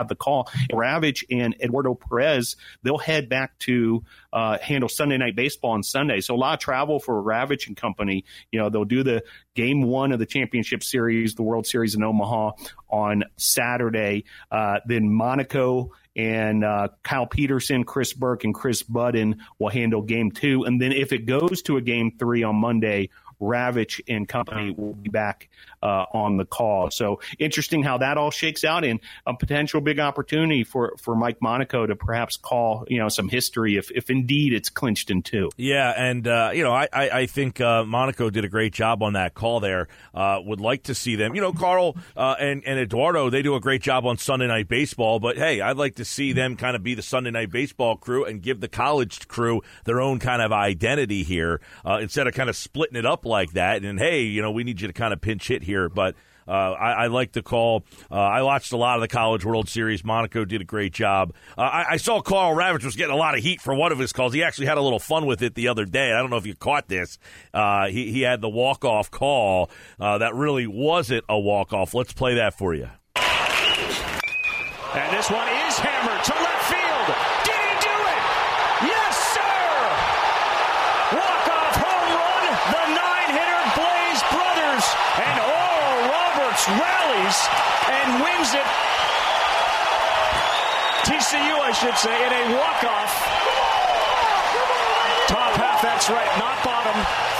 the 0.09 0.15
call. 0.15 0.49
Ravech 0.73 1.25
and 1.31 1.55
Eduardo 1.61 1.95
Perez, 1.95 2.57
they'll 2.83 2.99
head 2.99 3.29
back 3.29 3.59
to 3.61 4.05
uh, 4.33 4.59
handle 4.59 4.89
Sunday 4.89 5.17
night 5.17 5.37
baseball 5.37 5.73
on 5.73 5.83
Sunday. 5.83 6.21
So 6.21 6.35
a 6.35 6.37
lot 6.37 6.55
of 6.55 6.61
travel 6.61 6.99
for 6.99 7.23
Ravech 7.23 7.67
and 7.67 7.77
company. 7.77 8.25
You 8.51 8.61
know, 8.61 8.71
they'll 8.71 8.85
do 8.85 9.03
the 9.03 9.23
game 9.55 9.83
one 9.83 10.13
of 10.13 10.19
the 10.19 10.27
championship 10.27 10.83
series, 10.83 11.35
the 11.35 11.43
World 11.43 11.67
Series 11.67 11.95
in 11.95 12.03
Omaha 12.03 12.53
on 12.89 13.25
Saturday. 13.37 14.25
Uh, 14.51 14.81
then 14.87 15.13
Monaco 15.13 15.93
and 16.17 16.65
uh, 16.65 16.89
Kyle 17.03 17.27
Peterson, 17.27 17.85
Chris 17.85 18.13
Burke, 18.13 18.45
and 18.45 18.55
Chris 18.55 18.83
Budden 18.83 19.43
will 19.59 19.69
handle 19.69 20.03
game 20.03 20.31
two. 20.31 20.65
And 20.65 20.81
then 20.81 20.93
if 20.93 21.13
it 21.13 21.27
goes 21.27 21.63
to 21.63 21.77
a 21.77 21.81
game 21.81 22.17
three 22.19 22.43
on 22.43 22.57
Monday, 22.57 23.11
Ravech 23.41 24.01
and 24.09 24.29
company 24.29 24.75
will 24.77 24.95
be 24.95 25.09
back 25.09 25.49
uh, 25.83 26.05
on 26.13 26.37
the 26.37 26.45
call. 26.45 26.91
So 26.91 27.21
interesting 27.39 27.83
how 27.83 27.99
that 27.99 28.19
all 28.19 28.31
shakes 28.31 28.65
out, 28.65 28.85
and 28.85 29.01
a 29.27 29.35
potential 29.35 29.81
big 29.81 29.99
opportunity 29.99 30.65
for 30.65 30.95
for 30.99 31.17
Mike 31.17 31.41
Monaco 31.41 31.87
to 31.87 31.97
perhaps 31.97 32.37
call 32.37 32.85
you 32.89 32.99
know 32.99 33.09
some 33.09 33.29
history 33.29 33.77
if 33.77 33.91
if 33.91 34.11
indeed 34.11 34.53
it's 34.53 34.69
clinched 34.69 35.11
in 35.11 35.23
two. 35.23 35.51
Yeah, 35.57 35.93
and 35.97 36.27
uh, 36.27 36.51
you 36.55 36.63
know 36.63 36.73
I 36.73 36.89
I, 36.93 37.11
I 37.11 37.27
think 37.27 37.61
uh, 37.61 37.85
Monaco 37.85 38.31
did 38.31 38.45
a 38.45 38.49
great 38.49 38.73
job 38.73 39.03
on 39.03 39.15
that 39.15 39.35
call 39.35 39.61
there. 39.61 39.89
Uh, 40.15 40.41
would 40.45 40.61
like 40.61 40.85
to 40.85 40.95
see 40.95 41.17
them. 41.17 41.35
You 41.35 41.41
know, 41.41 41.53
Karl 41.53 41.97
uh, 42.17 42.37
and 42.39 42.63
and 42.65 42.79
Eduardo 42.79 43.31
they 43.31 43.43
do 43.43 43.55
a 43.55 43.61
great 43.61 43.83
job 43.83 44.07
on 44.07 44.19
Sunday 44.19 44.47
Night 44.47 44.69
Baseball, 44.69 45.21
but 45.21 45.37
hey, 45.37 45.61
I'd 45.61 45.77
like 45.77 45.97
to 45.97 46.05
see 46.05 46.33
them 46.33 46.57
kind 46.57 46.77
of 46.77 46.83
be 46.83 46.95
the 46.95 47.03
Sunday 47.03 47.31
Night 47.31 47.51
Baseball 47.51 47.97
crew 47.97 48.25
and 48.25 48.43
give 48.43 48.61
the 48.61 48.69
college 48.69 49.29
crew 49.29 49.63
their 49.85 50.01
own 50.01 50.19
kind 50.19 50.43
of 50.43 50.53
identity 50.53 51.23
here 51.23 51.61
uh, 51.85 51.99
instead 52.01 52.27
of 52.27 52.35
kind 52.35 52.51
of 52.51 52.57
splitting 52.57 52.97
it 52.97 53.07
up 53.07 53.25
like 53.31 53.53
that. 53.53 53.85
And 53.85 53.99
hey, 53.99 54.25
you 54.25 54.43
know, 54.43 54.51
we 54.51 54.65
need 54.65 54.81
you 54.81 54.89
to 54.89 54.93
kind 54.93 55.13
of 55.13 55.21
pinch 55.21 55.49
hit 55.49 55.63
here, 55.63 55.89
but. 55.89 56.15
Uh, 56.49 56.73
I, 56.73 57.05
I, 57.05 57.07
like 57.07 57.31
the 57.31 57.43
call. 57.43 57.85
Uh, 58.11 58.17
I 58.17 58.43
watched 58.43 58.73
a 58.73 58.77
lot 58.77 58.97
of 58.97 59.03
the 59.03 59.09
College 59.09 59.45
World 59.45 59.69
Series. 59.69 60.03
Monaco 60.03 60.45
did 60.45 60.61
a 60.61 60.65
great 60.65 60.93
job. 60.93 61.33
Uh, 61.57 61.61
I, 61.61 61.85
I, 61.91 61.97
saw 61.97 62.21
Karl 62.23 62.57
Ravech 62.57 62.83
was 62.83 62.97
getting 62.97 63.15
a 63.15 63.17
lot 63.17 63.39
of 63.39 63.45
heat 63.45 63.61
for 63.61 63.73
one 63.73 63.93
of 63.93 64.01
his 64.01 64.13
calls. 64.13 64.35
He 64.35 64.43
actually 64.43 64.67
had 64.67 64.77
a 64.77 64.81
little 64.81 64.99
fun 64.99 65.27
with 65.27 65.43
it 65.43 65.55
the 65.55 65.69
other 65.69 65.85
day. 65.85 66.13
I 66.13 66.19
don't 66.19 66.29
know 66.29 66.39
if 66.39 66.47
you 66.47 66.57
caught 66.57 66.89
this. 66.89 67.21
Uh, 67.55 67.87
he, 67.87 68.11
he, 68.11 68.23
had 68.23 68.41
the 68.41 68.49
walk 68.49 68.85
off 68.85 69.13
call 69.13 69.71
uh, 70.01 70.19
that 70.19 70.35
really 70.35 70.67
wasn't 70.67 71.25
a 71.29 71.39
walk 71.39 71.73
off. 71.73 71.95
Let's 71.95 72.13
play 72.13 72.35
that 72.35 72.59
for 72.59 72.75
you. 72.75 72.89
And 73.15 75.17
this 75.17 75.31
one 75.31 75.47
is 75.47 75.79
hammered 75.79 76.25
to 76.25 76.33
left 76.33 76.50
and 87.31 88.23
wins 88.23 88.51
it. 88.55 88.69
TCU, 91.07 91.57
I 91.59 91.73
should 91.73 91.97
say, 91.97 92.13
in 92.13 92.33
a 92.33 92.45
walk-off. 92.59 93.13
Top 95.31 95.55
half, 95.55 95.83
that's 95.83 96.11
right, 96.11 96.33
not 96.39 96.59
bottom. 96.67 96.97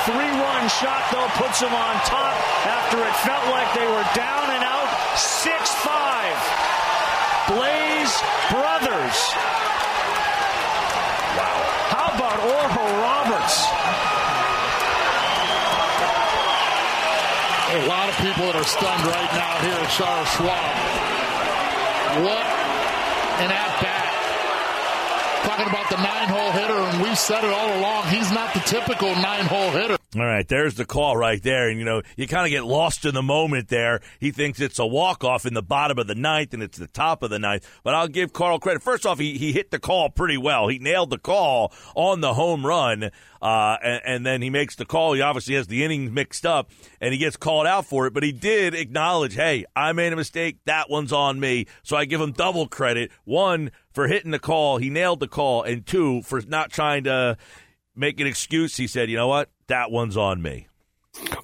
3-1 0.07 0.71
shot, 0.81 1.03
though, 1.11 1.29
puts 1.37 1.61
them 1.61 1.75
on 1.75 1.95
top 2.07 2.35
after 2.67 2.99
it 3.03 3.15
felt 3.27 3.47
like 3.51 3.69
they 3.75 3.87
were 3.87 4.07
down 4.15 4.51
and 4.51 4.63
out. 4.63 4.91
6-5. 5.19 5.51
Blaze 7.51 8.15
Brothers. 8.51 9.19
Wow. 11.35 11.59
How 11.95 12.15
about 12.15 12.39
Orho 12.43 12.87
Roberts? 13.03 13.71
a 17.71 17.87
lot 17.87 18.09
of 18.09 18.10
people 18.21 18.45
that 18.53 18.57
are 18.57 18.65
stunned 18.65 19.05
right 19.09 19.33
now 19.33 19.57
here 19.65 19.81
at 19.81 19.91
Charles 19.97 20.29
Schwab. 20.37 20.77
What 22.21 22.45
an 23.41 23.51
at 23.51 23.81
bat. 23.81 24.13
talking 25.45 25.69
about 25.69 25.89
the 25.89 25.97
nine 25.97 26.29
hole 26.29 26.53
hitter, 26.53 26.75
and 26.75 27.03
we've 27.03 27.19
said 27.19 27.45
it 27.45 27.51
all 27.51 27.79
along. 27.81 28.09
He's 28.09 28.31
not 28.31 28.53
the 28.53 28.61
typical 28.61 29.15
nine 29.17 29.47
hole 29.47 29.71
hitter. 29.71 29.97
All 30.17 30.25
right, 30.27 30.47
there's 30.47 30.75
the 30.75 30.85
call 30.85 31.17
right 31.17 31.41
there. 31.41 31.69
And, 31.69 31.79
you 31.79 31.85
know, 31.85 32.03
you 32.17 32.27
kind 32.27 32.45
of 32.45 32.51
get 32.51 32.65
lost 32.65 33.05
in 33.05 33.15
the 33.15 33.23
moment 33.23 33.69
there. 33.69 34.01
He 34.19 34.33
thinks 34.33 34.61
it's 34.61 34.81
a 34.81 34.87
walk 34.87 35.23
off 35.23 35.47
in 35.47 35.55
the 35.55 35.63
bottom 35.63 35.99
of 36.01 36.09
the 36.09 36.17
ninth 36.17 36.53
and 36.53 36.65
it's 36.65 36.79
the 36.79 36.89
top 36.89 37.23
of 37.23 37.31
the 37.31 37.39
ninth. 37.39 37.65
But 37.85 37.95
I'll 37.95 38.09
give 38.09 38.33
Karl 38.33 38.59
credit. 38.59 38.83
First 38.83 39.07
off, 39.07 39.21
he, 39.21 39.39
he 39.39 39.53
hit 39.53 39.71
the 39.71 39.79
call 39.79 40.11
pretty 40.11 40.37
well. 40.37 40.67
He 40.67 40.81
nailed 40.81 41.11
the 41.11 41.19
call 41.19 41.73
on 41.95 42.23
the 42.23 42.35
home 42.35 42.67
run. 42.67 43.13
Uh, 43.41 43.77
and, 43.83 44.03
and 44.05 44.27
then 44.27 44.43
he 44.43 44.51
makes 44.51 44.77
the 44.77 44.85
call. 44.85 45.15
He 45.15 45.21
obviously 45.21 45.55
has 45.55 45.67
the 45.67 45.85
innings 45.85 46.11
mixed 46.11 46.45
up 46.45 46.71
and 47.01 47.13
he 47.13 47.19
gets 47.19 47.37
called 47.37 47.67
out 47.67 47.87
for 47.87 48.07
it. 48.07 48.13
But 48.13 48.23
he 48.23 48.33
did 48.33 48.75
acknowledge, 48.75 49.35
hey, 49.35 49.65
I 49.75 49.93
made 49.93 50.13
a 50.13 50.17
mistake. 50.17 50.59
That 50.67 50.91
one's 50.91 51.13
on 51.13 51.41
me. 51.41 51.67
So 51.83 51.97
I 51.97 52.05
give 52.05 52.21
him 52.21 52.33
double 52.33 52.69
credit. 52.69 53.11
One, 53.25 53.71
for 53.93 54.09
hitting 54.09 54.31
the 54.31 54.39
call. 54.39 54.79
He 54.79 54.91
nailed 54.91 55.21
the 55.21 55.29
call. 55.29 55.63
And 55.63 55.87
two, 55.87 56.23
for 56.23 56.41
not 56.43 56.71
trying 56.71 57.05
to 57.05 57.37
make 57.97 58.21
an 58.21 58.27
excuse. 58.27 58.77
He 58.77 58.87
said, 58.87 59.09
you 59.09 59.17
know 59.17 59.29
what? 59.29 59.49
that 59.71 59.91
one's 59.91 60.17
on 60.17 60.43
me. 60.43 60.67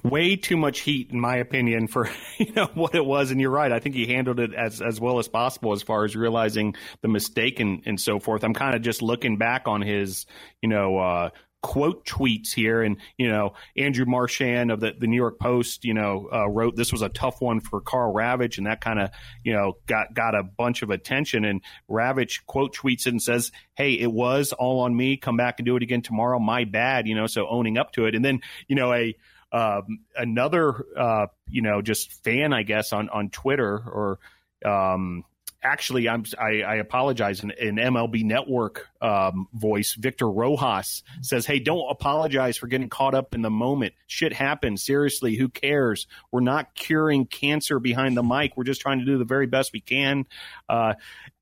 Way 0.03 0.35
too 0.37 0.55
much 0.55 0.79
heat, 0.81 1.11
in 1.11 1.19
my 1.19 1.37
opinion, 1.37 1.87
for 1.87 2.09
you 2.37 2.53
know 2.53 2.69
what 2.73 2.95
it 2.95 3.05
was. 3.05 3.31
And 3.31 3.41
you're 3.41 3.51
right. 3.51 3.71
I 3.71 3.79
think 3.79 3.95
he 3.95 4.05
handled 4.05 4.39
it 4.39 4.53
as 4.53 4.81
as 4.81 4.99
well 4.99 5.19
as 5.19 5.27
possible 5.27 5.73
as 5.73 5.81
far 5.81 6.05
as 6.05 6.15
realizing 6.15 6.75
the 7.01 7.09
mistake 7.09 7.59
and, 7.59 7.81
and 7.85 7.99
so 7.99 8.19
forth. 8.19 8.43
I'm 8.43 8.53
kind 8.53 8.75
of 8.75 8.81
just 8.81 9.01
looking 9.01 9.37
back 9.37 9.67
on 9.67 9.81
his, 9.81 10.25
you 10.61 10.69
know, 10.69 10.97
uh, 10.97 11.29
quote 11.61 12.05
tweets 12.05 12.53
here. 12.53 12.81
And, 12.81 12.97
you 13.17 13.29
know, 13.29 13.53
Andrew 13.75 14.05
Marchand 14.05 14.71
of 14.71 14.79
the, 14.79 14.93
the 14.97 15.07
New 15.07 15.15
York 15.15 15.39
Post, 15.39 15.85
you 15.85 15.93
know, 15.93 16.29
uh, 16.31 16.47
wrote 16.47 16.75
this 16.75 16.91
was 16.91 17.01
a 17.01 17.09
tough 17.09 17.41
one 17.41 17.59
for 17.59 17.81
Carl 17.81 18.13
Ravech. 18.13 18.57
And 18.57 18.67
that 18.67 18.81
kind 18.81 18.99
of, 18.99 19.09
you 19.43 19.53
know, 19.53 19.77
got, 19.85 20.13
got 20.13 20.35
a 20.35 20.43
bunch 20.43 20.81
of 20.81 20.89
attention. 20.89 21.45
And 21.45 21.61
Ravech 21.89 22.45
quote 22.45 22.75
tweets 22.75 23.07
it 23.07 23.11
and 23.11 23.21
says, 23.21 23.51
Hey, 23.75 23.93
it 23.93 24.11
was 24.11 24.53
all 24.53 24.81
on 24.81 24.95
me. 24.95 25.17
Come 25.17 25.37
back 25.37 25.59
and 25.59 25.65
do 25.65 25.75
it 25.75 25.83
again 25.83 26.01
tomorrow. 26.01 26.39
My 26.39 26.63
bad, 26.65 27.07
you 27.07 27.15
know, 27.15 27.27
so 27.27 27.47
owning 27.47 27.77
up 27.77 27.91
to 27.93 28.05
it. 28.05 28.15
And 28.15 28.23
then, 28.23 28.41
you 28.67 28.75
know, 28.75 28.93
a, 28.93 29.15
um, 29.51 29.99
another, 30.15 30.85
uh, 30.97 31.27
you 31.49 31.61
know, 31.61 31.81
just 31.81 32.23
fan, 32.23 32.53
I 32.53 32.63
guess, 32.63 32.93
on, 32.93 33.09
on 33.09 33.29
Twitter 33.29 33.75
or, 33.75 34.19
um, 34.65 35.23
actually, 35.63 36.07
I'm 36.07 36.23
I, 36.39 36.61
I 36.61 36.75
apologize. 36.75 37.43
An, 37.43 37.51
MLB 37.59 38.23
Network 38.23 38.87
um, 39.01 39.47
voice, 39.53 39.93
Victor 39.93 40.29
Rojas, 40.29 41.03
says, 41.21 41.45
"Hey, 41.45 41.59
don't 41.59 41.89
apologize 41.89 42.57
for 42.57 42.67
getting 42.67 42.89
caught 42.89 43.15
up 43.15 43.35
in 43.35 43.41
the 43.41 43.49
moment. 43.49 43.93
Shit 44.07 44.33
happens. 44.33 44.83
Seriously, 44.83 45.35
who 45.35 45.49
cares? 45.49 46.07
We're 46.31 46.41
not 46.41 46.75
curing 46.75 47.25
cancer 47.25 47.79
behind 47.79 48.17
the 48.17 48.23
mic. 48.23 48.55
We're 48.55 48.63
just 48.63 48.81
trying 48.81 48.99
to 48.99 49.05
do 49.05 49.17
the 49.17 49.25
very 49.25 49.47
best 49.47 49.73
we 49.73 49.81
can." 49.81 50.25
Uh, 50.67 50.93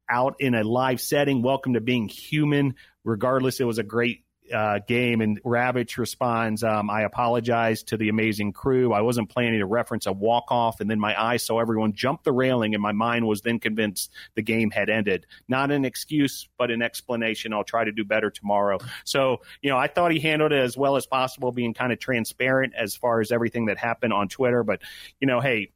out 0.09 0.36
in 0.39 0.53
a 0.53 0.63
live 0.63 1.01
setting. 1.01 1.41
Welcome 1.41 1.74
to 1.74 1.82
being 1.82 2.07
human. 2.07 2.76
Regardless, 3.03 3.59
it 3.59 3.66
was 3.66 3.78
a 3.78 3.84
great 3.84 4.25
uh, 4.54 4.80
game, 4.88 5.22
and 5.22 5.41
Ravech 5.43 5.98
responds, 5.98 6.64
um, 6.64 6.89
"I 6.89 7.02
apologize 7.02 7.84
to 7.84 7.98
the 7.98 8.10
amazing 8.10 8.54
crew. 8.54 8.93
I 8.93 9.02
wasn't 9.02 9.30
planning 9.30 9.60
to 9.60 9.66
reference 9.66 10.06
a 10.06 10.12
walk 10.12 10.46
off, 10.50 10.80
and 10.80 10.89
then 10.89 11.00
my 11.00 11.20
eyes 11.20 11.43
saw 11.43 11.60
everyone 11.60 11.93
jump 11.93 12.24
the 12.24 12.32
railing, 12.32 12.74
and 12.74 12.82
my 12.82 12.91
mind 12.91 13.28
was 13.28 13.41
then 13.41 13.60
convinced 13.60 14.12
the 14.36 14.41
game 14.41 14.72
had 14.72 14.89
ended. 14.89 15.26
Not 15.48 15.72
an 15.72 15.86
excuse, 15.86 16.48
but 16.58 16.72
an 16.72 16.82
explanation. 16.82 17.54
I'll 17.54 17.64
try 17.64 17.84
to 17.84 17.91
do 17.91 18.06
better 18.06 18.30
tomorrow." 18.30 18.80
So, 19.04 19.41
you 19.62 19.70
know, 19.70 19.78
I 19.78 19.88
thought 19.88 20.12
he 20.12 20.20
handled 20.20 20.52
it 20.52 20.62
as 20.62 20.78
well 20.78 20.96
as 20.96 21.06
possible, 21.06 21.52
being 21.52 21.74
kind 21.74 21.91
of 21.91 22.00
transparent 22.00 22.74
as 22.76 22.96
far 22.96 23.22
as 23.22 23.32
everything 23.32 23.66
that 23.66 23.78
happened 23.78 24.14
on 24.14 24.28
Twitter. 24.28 24.64
But, 24.64 24.82
you 25.20 25.28
know, 25.28 25.39
hey, 25.39 25.72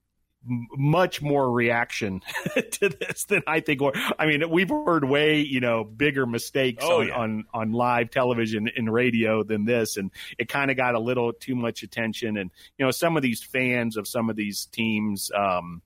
much 0.45 1.21
more 1.21 1.51
reaction 1.51 2.21
to 2.71 2.89
this 2.89 3.25
than 3.25 3.43
I 3.45 3.59
think. 3.59 3.81
Or 3.81 3.93
I 4.17 4.25
mean, 4.25 4.49
we've 4.49 4.69
heard 4.69 5.03
way 5.03 5.39
you 5.39 5.59
know 5.59 5.83
bigger 5.83 6.25
mistakes 6.25 6.83
oh, 6.85 7.01
on, 7.01 7.07
yeah. 7.07 7.13
on, 7.13 7.45
on 7.53 7.71
live 7.71 8.09
television 8.11 8.69
and 8.75 8.91
radio 8.91 9.43
than 9.43 9.65
this, 9.65 9.97
and 9.97 10.11
it 10.37 10.49
kind 10.49 10.71
of 10.71 10.77
got 10.77 10.95
a 10.95 10.99
little 10.99 11.33
too 11.33 11.55
much 11.55 11.83
attention. 11.83 12.37
And 12.37 12.51
you 12.77 12.85
know, 12.85 12.91
some 12.91 13.17
of 13.17 13.23
these 13.23 13.43
fans 13.43 13.97
of 13.97 14.07
some 14.07 14.29
of 14.29 14.35
these 14.35 14.65
teams. 14.65 15.31
Um, 15.35 15.81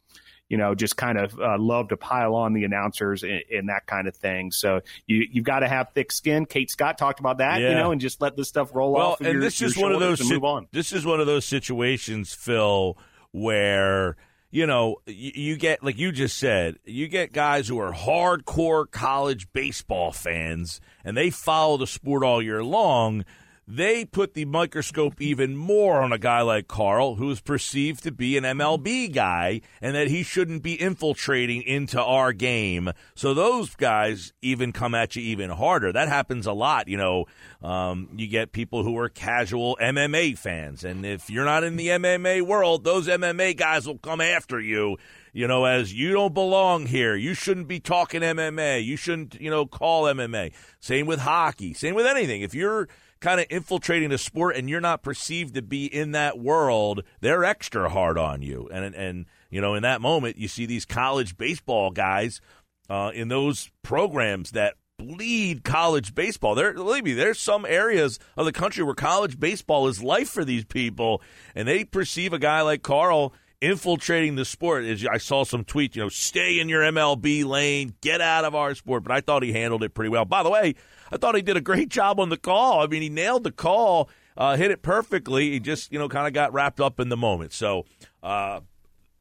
you 0.49 0.57
know, 0.57 0.75
just 0.75 0.97
kind 0.97 1.17
of 1.17 1.39
uh, 1.39 1.57
love 1.57 1.87
to 1.87 1.97
pile 1.97 2.35
on 2.35 2.53
the 2.53 2.63
announcers 2.63 3.23
and, 3.23 3.41
and 3.51 3.69
that 3.69 3.87
kind 3.87 4.07
of 4.07 4.15
thing. 4.15 4.51
So 4.51 4.81
you 5.07 5.25
you've 5.31 5.45
got 5.45 5.61
to 5.61 5.67
have 5.67 5.93
thick 5.95 6.11
skin. 6.11 6.45
Kate 6.45 6.69
Scott 6.69 6.99
talked 6.99 7.19
about 7.19 7.39
that, 7.39 7.59
yeah. 7.59 7.69
you 7.69 7.75
know, 7.75 7.91
and 7.91 7.99
just 7.99 8.21
let 8.21 8.35
this 8.35 8.49
stuff 8.49 8.69
roll 8.75 8.91
well, 8.91 9.13
off. 9.13 9.21
and 9.21 9.33
your, 9.33 9.41
this 9.41 9.63
is 9.63 9.75
one 9.75 9.93
of 9.93 9.99
those. 9.99 10.19
Si- 10.19 10.31
move 10.31 10.43
on. 10.43 10.67
This 10.71 10.93
is 10.93 11.07
one 11.07 11.19
of 11.19 11.25
those 11.25 11.45
situations, 11.45 12.35
Phil, 12.35 12.97
where 13.31 14.15
you 14.53 14.67
know, 14.67 14.97
you, 15.07 15.57
get, 15.57 15.83
like 15.83 15.97
you 15.97 16.11
just 16.11 16.37
said, 16.37 16.77
you 16.85 17.07
get 17.07 17.33
guys 17.33 17.67
who 17.67 17.79
are 17.79 17.91
hardcore 17.91 18.89
college 18.89 19.51
baseball 19.51 20.11
fans 20.11 20.79
and 21.03 21.17
they 21.17 21.31
follow 21.31 21.77
the 21.77 21.87
sport 21.87 22.23
all 22.23 22.39
year 22.39 22.63
long 22.63 23.25
they 23.67 24.05
put 24.05 24.33
the 24.33 24.45
microscope 24.45 25.21
even 25.21 25.55
more 25.55 26.01
on 26.01 26.11
a 26.11 26.17
guy 26.17 26.41
like 26.41 26.67
Karl, 26.67 27.15
who 27.15 27.31
is 27.31 27.39
perceived 27.39 28.03
to 28.03 28.11
be 28.11 28.37
an 28.37 28.43
MLB 28.43 29.13
guy, 29.13 29.61
and 29.81 29.95
that 29.95 30.07
he 30.07 30.23
shouldn't 30.23 30.63
be 30.63 30.79
infiltrating 30.79 31.61
into 31.61 32.01
our 32.01 32.33
game. 32.33 32.91
So 33.15 33.33
those 33.33 33.75
guys 33.75 34.33
even 34.41 34.71
come 34.73 34.93
at 34.93 35.15
you 35.15 35.23
even 35.23 35.49
harder. 35.49 35.91
That 35.91 36.09
happens 36.09 36.45
a 36.45 36.53
lot. 36.53 36.87
You 36.87 36.97
know, 36.97 37.25
um, 37.61 38.09
you 38.15 38.27
get 38.27 38.51
people 38.51 38.83
who 38.83 38.97
are 38.97 39.09
casual 39.09 39.77
MMA 39.81 40.37
fans, 40.37 40.83
and 40.83 41.05
if 41.05 41.29
you're 41.29 41.45
not 41.45 41.63
in 41.63 41.77
the 41.77 41.87
MMA 41.87 42.41
world, 42.41 42.83
those 42.83 43.07
MMA 43.07 43.55
guys 43.55 43.87
will 43.87 43.97
come 43.97 44.21
after 44.21 44.59
you 44.59 44.97
you 45.33 45.47
know, 45.47 45.65
as 45.65 45.91
you 45.91 46.13
don't 46.13 46.33
belong 46.33 46.85
here. 46.85 47.15
You 47.15 47.33
shouldn't 47.33 47.67
be 47.67 47.79
talking 47.79 48.21
MMA. 48.21 48.85
You 48.85 48.95
shouldn't, 48.95 49.41
you 49.41 49.49
know, 49.49 49.65
call 49.65 50.03
MMA. 50.03 50.53
Same 50.79 51.07
with 51.07 51.19
hockey. 51.19 51.73
Same 51.73 51.95
with 51.95 52.05
anything. 52.05 52.43
If 52.43 52.53
you're 52.53 52.87
kind 53.23 53.39
of 53.39 53.47
infiltrating 53.49 54.09
the 54.09 54.17
sport 54.17 54.57
and 54.57 54.69
you're 54.69 54.81
not 54.81 55.01
perceived 55.01 55.55
to 55.55 55.61
be 55.61 55.85
in 55.85 56.11
that 56.11 56.37
world, 56.37 57.03
they're 57.21 57.45
extra 57.45 57.89
hard 57.89 58.17
on 58.17 58.41
you. 58.41 58.69
And 58.71 58.93
and 58.93 59.25
you 59.49 59.61
know, 59.61 59.75
in 59.75 59.83
that 59.83 60.01
moment, 60.01 60.37
you 60.37 60.49
see 60.49 60.65
these 60.65 60.85
college 60.85 61.37
baseball 61.37 61.89
guys 61.89 62.41
uh, 62.89 63.11
in 63.15 63.29
those 63.29 63.71
programs 63.81 64.51
that 64.51 64.75
bleed 64.99 65.63
college 65.63 66.13
baseball. 66.13 66.53
There, 66.53 66.73
believe 66.73 67.05
me, 67.05 67.13
there's 67.13 67.39
some 67.39 67.65
areas 67.65 68.19
of 68.35 68.45
the 68.45 68.51
country 68.51 68.83
where 68.83 68.93
college 68.93 69.39
baseball 69.39 69.87
is 69.87 70.03
life 70.03 70.29
for 70.29 70.43
these 70.43 70.65
people, 70.65 71.21
and 71.55 71.65
they 71.65 71.85
perceive 71.85 72.33
a 72.33 72.39
guy 72.39 72.61
like 72.61 72.83
Karl 72.83 73.33
infiltrating 73.63 74.35
the 74.35 74.45
sport. 74.45 74.83
Is 74.83 75.07
I 75.07 75.17
saw 75.17 75.45
some 75.45 75.63
tweets, 75.63 75.95
you 75.95 76.03
know, 76.03 76.09
stay 76.09 76.59
in 76.59 76.67
your 76.69 76.81
MLB 76.81 77.45
lane, 77.45 77.95
get 78.01 78.21
out 78.21 78.45
of 78.45 78.53
our 78.53 78.75
sport. 78.75 79.03
But 79.03 79.13
I 79.13 79.21
thought 79.21 79.41
he 79.41 79.53
handled 79.53 79.83
it 79.83 79.93
pretty 79.93 80.09
well. 80.09 80.25
By 80.25 80.43
the 80.43 80.49
way, 80.49 80.75
I 81.11 81.17
thought 81.17 81.35
he 81.35 81.41
did 81.41 81.57
a 81.57 81.61
great 81.61 81.89
job 81.99 82.19
on 82.19 82.29
the 82.29 82.37
call. 82.37 82.81
I 82.81 82.87
mean, 82.87 83.01
he 83.01 83.09
nailed 83.09 83.43
the 83.43 83.51
call, 83.51 84.09
uh, 84.37 84.57
hit 84.57 84.69
it 84.69 84.81
perfectly. 84.81 85.51
He 85.51 85.59
just, 85.59 85.91
you 85.91 85.97
know, 85.97 86.09
kind 86.09 86.27
of 86.27 86.33
got 86.33 86.53
wrapped 86.53 86.81
up 86.81 86.99
in 86.99 87.09
the 87.09 87.17
moment. 87.17 87.53
So 87.53 87.85
uh, 88.21 88.59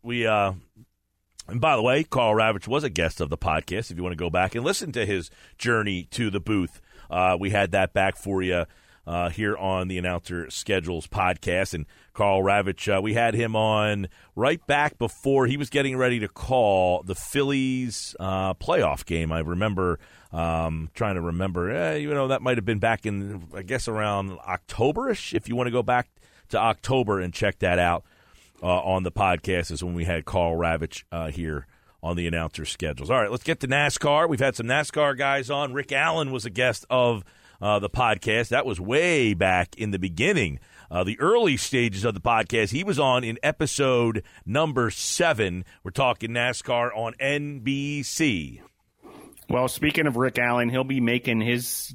we. 0.02 0.26
Uh, 0.26 0.54
and 1.48 1.60
by 1.60 1.74
the 1.74 1.82
way, 1.82 2.04
Karl 2.04 2.34
Ravech 2.34 2.68
was 2.68 2.84
a 2.84 2.90
guest 2.90 3.20
of 3.20 3.28
the 3.28 3.36
podcast. 3.36 3.90
If 3.90 3.96
you 3.96 4.02
want 4.02 4.12
to 4.12 4.16
go 4.16 4.30
back 4.30 4.54
and 4.54 4.64
listen 4.64 4.92
to 4.92 5.04
his 5.04 5.28
journey 5.58 6.04
to 6.12 6.30
the 6.30 6.38
booth, 6.38 6.80
uh, 7.10 7.36
we 7.38 7.50
had 7.50 7.72
that 7.72 7.92
back 7.92 8.16
for 8.16 8.42
you 8.42 8.64
uh, 9.06 9.30
here 9.30 9.56
on 9.56 9.88
the 9.88 9.98
Announcer 9.98 10.48
Schedules 10.50 11.06
podcast. 11.06 11.74
And 11.74 11.86
Karl 12.12 12.42
Ravech, 12.42 12.98
uh, 12.98 13.00
we 13.00 13.14
had 13.14 13.34
him 13.34 13.56
on 13.56 14.08
right 14.36 14.64
back 14.66 14.98
before 14.98 15.46
he 15.46 15.56
was 15.56 15.70
getting 15.70 15.96
ready 15.96 16.20
to 16.20 16.28
call 16.28 17.02
the 17.02 17.14
Phillies 17.14 18.14
uh, 18.20 18.54
playoff 18.54 19.04
game. 19.06 19.32
I 19.32 19.40
remember 19.40 19.98
um, 20.32 20.90
trying 20.94 21.14
to 21.14 21.20
remember, 21.20 21.70
eh, 21.70 21.96
you 21.96 22.12
know, 22.12 22.28
that 22.28 22.42
might 22.42 22.58
have 22.58 22.64
been 22.64 22.78
back 22.78 23.06
in, 23.06 23.44
I 23.54 23.62
guess, 23.62 23.88
around 23.88 24.30
Octoberish. 24.38 25.34
If 25.34 25.48
you 25.48 25.56
want 25.56 25.68
to 25.68 25.72
go 25.72 25.82
back 25.82 26.08
to 26.50 26.58
October 26.58 27.20
and 27.20 27.32
check 27.32 27.58
that 27.60 27.78
out 27.78 28.04
uh, 28.62 28.66
on 28.66 29.02
the 29.02 29.12
podcast, 29.12 29.70
is 29.70 29.82
when 29.82 29.94
we 29.94 30.04
had 30.04 30.24
Karl 30.24 30.56
Ravech 30.56 31.04
uh, 31.10 31.30
here 31.30 31.66
on 32.02 32.16
the 32.16 32.26
announcer 32.26 32.64
schedules. 32.64 33.10
All 33.10 33.20
right, 33.20 33.30
let's 33.30 33.44
get 33.44 33.60
to 33.60 33.68
NASCAR. 33.68 34.28
We've 34.28 34.40
had 34.40 34.56
some 34.56 34.66
NASCAR 34.66 35.16
guys 35.16 35.50
on. 35.50 35.72
Rick 35.72 35.92
Allen 35.92 36.32
was 36.32 36.44
a 36.44 36.50
guest 36.50 36.84
of 36.90 37.24
uh, 37.60 37.78
the 37.78 37.90
podcast. 37.90 38.48
That 38.48 38.66
was 38.66 38.80
way 38.80 39.34
back 39.34 39.76
in 39.76 39.92
the 39.92 39.98
beginning, 39.98 40.58
uh, 40.92 41.02
the 41.02 41.18
early 41.18 41.56
stages 41.56 42.04
of 42.04 42.12
the 42.12 42.20
podcast. 42.20 42.70
He 42.70 42.84
was 42.84 42.98
on 42.98 43.24
in 43.24 43.38
episode 43.42 44.22
number 44.44 44.90
seven. 44.90 45.64
We're 45.82 45.90
talking 45.90 46.30
NASCAR 46.30 46.90
on 46.94 47.14
NBC. 47.14 48.60
Well, 49.48 49.68
speaking 49.68 50.06
of 50.06 50.16
Rick 50.16 50.38
Allen, 50.38 50.68
he'll 50.68 50.84
be 50.84 51.00
making 51.00 51.40
his 51.40 51.94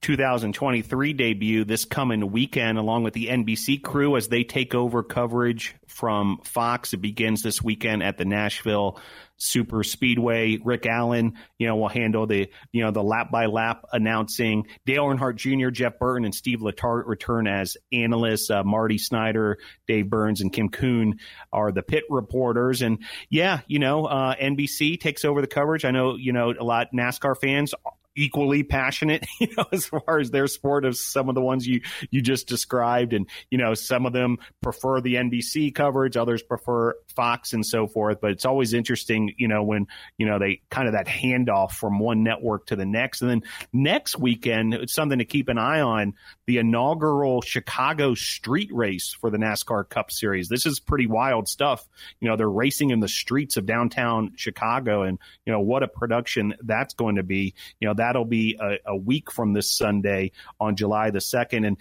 2023 0.00 1.12
debut 1.12 1.64
this 1.64 1.84
coming 1.84 2.32
weekend 2.32 2.78
along 2.78 3.02
with 3.02 3.12
the 3.12 3.26
NBC 3.26 3.82
crew 3.82 4.16
as 4.16 4.28
they 4.28 4.44
take 4.44 4.74
over 4.74 5.02
coverage 5.02 5.76
from 5.86 6.38
Fox. 6.42 6.94
It 6.94 6.98
begins 6.98 7.42
this 7.42 7.62
weekend 7.62 8.02
at 8.02 8.16
the 8.16 8.24
Nashville 8.24 8.98
Super 9.36 9.82
Speedway. 9.82 10.58
Rick 10.64 10.86
Allen, 10.86 11.34
you 11.58 11.66
know, 11.66 11.76
will 11.76 11.88
handle 11.88 12.26
the, 12.26 12.48
you 12.72 12.82
know, 12.82 12.90
the 12.90 13.02
lap 13.02 13.30
by 13.30 13.46
lap 13.46 13.84
announcing. 13.92 14.66
Dale 14.84 15.04
Earnhardt 15.04 15.36
Jr., 15.36 15.70
Jeff 15.70 15.98
Burton, 15.98 16.24
and 16.24 16.34
Steve 16.34 16.60
Letarte 16.60 17.06
return 17.06 17.46
as 17.46 17.76
analysts. 17.92 18.50
Uh, 18.50 18.62
Marty 18.64 18.98
Snider, 18.98 19.58
Dave 19.86 20.08
Burns, 20.08 20.40
and 20.40 20.52
Kim 20.52 20.68
Coon 20.68 21.18
are 21.52 21.72
the 21.72 21.82
pit 21.82 22.04
reporters. 22.10 22.82
And 22.82 22.98
yeah, 23.28 23.60
you 23.66 23.78
know, 23.78 24.06
uh, 24.06 24.34
NBC 24.36 25.00
takes 25.00 25.24
over 25.24 25.40
the 25.40 25.46
coverage. 25.46 25.84
I 25.84 25.90
know, 25.90 26.16
you 26.16 26.32
know, 26.32 26.52
a 26.58 26.64
lot 26.64 26.88
NASCAR 26.94 27.36
fans 27.36 27.74
equally 28.16 28.62
passionate, 28.62 29.26
you 29.40 29.48
know, 29.56 29.66
as 29.72 29.86
far 29.86 30.18
as 30.18 30.30
their 30.30 30.46
sport 30.46 30.84
as 30.84 31.00
some 31.00 31.28
of 31.28 31.34
the 31.34 31.40
ones 31.40 31.66
you 31.66 31.82
you 32.10 32.20
just 32.20 32.48
described, 32.48 33.12
and 33.12 33.28
you 33.50 33.58
know, 33.58 33.74
some 33.74 34.06
of 34.06 34.12
them 34.12 34.38
prefer 34.62 35.00
the 35.00 35.14
NBC 35.14 35.74
coverage, 35.74 36.16
others 36.16 36.42
prefer 36.42 36.94
Fox, 37.14 37.52
and 37.52 37.64
so 37.64 37.86
forth. 37.86 38.20
But 38.20 38.32
it's 38.32 38.44
always 38.44 38.74
interesting, 38.74 39.34
you 39.36 39.48
know, 39.48 39.62
when 39.62 39.86
you 40.18 40.26
know 40.26 40.38
they 40.38 40.62
kind 40.70 40.88
of 40.88 40.94
that 40.94 41.06
handoff 41.06 41.72
from 41.72 41.98
one 41.98 42.22
network 42.22 42.66
to 42.66 42.76
the 42.76 42.86
next, 42.86 43.22
and 43.22 43.30
then 43.30 43.42
next 43.72 44.18
weekend 44.18 44.74
it's 44.74 44.94
something 44.94 45.18
to 45.18 45.24
keep 45.24 45.48
an 45.48 45.58
eye 45.58 45.80
on 45.80 46.14
the 46.46 46.58
inaugural 46.58 47.42
Chicago 47.42 48.14
street 48.14 48.70
race 48.72 49.14
for 49.20 49.30
the 49.30 49.38
NASCAR 49.38 49.88
Cup 49.88 50.10
Series. 50.10 50.48
This 50.48 50.66
is 50.66 50.80
pretty 50.80 51.06
wild 51.06 51.48
stuff. 51.48 51.86
You 52.20 52.28
know, 52.28 52.36
they're 52.36 52.48
racing 52.48 52.90
in 52.90 53.00
the 53.00 53.08
streets 53.08 53.56
of 53.56 53.66
downtown 53.66 54.32
Chicago, 54.36 55.02
and 55.02 55.18
you 55.44 55.52
know 55.52 55.60
what 55.60 55.82
a 55.82 55.88
production 55.88 56.54
that's 56.62 56.94
going 56.94 57.16
to 57.16 57.22
be. 57.22 57.54
You 57.80 57.88
know, 57.88 57.94
that'll 58.06 58.24
be 58.24 58.56
a, 58.60 58.78
a 58.86 58.96
week 58.96 59.32
from 59.32 59.52
this 59.52 59.70
Sunday 59.70 60.30
on 60.60 60.76
July 60.76 61.10
the 61.10 61.20
second, 61.20 61.64
and 61.64 61.76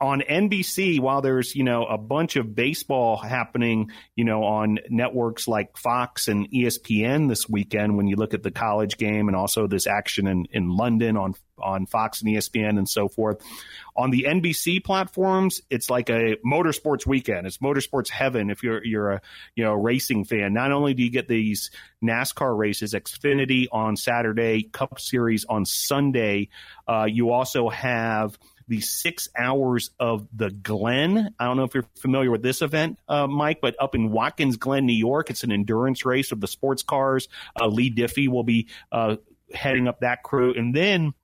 on 0.00 0.20
NBC, 0.20 1.00
while 1.00 1.22
there's 1.22 1.56
you 1.56 1.64
know 1.64 1.84
a 1.84 1.98
bunch 1.98 2.36
of 2.36 2.54
baseball 2.54 3.16
happening, 3.16 3.90
you 4.14 4.24
know 4.24 4.44
on 4.44 4.78
networks 4.88 5.48
like 5.48 5.76
Fox 5.76 6.28
and 6.28 6.50
ESPN 6.50 7.28
this 7.28 7.48
weekend, 7.48 7.96
when 7.96 8.06
you 8.06 8.16
look 8.16 8.32
at 8.32 8.42
the 8.42 8.50
college 8.50 8.96
game 8.96 9.28
and 9.28 9.36
also 9.36 9.66
this 9.66 9.86
action 9.86 10.26
in, 10.26 10.46
in 10.52 10.68
London 10.68 11.16
on 11.16 11.34
on 11.60 11.86
Fox 11.86 12.22
and 12.22 12.32
ESPN 12.32 12.78
and 12.78 12.88
so 12.88 13.08
forth, 13.08 13.42
on 13.96 14.10
the 14.10 14.26
NBC 14.28 14.84
platforms, 14.84 15.60
it's 15.68 15.90
like 15.90 16.08
a 16.10 16.36
motorsports 16.46 17.04
weekend. 17.04 17.48
It's 17.48 17.58
motorsports 17.58 18.08
heaven 18.08 18.50
if 18.50 18.62
you're 18.62 18.84
you're 18.84 19.10
a 19.10 19.20
you 19.56 19.64
know 19.64 19.74
racing 19.74 20.24
fan. 20.24 20.54
Not 20.54 20.70
only 20.70 20.94
do 20.94 21.02
you 21.02 21.10
get 21.10 21.26
these 21.26 21.70
NASCAR 22.04 22.56
races, 22.56 22.94
Xfinity 22.94 23.66
on 23.72 23.96
Saturday, 23.96 24.62
Cup 24.62 25.00
Series 25.00 25.44
on 25.48 25.64
Sunday, 25.64 26.50
uh, 26.86 27.06
you 27.10 27.30
also 27.30 27.68
have 27.68 28.38
the 28.68 28.80
six 28.80 29.28
hours 29.36 29.90
of 29.98 30.28
the 30.32 30.50
Glen. 30.50 31.34
I 31.38 31.44
don't 31.46 31.56
know 31.56 31.64
if 31.64 31.74
you're 31.74 31.88
familiar 31.96 32.30
with 32.30 32.42
this 32.42 32.62
event, 32.62 32.98
uh, 33.08 33.26
Mike, 33.26 33.60
but 33.60 33.74
up 33.80 33.94
in 33.94 34.12
Watkins 34.12 34.56
Glen, 34.56 34.86
New 34.86 34.92
York, 34.92 35.30
it's 35.30 35.42
an 35.42 35.50
endurance 35.50 36.04
race 36.04 36.30
of 36.32 36.40
the 36.40 36.46
sports 36.46 36.82
cars. 36.82 37.28
Uh, 37.58 37.66
Leigh 37.66 37.90
Diffey 37.90 38.28
will 38.28 38.44
be 38.44 38.68
uh, 38.92 39.16
heading 39.52 39.88
up 39.88 40.00
that 40.00 40.22
crew. 40.22 40.54
And 40.54 40.74
then 40.74 41.14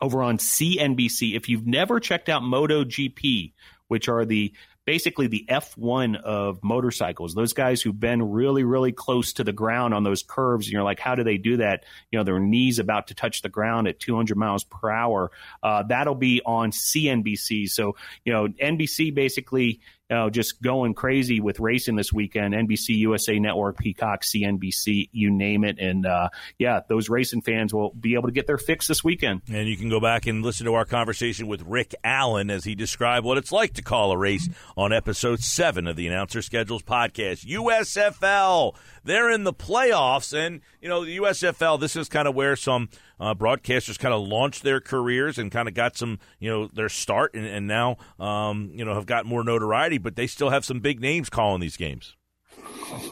over 0.00 0.22
on 0.22 0.38
CNBC, 0.38 1.36
if 1.36 1.48
you've 1.48 1.66
never 1.66 2.00
checked 2.00 2.28
out 2.28 2.42
MotoGP, 2.42 3.52
which 3.88 4.08
are 4.08 4.24
the 4.24 4.52
basically 4.84 5.26
the 5.26 5.46
F1 5.48 6.20
of 6.20 6.62
motorcycles. 6.62 7.34
Those 7.34 7.52
guys 7.52 7.80
who've 7.82 7.98
been 7.98 8.30
really, 8.30 8.64
really 8.64 8.92
close 8.92 9.34
to 9.34 9.44
the 9.44 9.52
ground 9.52 9.94
on 9.94 10.02
those 10.02 10.22
curves, 10.22 10.66
and 10.66 10.72
you're 10.72 10.82
like, 10.82 11.00
how 11.00 11.14
do 11.14 11.24
they 11.24 11.38
do 11.38 11.58
that? 11.58 11.84
You 12.10 12.18
know, 12.18 12.24
their 12.24 12.40
knees 12.40 12.78
about 12.78 13.08
to 13.08 13.14
touch 13.14 13.42
the 13.42 13.48
ground 13.48 13.88
at 13.88 14.00
200 14.00 14.36
miles 14.36 14.64
per 14.64 14.90
hour. 14.90 15.30
Uh, 15.62 15.84
that'll 15.84 16.14
be 16.14 16.42
on 16.44 16.72
CNBC. 16.72 17.68
So, 17.68 17.96
you 18.24 18.32
know, 18.32 18.48
NBC 18.48 19.14
basically 19.14 19.80
know, 20.12 20.30
just 20.30 20.60
going 20.62 20.94
crazy 20.94 21.40
with 21.40 21.60
racing 21.60 21.96
this 21.96 22.12
weekend. 22.12 22.54
NBC, 22.54 22.96
USA 22.98 23.38
Network, 23.38 23.78
Peacock, 23.78 24.22
CNBC, 24.22 25.08
you 25.12 25.30
name 25.30 25.64
it. 25.64 25.78
And 25.78 26.06
uh, 26.06 26.28
yeah, 26.58 26.80
those 26.88 27.08
racing 27.08 27.42
fans 27.42 27.72
will 27.72 27.90
be 27.90 28.14
able 28.14 28.28
to 28.28 28.32
get 28.32 28.46
their 28.46 28.58
fix 28.58 28.86
this 28.86 29.02
weekend. 29.02 29.42
And 29.50 29.68
you 29.68 29.76
can 29.76 29.88
go 29.88 30.00
back 30.00 30.26
and 30.26 30.42
listen 30.42 30.66
to 30.66 30.74
our 30.74 30.84
conversation 30.84 31.46
with 31.46 31.62
Rick 31.62 31.94
Allen 32.04 32.50
as 32.50 32.64
he 32.64 32.74
described 32.74 33.24
what 33.24 33.38
it's 33.38 33.52
like 33.52 33.74
to 33.74 33.82
call 33.82 34.12
a 34.12 34.16
race 34.16 34.48
on 34.76 34.92
episode 34.92 35.40
seven 35.40 35.86
of 35.86 35.96
the 35.96 36.06
Announcer 36.06 36.42
Schedules 36.42 36.82
podcast. 36.82 37.46
USFL, 37.46 38.74
they're 39.04 39.30
in 39.30 39.44
the 39.44 39.54
playoffs. 39.54 40.32
And, 40.36 40.60
you 40.80 40.88
know, 40.88 41.04
the 41.04 41.18
USFL, 41.18 41.80
this 41.80 41.96
is 41.96 42.08
kind 42.08 42.28
of 42.28 42.34
where 42.34 42.56
some 42.56 42.88
uh, 43.22 43.34
broadcasters 43.34 43.96
kind 43.98 44.12
of 44.12 44.26
launched 44.26 44.64
their 44.64 44.80
careers 44.80 45.38
and 45.38 45.52
kind 45.52 45.68
of 45.68 45.74
got 45.74 45.96
some, 45.96 46.18
you 46.40 46.50
know, 46.50 46.66
their 46.66 46.88
start 46.88 47.34
and, 47.34 47.46
and 47.46 47.68
now, 47.68 47.96
um, 48.18 48.72
you 48.74 48.84
know, 48.84 48.94
have 48.94 49.06
got 49.06 49.24
more 49.24 49.44
notoriety, 49.44 49.96
but 49.96 50.16
they 50.16 50.26
still 50.26 50.50
have 50.50 50.64
some 50.64 50.80
big 50.80 51.00
names 51.00 51.30
calling 51.30 51.60
these 51.60 51.76
games. 51.76 52.16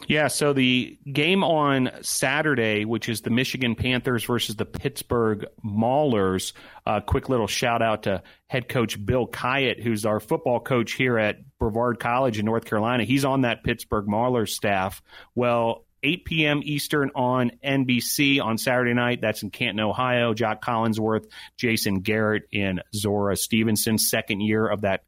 Yeah, 0.07 0.27
so 0.27 0.51
the 0.51 0.99
game 1.11 1.43
on 1.45 1.91
Saturday, 2.01 2.83
which 2.83 3.07
is 3.07 3.21
the 3.21 3.29
Michigan 3.29 3.73
Panthers 3.73 4.25
versus 4.25 4.57
the 4.57 4.65
Pittsburgh 4.65 5.45
Maulers, 5.65 6.51
a 6.85 6.89
uh, 6.89 6.99
quick 6.99 7.29
little 7.29 7.47
shout 7.47 7.81
out 7.81 8.03
to 8.03 8.21
head 8.47 8.67
coach 8.67 9.03
Bill 9.03 9.27
Kyatt, 9.27 9.81
who's 9.81 10.05
our 10.05 10.19
football 10.19 10.59
coach 10.59 10.91
here 10.91 11.17
at 11.17 11.37
Brevard 11.57 11.99
College 11.99 12.37
in 12.37 12.45
North 12.45 12.65
Carolina. 12.65 13.05
He's 13.05 13.23
on 13.23 13.41
that 13.41 13.63
Pittsburgh 13.63 14.07
Maulers 14.07 14.49
staff. 14.49 15.01
Well, 15.35 15.85
8 16.03 16.25
p.m. 16.25 16.61
Eastern 16.63 17.11
on 17.15 17.51
NBC 17.63 18.41
on 18.41 18.57
Saturday 18.57 18.93
night. 18.93 19.21
That's 19.21 19.43
in 19.43 19.51
Canton, 19.51 19.79
Ohio. 19.79 20.33
Jac 20.33 20.61
Collinsworth, 20.61 21.25
Jason 21.57 21.99
Garrett, 21.99 22.43
and 22.53 22.81
Zora 22.93 23.35
Stephenson, 23.35 23.97
second 23.97 24.41
year 24.41 24.67
of 24.67 24.81
that 24.81 25.03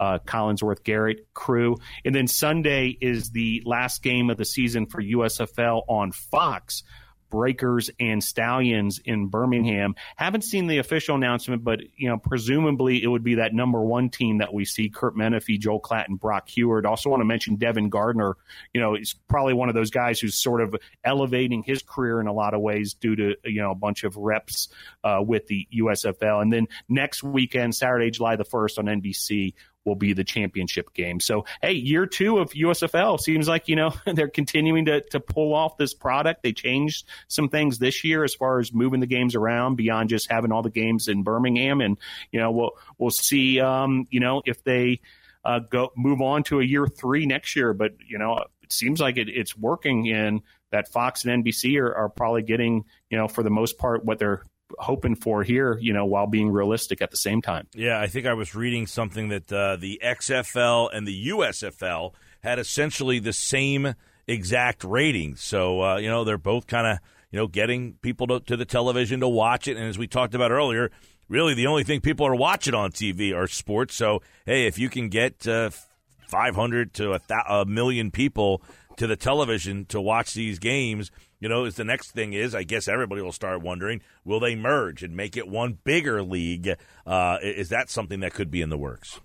uh, 0.00 0.18
Collinsworth 0.26 0.84
Garrett 0.84 1.32
crew. 1.34 1.76
And 2.04 2.14
then 2.14 2.26
Sunday 2.26 2.96
is 3.00 3.30
the 3.30 3.62
last 3.64 4.02
game 4.02 4.30
of 4.30 4.36
the 4.36 4.44
season 4.44 4.86
for 4.86 5.02
USFL 5.02 5.82
on 5.88 6.12
Fox. 6.12 6.82
Breakers 7.30 7.90
and 7.98 8.22
Stallions 8.22 9.00
in 9.04 9.26
Birmingham. 9.26 9.94
Haven't 10.16 10.42
seen 10.42 10.66
the 10.66 10.78
official 10.78 11.16
announcement, 11.16 11.64
but 11.64 11.80
you 11.96 12.08
know, 12.08 12.18
presumably 12.18 13.02
it 13.02 13.06
would 13.06 13.24
be 13.24 13.36
that 13.36 13.54
number 13.54 13.80
one 13.80 14.08
team 14.10 14.38
that 14.38 14.52
we 14.52 14.64
see: 14.64 14.88
Curt 14.88 15.16
Menefee, 15.16 15.58
Joel 15.58 15.80
Klatt, 15.80 16.08
and 16.08 16.18
Brock 16.18 16.48
Huard. 16.48 16.86
Also, 16.86 17.10
want 17.10 17.20
to 17.20 17.24
mention 17.24 17.56
Devin 17.56 17.88
Gardner. 17.88 18.36
You 18.72 18.80
know, 18.80 18.94
he's 18.94 19.14
probably 19.28 19.54
one 19.54 19.68
of 19.68 19.74
those 19.74 19.90
guys 19.90 20.20
who's 20.20 20.34
sort 20.34 20.60
of 20.60 20.74
elevating 21.04 21.62
his 21.62 21.82
career 21.82 22.20
in 22.20 22.26
a 22.26 22.32
lot 22.32 22.54
of 22.54 22.60
ways 22.60 22.94
due 22.94 23.16
to 23.16 23.36
you 23.44 23.60
know 23.60 23.70
a 23.70 23.76
bunch 23.76 24.04
of 24.04 24.16
reps 24.16 24.68
uh, 25.04 25.22
with 25.24 25.46
the 25.46 25.66
USFL. 25.74 26.42
And 26.42 26.52
then 26.52 26.66
next 26.88 27.22
weekend, 27.22 27.74
Saturday, 27.74 28.10
July 28.10 28.36
the 28.36 28.44
first 28.44 28.78
on 28.78 28.86
NBC, 28.86 29.54
will 29.88 29.96
be 29.96 30.12
the 30.12 30.24
championship 30.24 30.94
game. 30.94 31.18
So, 31.18 31.46
hey, 31.62 31.72
year 31.72 32.06
two 32.06 32.38
of 32.38 32.50
USFL 32.50 33.18
seems 33.18 33.48
like, 33.48 33.68
you 33.68 33.76
know, 33.76 33.94
they're 34.06 34.28
continuing 34.28 34.84
to, 34.84 35.00
to 35.10 35.20
pull 35.20 35.54
off 35.54 35.76
this 35.76 35.94
product. 35.94 36.42
They 36.42 36.52
changed 36.52 37.06
some 37.26 37.48
things 37.48 37.78
this 37.78 38.04
year 38.04 38.22
as 38.22 38.34
far 38.34 38.60
as 38.60 38.72
moving 38.72 39.00
the 39.00 39.06
games 39.06 39.34
around 39.34 39.76
beyond 39.76 40.10
just 40.10 40.30
having 40.30 40.52
all 40.52 40.62
the 40.62 40.70
games 40.70 41.08
in 41.08 41.22
Birmingham. 41.22 41.80
And, 41.80 41.98
you 42.30 42.38
know, 42.38 42.50
we'll, 42.50 42.72
we'll 42.98 43.10
see, 43.10 43.60
um, 43.60 44.06
you 44.10 44.20
know, 44.20 44.42
if 44.44 44.62
they 44.62 45.00
uh, 45.44 45.60
go 45.60 45.92
move 45.96 46.20
on 46.20 46.42
to 46.44 46.60
a 46.60 46.64
year 46.64 46.86
three 46.86 47.26
next 47.26 47.56
year. 47.56 47.72
But, 47.72 47.94
you 48.06 48.18
know, 48.18 48.44
it 48.62 48.72
seems 48.72 49.00
like 49.00 49.16
it, 49.16 49.28
it's 49.28 49.56
working 49.56 50.06
in 50.06 50.42
that 50.70 50.88
Fox 50.88 51.24
and 51.24 51.44
NBC 51.44 51.80
are, 51.80 51.94
are 51.94 52.08
probably 52.08 52.42
getting, 52.42 52.84
you 53.08 53.16
know, 53.16 53.28
for 53.28 53.42
the 53.42 53.50
most 53.50 53.78
part, 53.78 54.04
what 54.04 54.18
they're 54.18 54.42
hoping 54.78 55.14
for 55.14 55.42
here, 55.42 55.78
you 55.80 55.92
know, 55.92 56.04
while 56.04 56.26
being 56.26 56.50
realistic 56.50 57.02
at 57.02 57.10
the 57.10 57.16
same 57.16 57.42
time. 57.42 57.66
Yeah, 57.74 58.00
I 58.00 58.06
think 58.06 58.26
I 58.26 58.34
was 58.34 58.54
reading 58.54 58.86
something 58.86 59.28
that 59.28 59.52
uh, 59.52 59.76
the 59.76 60.00
XFL 60.04 60.90
and 60.92 61.06
the 61.06 61.28
USFL 61.28 62.14
had 62.42 62.58
essentially 62.58 63.18
the 63.18 63.32
same 63.32 63.94
exact 64.26 64.84
ratings. 64.84 65.42
So, 65.42 65.82
uh, 65.82 65.96
you 65.96 66.08
know, 66.08 66.24
they're 66.24 66.38
both 66.38 66.66
kind 66.66 66.86
of, 66.86 66.98
you 67.30 67.38
know, 67.38 67.46
getting 67.46 67.94
people 67.94 68.26
to, 68.28 68.40
to, 68.40 68.56
the 68.56 68.64
television 68.64 69.20
to 69.20 69.28
watch 69.28 69.68
it. 69.68 69.76
And 69.76 69.86
as 69.86 69.98
we 69.98 70.06
talked 70.06 70.34
about 70.34 70.50
earlier, 70.50 70.90
really 71.28 71.54
the 71.54 71.66
only 71.66 71.84
thing 71.84 72.00
people 72.00 72.26
are 72.26 72.34
watching 72.34 72.74
on 72.74 72.92
TV 72.92 73.34
are 73.34 73.46
sports. 73.46 73.94
So, 73.94 74.22
hey, 74.46 74.66
if 74.66 74.78
you 74.78 74.88
can 74.88 75.08
get 75.08 75.46
uh, 75.46 75.70
500 76.28 76.94
to 76.94 77.12
a, 77.12 77.18
th- 77.18 77.40
a 77.48 77.64
million 77.66 78.10
people 78.10 78.62
to 78.96 79.06
the 79.06 79.16
television 79.16 79.84
to 79.86 80.00
watch 80.00 80.34
these 80.34 80.58
games– 80.58 81.10
you 81.40 81.48
know, 81.48 81.64
is 81.64 81.76
the 81.76 81.84
next 81.84 82.12
thing 82.12 82.32
is 82.32 82.54
I 82.54 82.62
guess 82.62 82.88
everybody 82.88 83.22
will 83.22 83.32
start 83.32 83.62
wondering 83.62 84.02
will 84.24 84.40
they 84.40 84.54
merge 84.54 85.02
and 85.02 85.16
make 85.16 85.36
it 85.36 85.48
one 85.48 85.78
bigger 85.84 86.22
league? 86.22 86.76
Uh, 87.06 87.38
is 87.42 87.68
that 87.70 87.90
something 87.90 88.20
that 88.20 88.34
could 88.34 88.50
be 88.50 88.62
in 88.62 88.70
the 88.70 88.78
works? 88.78 89.20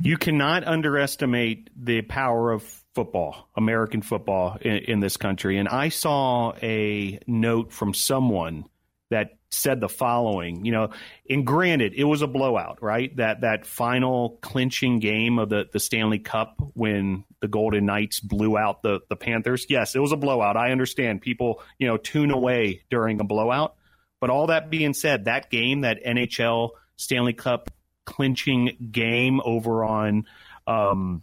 You 0.00 0.16
cannot 0.16 0.66
underestimate 0.66 1.68
the 1.76 2.02
power 2.02 2.50
of 2.52 2.62
football, 2.94 3.48
American 3.56 4.02
football 4.02 4.56
in, 4.60 4.76
in 4.76 5.00
this 5.00 5.16
country. 5.16 5.58
And 5.58 5.68
I 5.68 5.90
saw 5.90 6.52
a 6.62 7.18
note 7.26 7.72
from 7.72 7.92
someone 7.92 8.64
that 9.10 9.36
said 9.54 9.80
the 9.80 9.88
following, 9.88 10.64
you 10.64 10.72
know, 10.72 10.90
and 11.28 11.46
granted, 11.46 11.94
it 11.94 12.04
was 12.04 12.22
a 12.22 12.26
blowout, 12.26 12.82
right? 12.82 13.14
That 13.16 13.42
that 13.42 13.66
final 13.66 14.38
clinching 14.42 14.98
game 14.98 15.38
of 15.38 15.48
the, 15.48 15.68
the 15.72 15.80
Stanley 15.80 16.18
Cup 16.18 16.56
when 16.74 17.24
the 17.40 17.48
Golden 17.48 17.86
Knights 17.86 18.20
blew 18.20 18.58
out 18.58 18.82
the, 18.82 19.00
the 19.08 19.16
Panthers. 19.16 19.66
Yes, 19.68 19.94
it 19.94 20.00
was 20.00 20.12
a 20.12 20.16
blowout. 20.16 20.56
I 20.56 20.70
understand 20.70 21.22
people, 21.22 21.62
you 21.78 21.86
know, 21.86 21.96
tune 21.96 22.30
away 22.30 22.84
during 22.90 23.20
a 23.20 23.24
blowout. 23.24 23.76
But 24.20 24.30
all 24.30 24.46
that 24.46 24.70
being 24.70 24.94
said, 24.94 25.26
that 25.26 25.50
game, 25.50 25.82
that 25.82 26.02
NHL 26.04 26.70
Stanley 26.96 27.34
Cup 27.34 27.70
clinching 28.04 28.90
game 28.90 29.40
over 29.44 29.84
on 29.84 30.24
um, 30.66 31.22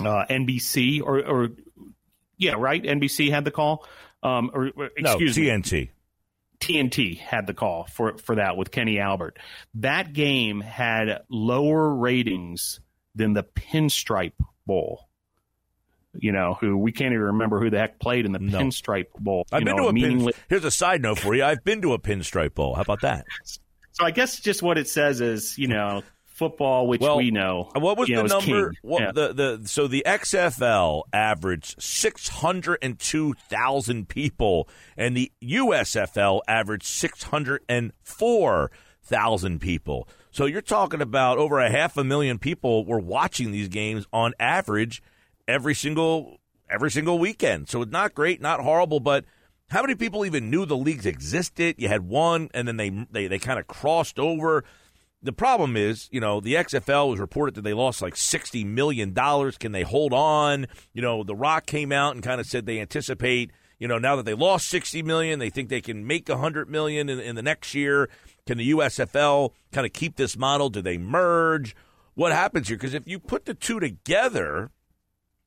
uh, 0.00 0.24
NBC 0.30 1.02
or, 1.02 1.24
or 1.24 1.48
yeah, 2.36 2.54
right? 2.56 2.82
NBC 2.82 3.30
had 3.30 3.44
the 3.44 3.50
call. 3.50 3.86
Um, 4.22 4.50
or, 4.54 4.70
or 4.74 4.90
excuse 4.96 5.36
no, 5.36 5.44
TNT. 5.44 5.90
TNT 6.64 7.18
had 7.18 7.46
the 7.46 7.52
call 7.52 7.84
for 7.84 8.16
for 8.16 8.36
that 8.36 8.56
with 8.56 8.70
Kenny 8.70 8.98
Albert. 8.98 9.38
That 9.74 10.14
game 10.14 10.62
had 10.62 11.22
lower 11.28 11.94
ratings 11.94 12.80
than 13.14 13.34
the 13.34 13.44
Pinstripe 13.44 14.32
Bowl. 14.66 15.06
you 16.14 16.32
know, 16.32 16.56
who 16.58 16.78
we 16.78 16.90
can't 16.92 17.12
even 17.12 17.26
remember 17.26 17.60
who 17.60 17.68
the 17.68 17.78
heck 17.78 17.98
played 17.98 18.24
in 18.24 18.32
the 18.32 18.38
no. 18.38 18.58
Pinstripe 18.58 19.12
Bowl. 19.18 19.44
I've 19.52 19.62
been 19.64 19.76
know, 19.76 19.82
to 19.84 19.88
a 19.88 19.92
meaningless... 19.92 20.36
pin. 20.36 20.44
Here's 20.48 20.64
a 20.64 20.70
side 20.70 21.02
note 21.02 21.18
for 21.18 21.34
you. 21.34 21.44
I've 21.44 21.64
been 21.64 21.82
to 21.82 21.92
a 21.92 21.98
Pinstripe 21.98 22.54
Bowl. 22.54 22.74
How 22.74 22.82
about 22.82 23.02
that? 23.02 23.26
So 23.96 24.04
I 24.04 24.10
guess 24.10 24.40
just 24.40 24.60
what 24.60 24.76
it 24.76 24.88
says 24.88 25.20
is, 25.20 25.56
you 25.56 25.68
know, 25.68 26.02
football, 26.34 26.86
which 26.88 27.00
well, 27.00 27.16
we 27.16 27.30
know. 27.30 27.70
Uh, 27.74 27.80
what 27.80 27.96
was 27.96 28.08
the 28.08 28.14
know, 28.14 28.26
number? 28.26 28.74
What, 28.82 29.02
yeah. 29.02 29.12
the, 29.12 29.32
the 29.32 29.68
so 29.68 29.86
the 29.86 30.02
XFL 30.04 31.04
averaged 31.12 31.80
six 31.80 32.28
hundred 32.28 32.80
and 32.82 32.98
two 32.98 33.34
thousand 33.48 34.08
people, 34.08 34.68
and 34.96 35.16
the 35.16 35.32
USFL 35.42 36.40
averaged 36.46 36.84
six 36.84 37.22
hundred 37.22 37.62
and 37.68 37.92
four 38.02 38.70
thousand 39.02 39.60
people. 39.60 40.08
So 40.30 40.46
you're 40.46 40.60
talking 40.60 41.00
about 41.00 41.38
over 41.38 41.60
a 41.60 41.70
half 41.70 41.96
a 41.96 42.04
million 42.04 42.38
people 42.38 42.84
were 42.84 42.98
watching 42.98 43.52
these 43.52 43.68
games 43.68 44.06
on 44.12 44.34
average 44.40 45.02
every 45.46 45.74
single 45.74 46.40
every 46.68 46.90
single 46.90 47.18
weekend. 47.18 47.68
So 47.68 47.82
it's 47.82 47.92
not 47.92 48.14
great, 48.14 48.42
not 48.42 48.60
horrible, 48.60 48.98
but 48.98 49.24
how 49.68 49.82
many 49.82 49.94
people 49.94 50.26
even 50.26 50.50
knew 50.50 50.66
the 50.66 50.76
leagues 50.76 51.06
existed? 51.06 51.76
You 51.78 51.88
had 51.88 52.02
one, 52.02 52.48
and 52.52 52.66
then 52.66 52.76
they 52.76 52.90
they, 53.10 53.28
they 53.28 53.38
kind 53.38 53.60
of 53.60 53.68
crossed 53.68 54.18
over. 54.18 54.64
The 55.24 55.32
problem 55.32 55.74
is, 55.74 56.08
you 56.12 56.20
know, 56.20 56.38
the 56.38 56.54
XFL 56.54 57.08
was 57.08 57.18
reported 57.18 57.54
that 57.54 57.62
they 57.62 57.72
lost 57.72 58.02
like 58.02 58.14
sixty 58.14 58.62
million 58.62 59.14
dollars. 59.14 59.56
Can 59.56 59.72
they 59.72 59.82
hold 59.82 60.12
on? 60.12 60.66
You 60.92 61.00
know, 61.00 61.24
The 61.24 61.34
Rock 61.34 61.64
came 61.64 61.92
out 61.92 62.14
and 62.14 62.22
kind 62.22 62.40
of 62.40 62.46
said 62.46 62.66
they 62.66 62.78
anticipate. 62.78 63.50
You 63.78 63.88
know, 63.88 63.98
now 63.98 64.16
that 64.16 64.26
they 64.26 64.34
lost 64.34 64.68
sixty 64.68 65.02
million, 65.02 65.38
they 65.38 65.48
think 65.48 65.70
they 65.70 65.80
can 65.80 66.06
make 66.06 66.28
a 66.28 66.36
hundred 66.36 66.68
million 66.68 67.08
in, 67.08 67.18
in 67.20 67.36
the 67.36 67.42
next 67.42 67.74
year. 67.74 68.10
Can 68.46 68.58
the 68.58 68.70
USFL 68.70 69.52
kind 69.72 69.86
of 69.86 69.94
keep 69.94 70.16
this 70.16 70.36
model? 70.36 70.68
Do 70.68 70.82
they 70.82 70.98
merge? 70.98 71.74
What 72.14 72.32
happens 72.32 72.68
here? 72.68 72.76
Because 72.76 72.94
if 72.94 73.08
you 73.08 73.18
put 73.18 73.46
the 73.46 73.54
two 73.54 73.80
together, 73.80 74.70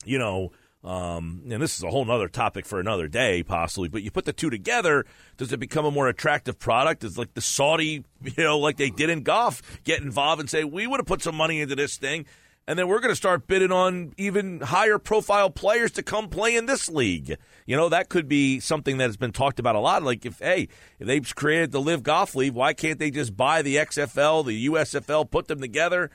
you 0.04 0.18
know, 0.18 0.52
um, 0.88 1.42
and 1.52 1.62
this 1.62 1.76
is 1.76 1.84
a 1.84 1.90
whole 1.90 2.10
other 2.10 2.30
topic 2.30 2.66
for 2.66 2.80
another 2.80 3.10
day, 3.10 3.44
possibly. 3.44 3.90
But 3.90 4.04
you 4.04 4.12
put 4.12 4.24
the 4.24 4.32
two 4.32 4.50
together, 4.50 5.06
does 5.36 5.52
it 5.52 5.60
become 5.60 5.84
a 5.84 5.92
more 5.92 6.08
attractive 6.08 6.58
product? 6.58 7.04
Is 7.04 7.18
like 7.18 7.34
the 7.34 7.42
Saudi, 7.42 8.06
you 8.24 8.44
know, 8.44 8.58
like 8.58 8.78
they 8.78 8.90
did 8.90 9.10
in 9.10 9.24
golf, 9.24 9.62
get 9.84 10.02
involved 10.02 10.40
and 10.40 10.50
say 10.50 10.64
we 10.64 10.88
would 10.88 11.02
have 11.02 11.06
put 11.06 11.22
some 11.22 11.36
money 11.36 11.60
into 11.60 11.76
this 11.76 11.98
thing, 11.98 12.26
and 12.68 12.80
then 12.80 12.88
we're 12.88 13.02
going 13.02 13.12
to 13.12 13.18
start 13.18 13.48
bidding 13.48 13.74
on 13.74 14.14
even 14.16 14.62
higher 14.62 14.98
profile 14.98 15.50
players 15.50 15.92
to 15.92 16.04
come 16.04 16.30
play 16.30 16.56
in 16.56 16.68
this 16.68 16.88
league. 16.88 17.36
You 17.66 17.76
know, 17.76 17.90
that 17.90 18.08
could 18.08 18.30
be 18.30 18.62
something 18.62 18.98
that 19.00 19.08
has 19.08 19.18
been 19.18 19.34
talked 19.34 19.60
about 19.60 19.76
a 19.76 19.82
lot. 19.82 20.04
Like 20.04 20.26
if 20.26 20.40
hey, 20.40 20.70
if 21.00 21.08
they've 21.08 21.36
created 21.36 21.74
the 21.74 21.82
Live 21.82 22.02
Golf 22.02 22.34
League, 22.34 22.54
why 22.54 22.74
can't 22.74 22.98
they 22.98 23.12
just 23.12 23.36
buy 23.36 23.62
the 23.62 23.76
XFL, 23.76 24.46
the 24.46 24.68
USFL, 24.68 25.30
put 25.30 25.50
them 25.50 25.60
together, 25.60 26.12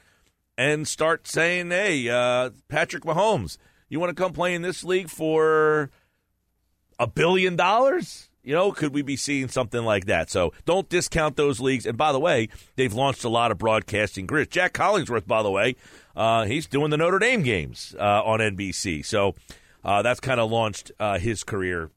and 0.56 0.88
start 0.88 1.28
saying, 1.28 1.70
hey, 1.70 2.08
uh, 2.08 2.50
Patrick 2.68 3.04
Mahomes, 3.04 3.58
you 3.93 4.01
want 4.01 4.16
to 4.16 4.20
come 4.20 4.32
play 4.32 4.55
in 4.55 4.62
this 4.62 4.82
league 4.82 5.11
for 5.11 5.90
a 6.99 7.07
billion 7.07 7.57
dollars? 7.57 8.30
You 8.43 8.55
know, 8.55 8.72
could 8.72 8.95
we 8.95 9.03
be 9.03 9.16
seeing 9.16 9.49
something 9.49 9.84
like 9.84 10.07
that? 10.07 10.30
So 10.30 10.55
don't 10.64 10.88
discount 10.88 11.36
those 11.36 11.61
leagues. 11.61 11.84
And 11.84 11.99
by 11.99 12.11
the 12.11 12.18
way, 12.18 12.49
they've 12.76 12.93
launched 12.93 13.22
a 13.22 13.28
lot 13.28 13.53
of 13.53 13.59
broadcasting 13.59 14.26
grids. 14.26 14.51
Jac 14.51 14.72
Collinsworth, 14.72 15.26
by 15.26 15.43
the 15.43 15.51
way, 15.51 15.76
uh, 16.16 16.47
he's 16.47 16.66
doing 16.66 16.88
the 16.88 16.97
Notre 16.97 17.18
Dame 17.18 17.43
games 17.43 17.95
uh, 17.99 18.22
on 18.24 18.40
NBC. 18.40 19.05
So 19.05 19.34
uh, 19.84 20.01
that's 20.01 20.20
kind 20.20 20.40
of 20.40 20.51
launched 20.51 20.90
uh, 20.99 21.18
his 21.18 21.45
career 21.45 21.90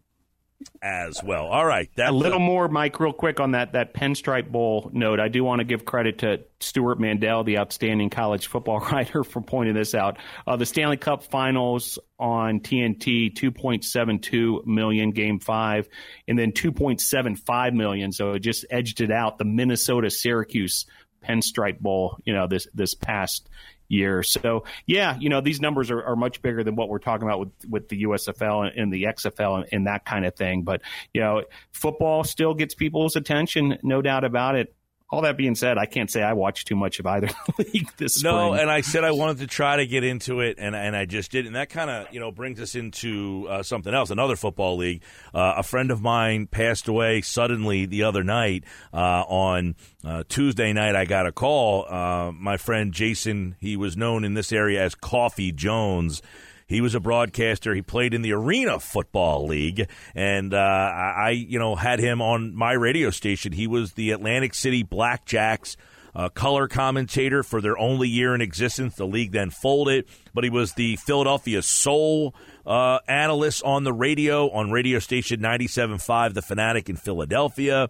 as 0.81 1.23
well. 1.23 1.47
All 1.47 1.65
right, 1.65 1.89
a 1.97 2.11
little 2.11 2.39
more, 2.39 2.67
Mike, 2.67 2.99
real 2.99 3.13
quick 3.13 3.39
on 3.39 3.51
that 3.51 3.73
that 3.73 3.93
Pinstripe 3.93 4.51
Bowl 4.51 4.89
note. 4.93 5.19
I 5.19 5.27
do 5.27 5.43
want 5.43 5.59
to 5.59 5.65
give 5.65 5.85
credit 5.85 6.19
to 6.19 6.41
Stewart 6.59 6.99
Mandel, 6.99 7.43
the 7.43 7.57
outstanding 7.57 8.09
college 8.09 8.47
football 8.47 8.79
writer, 8.91 9.23
for 9.23 9.41
pointing 9.41 9.75
this 9.75 9.93
out. 9.93 10.17
Uh, 10.47 10.55
the 10.55 10.65
Stanley 10.65 10.97
Cup 10.97 11.23
Finals 11.23 11.99
on 12.19 12.59
TNT, 12.59 13.35
two 13.35 13.51
point 13.51 13.83
seven 13.83 14.19
two 14.19 14.63
million, 14.65 15.11
Game 15.11 15.39
Five, 15.39 15.87
and 16.27 16.37
then 16.37 16.51
two 16.51 16.71
point 16.71 17.01
seven 17.01 17.35
five 17.35 17.73
million. 17.73 18.11
So 18.11 18.33
it 18.33 18.39
just 18.39 18.65
edged 18.69 19.01
it 19.01 19.11
out. 19.11 19.37
The 19.37 19.45
Minnesota 19.45 20.09
Syracuse 20.09 20.85
Pinstripe 21.23 21.79
Bowl, 21.79 22.17
you 22.23 22.33
know, 22.33 22.47
this 22.47 22.67
this 22.73 22.93
past 22.95 23.49
year. 23.87 24.23
So 24.23 24.65
yeah, 24.85 25.17
you 25.19 25.29
know 25.29 25.41
these 25.41 25.61
numbers 25.61 25.91
are, 25.91 26.03
are 26.03 26.15
much 26.15 26.41
bigger 26.41 26.63
than 26.63 26.75
what 26.75 26.89
we're 26.89 26.99
talking 26.99 27.27
about 27.27 27.39
with 27.39 27.51
with 27.69 27.89
the 27.89 28.03
USFL 28.03 28.67
and, 28.67 28.77
and 28.77 28.93
the 28.93 29.03
XFL 29.03 29.61
and, 29.61 29.65
and, 29.71 29.87
that 29.87 30.05
kind 30.05 30.25
of 30.25 30.35
thing. 30.35 30.63
But 30.63 30.81
you 31.13 31.21
know, 31.21 31.43
football 31.71 32.23
still 32.23 32.53
gets 32.53 32.73
people's 32.73 33.15
attention, 33.15 33.77
no 33.83 34.01
doubt 34.01 34.23
about 34.23 34.55
it 34.55 34.73
all 35.11 35.21
that 35.21 35.37
being 35.37 35.53
said, 35.55 35.77
I 35.77 35.85
can't 35.85 36.09
say 36.09 36.23
I 36.23 36.33
watched 36.33 36.67
too 36.67 36.75
much 36.75 36.99
of 36.99 37.05
either 37.05 37.29
league 37.59 37.89
this 37.97 38.23
no, 38.23 38.49
spring. 38.49 38.61
and 38.61 38.71
I 38.71 38.81
said 38.81 39.03
I 39.03 39.11
wanted 39.11 39.37
to 39.39 39.47
try 39.47 39.77
to 39.77 39.85
get 39.85 40.03
into 40.03 40.39
it, 40.41 40.57
and 40.57 40.75
and 40.75 40.95
I 40.95 41.05
just 41.05 41.31
did, 41.31 41.45
and 41.45 41.55
that 41.55 41.69
kind 41.69 41.89
of 41.89 42.11
you 42.11 42.19
know 42.19 42.31
brings 42.31 42.59
us 42.59 42.73
into 42.73 43.47
uh, 43.49 43.63
something 43.63 43.93
else, 43.93 44.09
another 44.09 44.35
football 44.35 44.77
league. 44.77 45.03
Uh, 45.33 45.55
a 45.57 45.63
friend 45.63 45.91
of 45.91 46.01
mine 46.01 46.47
passed 46.47 46.87
away 46.87 47.21
suddenly 47.21 47.85
the 47.85 48.03
other 48.03 48.23
night 48.23 48.63
uh, 48.93 49.23
on 49.27 49.75
uh, 50.03 50.23
Tuesday 50.27 50.73
night. 50.73 50.95
I 50.95 51.05
got 51.05 51.27
a 51.27 51.31
call. 51.31 51.85
Uh, 51.87 52.31
my 52.31 52.57
friend 52.57 52.91
Jason, 52.91 53.55
he 53.59 53.77
was 53.77 53.95
known 53.95 54.23
in 54.25 54.33
this 54.33 54.51
area 54.51 54.83
as 54.83 54.95
Coffee 54.95 55.51
Jones. 55.51 56.21
He 56.67 56.81
was 56.81 56.95
a 56.95 56.99
broadcaster. 56.99 57.75
He 57.75 57.81
played 57.81 58.13
in 58.13 58.21
the 58.21 58.33
Arena 58.33 58.79
Football 58.79 59.47
League, 59.47 59.87
and 60.15 60.53
uh, 60.53 60.57
I, 60.57 61.29
you 61.29 61.59
know, 61.59 61.75
had 61.75 61.99
him 61.99 62.21
on 62.21 62.55
my 62.55 62.73
radio 62.73 63.11
station. 63.11 63.51
He 63.51 63.67
was 63.67 63.93
the 63.93 64.11
Atlantic 64.11 64.53
City 64.53 64.83
Blackjacks. 64.83 65.75
Uh, 66.15 66.29
color 66.29 66.69
commentator 66.69 67.43
for 67.43 67.59
their 67.59 67.77
only 67.77 68.07
year 68.07 68.33
in 68.33 68.39
existence. 68.39 68.95
The 68.95 69.05
league 69.05 69.33
then 69.33 69.49
folded, 69.49 70.05
but 70.33 70.45
he 70.45 70.49
was 70.49 70.71
the 70.71 70.95
Philadelphia 70.95 71.61
Soul 71.61 72.33
uh, 72.65 72.99
analyst 73.05 73.61
on 73.63 73.83
the 73.83 73.91
radio 73.91 74.49
on 74.49 74.71
radio 74.71 74.99
station 74.99 75.41
97.5, 75.41 76.33
The 76.33 76.41
Fanatic 76.41 76.89
in 76.89 76.95
Philadelphia. 76.95 77.89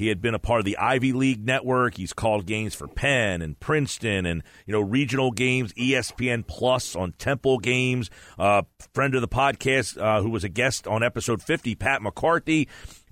He 0.00 0.08
had 0.08 0.22
been 0.22 0.34
a 0.34 0.38
part 0.38 0.60
of 0.60 0.64
the 0.64 0.78
Ivy 0.78 1.12
League 1.12 1.44
network. 1.44 1.98
He's 1.98 2.14
called 2.14 2.46
games 2.46 2.74
for 2.74 2.88
Penn 2.88 3.42
and 3.42 3.60
Princeton 3.60 4.24
and 4.24 4.42
you 4.64 4.72
know 4.72 4.80
regional 4.80 5.30
games, 5.30 5.74
ESPN 5.74 6.46
Plus 6.46 6.96
on 6.96 7.12
Temple 7.12 7.58
games. 7.58 8.08
Uh, 8.38 8.62
friend 8.94 9.14
of 9.14 9.20
the 9.20 9.28
podcast 9.28 10.00
uh, 10.00 10.22
who 10.22 10.30
was 10.30 10.42
a 10.42 10.48
guest 10.48 10.86
on 10.86 11.02
episode 11.02 11.42
50, 11.42 11.74
Pat 11.74 12.00
McCarthy, 12.00 12.66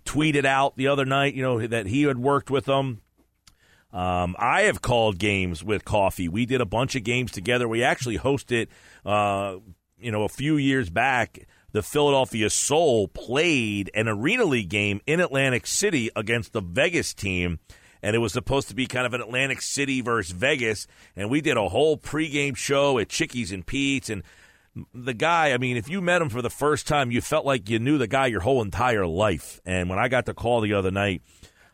tweeted 0.07 0.47
out 0.47 0.79
the 0.79 0.89
other 0.89 1.05
night, 1.05 1.35
you 1.35 1.43
know, 1.43 1.67
that 1.67 1.85
he 1.85 2.05
had 2.05 2.17
worked 2.17 2.51
with 2.51 2.65
them. 2.65 3.03
Um, 3.93 4.35
I 4.39 4.63
have 4.63 4.81
called 4.81 5.19
games 5.19 5.63
with 5.63 5.85
Coffee. 5.85 6.27
We 6.31 6.47
did 6.47 6.63
a 6.63 6.67
bunch 6.67 6.97
of 6.97 7.05
games 7.05 7.33
together. 7.33 7.69
We 7.69 7.83
actually 7.83 8.17
hosted, 8.17 8.69
uh, 9.05 9.57
you 9.99 10.11
know, 10.11 10.23
a 10.23 10.29
few 10.31 10.57
years 10.57 10.89
back 10.89 11.47
the 11.73 11.83
Philadelphia 11.83 12.51
Soul 12.51 13.09
played 13.09 13.91
an 13.95 14.09
Arena 14.09 14.45
League 14.45 14.69
game 14.69 15.01
in 15.07 15.21
Atlantic 15.21 15.67
City 15.67 16.11
against 16.17 16.53
the 16.53 16.61
Vegas 16.61 17.15
team. 17.15 17.59
And 18.03 18.15
it 18.15 18.21
was 18.21 18.33
supposed 18.33 18.69
to 18.69 18.75
be 18.75 18.87
kind 18.87 19.07
of 19.07 19.15
an 19.15 19.21
Atlantic 19.21 19.61
City 19.61 20.01
versus 20.01 20.33
Vegas. 20.33 20.87
And 21.17 21.31
we 21.31 21.41
did 21.41 21.57
a 21.57 21.69
whole 21.69 21.97
pregame 21.97 22.57
show 22.57 22.99
at 22.99 23.09
Chickies 23.09 23.51
and 23.51 23.67
Pete's. 23.67 24.09
And 24.09 24.23
the 24.95 25.15
guy, 25.15 25.53
I 25.53 25.59
mean, 25.59 25.77
if 25.77 25.89
you 25.89 26.01
met 26.01 26.23
him 26.23 26.29
for 26.29 26.41
the 26.41 26.51
first 26.51 26.87
time, 26.87 27.11
you 27.11 27.21
felt 27.21 27.45
like 27.45 27.69
you 27.69 27.79
knew 27.79 27.99
the 27.99 28.07
guy 28.07 28.27
your 28.27 28.41
whole 28.41 28.63
entire 28.63 29.07
life. 29.07 29.61
And 29.67 29.91
when 29.91 29.99
I 29.99 30.09
got 30.09 30.27
the 30.27 30.35
call 30.35 30.61
the 30.61 30.75
other 30.75 30.91
night, 30.91 31.23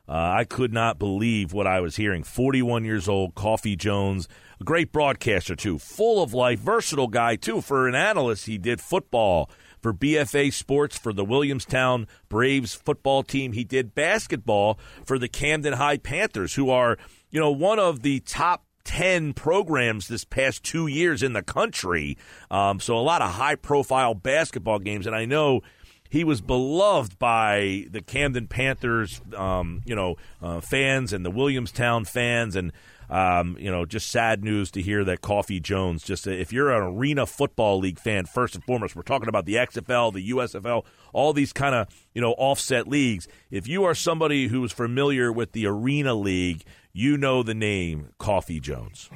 uh, 0.09 0.13
I 0.13 0.45
could 0.45 0.73
not 0.73 0.99
believe 0.99 1.53
what 1.53 1.67
I 1.67 1.81
was 1.81 1.97
hearing. 1.97 2.25
41 2.25 2.85
years 2.85 3.09
old, 3.09 3.35
Coffee 3.35 3.77
Jones, 3.77 4.29
a 4.61 4.65
great 4.65 4.93
broadcaster, 4.93 5.57
too, 5.57 5.79
full 5.79 6.23
of 6.23 6.35
life, 6.35 6.61
versatile 6.61 7.09
guy, 7.09 7.37
too. 7.37 7.61
For 7.61 7.89
an 7.89 7.95
analyst, 7.95 8.47
he 8.47 8.59
did 8.59 8.81
football, 8.81 9.51
for 9.85 9.93
BFA 9.93 10.51
Sports 10.51 10.97
for 10.97 11.13
the 11.13 11.27
Williamstown 11.27 12.09
Braves 12.31 12.75
football 12.75 13.23
team. 13.23 13.53
He 13.53 13.65
did 13.65 13.95
basketball 13.95 14.79
for 15.05 15.19
the 15.19 15.29
Camden 15.29 15.75
High 15.75 15.99
Panthers, 15.99 16.55
who 16.55 16.71
are, 16.71 16.97
you 17.31 17.39
know, 17.39 17.51
one 17.51 17.79
of 17.79 18.01
the 18.01 18.21
top 18.21 18.65
10 18.85 19.35
programs 19.35 20.09
this 20.09 20.25
past 20.25 20.65
two 20.65 20.87
years 20.87 21.23
in 21.23 21.35
the 21.35 21.43
country. 21.43 22.17
Um, 22.51 22.81
so 22.81 22.97
a 22.97 23.05
lot 23.05 23.21
of 23.21 23.33
high 23.33 23.57
profile 23.57 24.15
basketball 24.15 24.79
games. 24.79 25.07
And 25.07 25.15
I 25.15 25.27
know 25.27 25.61
he 26.09 26.25
was 26.25 26.41
beloved 26.41 27.19
by 27.19 27.85
the 27.91 28.01
Camden 28.01 28.47
Panthers, 28.47 29.21
um, 29.37 29.83
you 29.85 29.95
know, 29.95 30.17
uh, 30.41 30.63
fans 30.63 31.13
and 31.13 31.27
the 31.27 31.31
Williamstown 31.31 32.07
fans. 32.07 32.57
And 32.57 32.73
um, 33.11 33.57
you 33.59 33.71
know, 33.71 33.85
just 33.85 34.11
sad 34.11 34.45
news 34.45 34.71
to 34.73 34.83
hear 34.83 35.05
that 35.05 35.21
Coffee 35.21 35.61
Jones. 35.61 36.03
Just 36.03 36.27
if 36.27 36.53
you're 36.53 36.71
an 36.71 36.83
Arena 36.97 37.27
Football 37.27 37.79
League 37.79 37.99
fan, 37.99 38.27
first 38.27 38.55
and 38.55 38.65
foremost, 38.65 38.97
we're 38.97 39.03
talking 39.03 39.29
about 39.29 39.47
the 39.47 39.55
XFL, 39.55 40.13
the 40.13 40.31
USFL, 40.31 40.85
all 41.13 41.33
these 41.33 41.53
kind 41.53 41.75
of 41.75 41.89
you 42.15 42.21
know 42.21 42.33
offset 42.33 42.89
leagues. 42.89 43.29
If 43.51 43.67
you 43.69 43.85
are 43.85 43.95
somebody 43.95 44.49
who 44.49 44.65
is 44.65 44.73
familiar 44.73 45.33
with 45.33 45.53
the 45.53 45.67
Arena 45.67 46.15
League, 46.15 46.65
you 46.93 47.17
know 47.17 47.43
the 47.43 47.55
name 47.55 48.11
Coffee 48.19 48.61
Jones. 48.61 49.11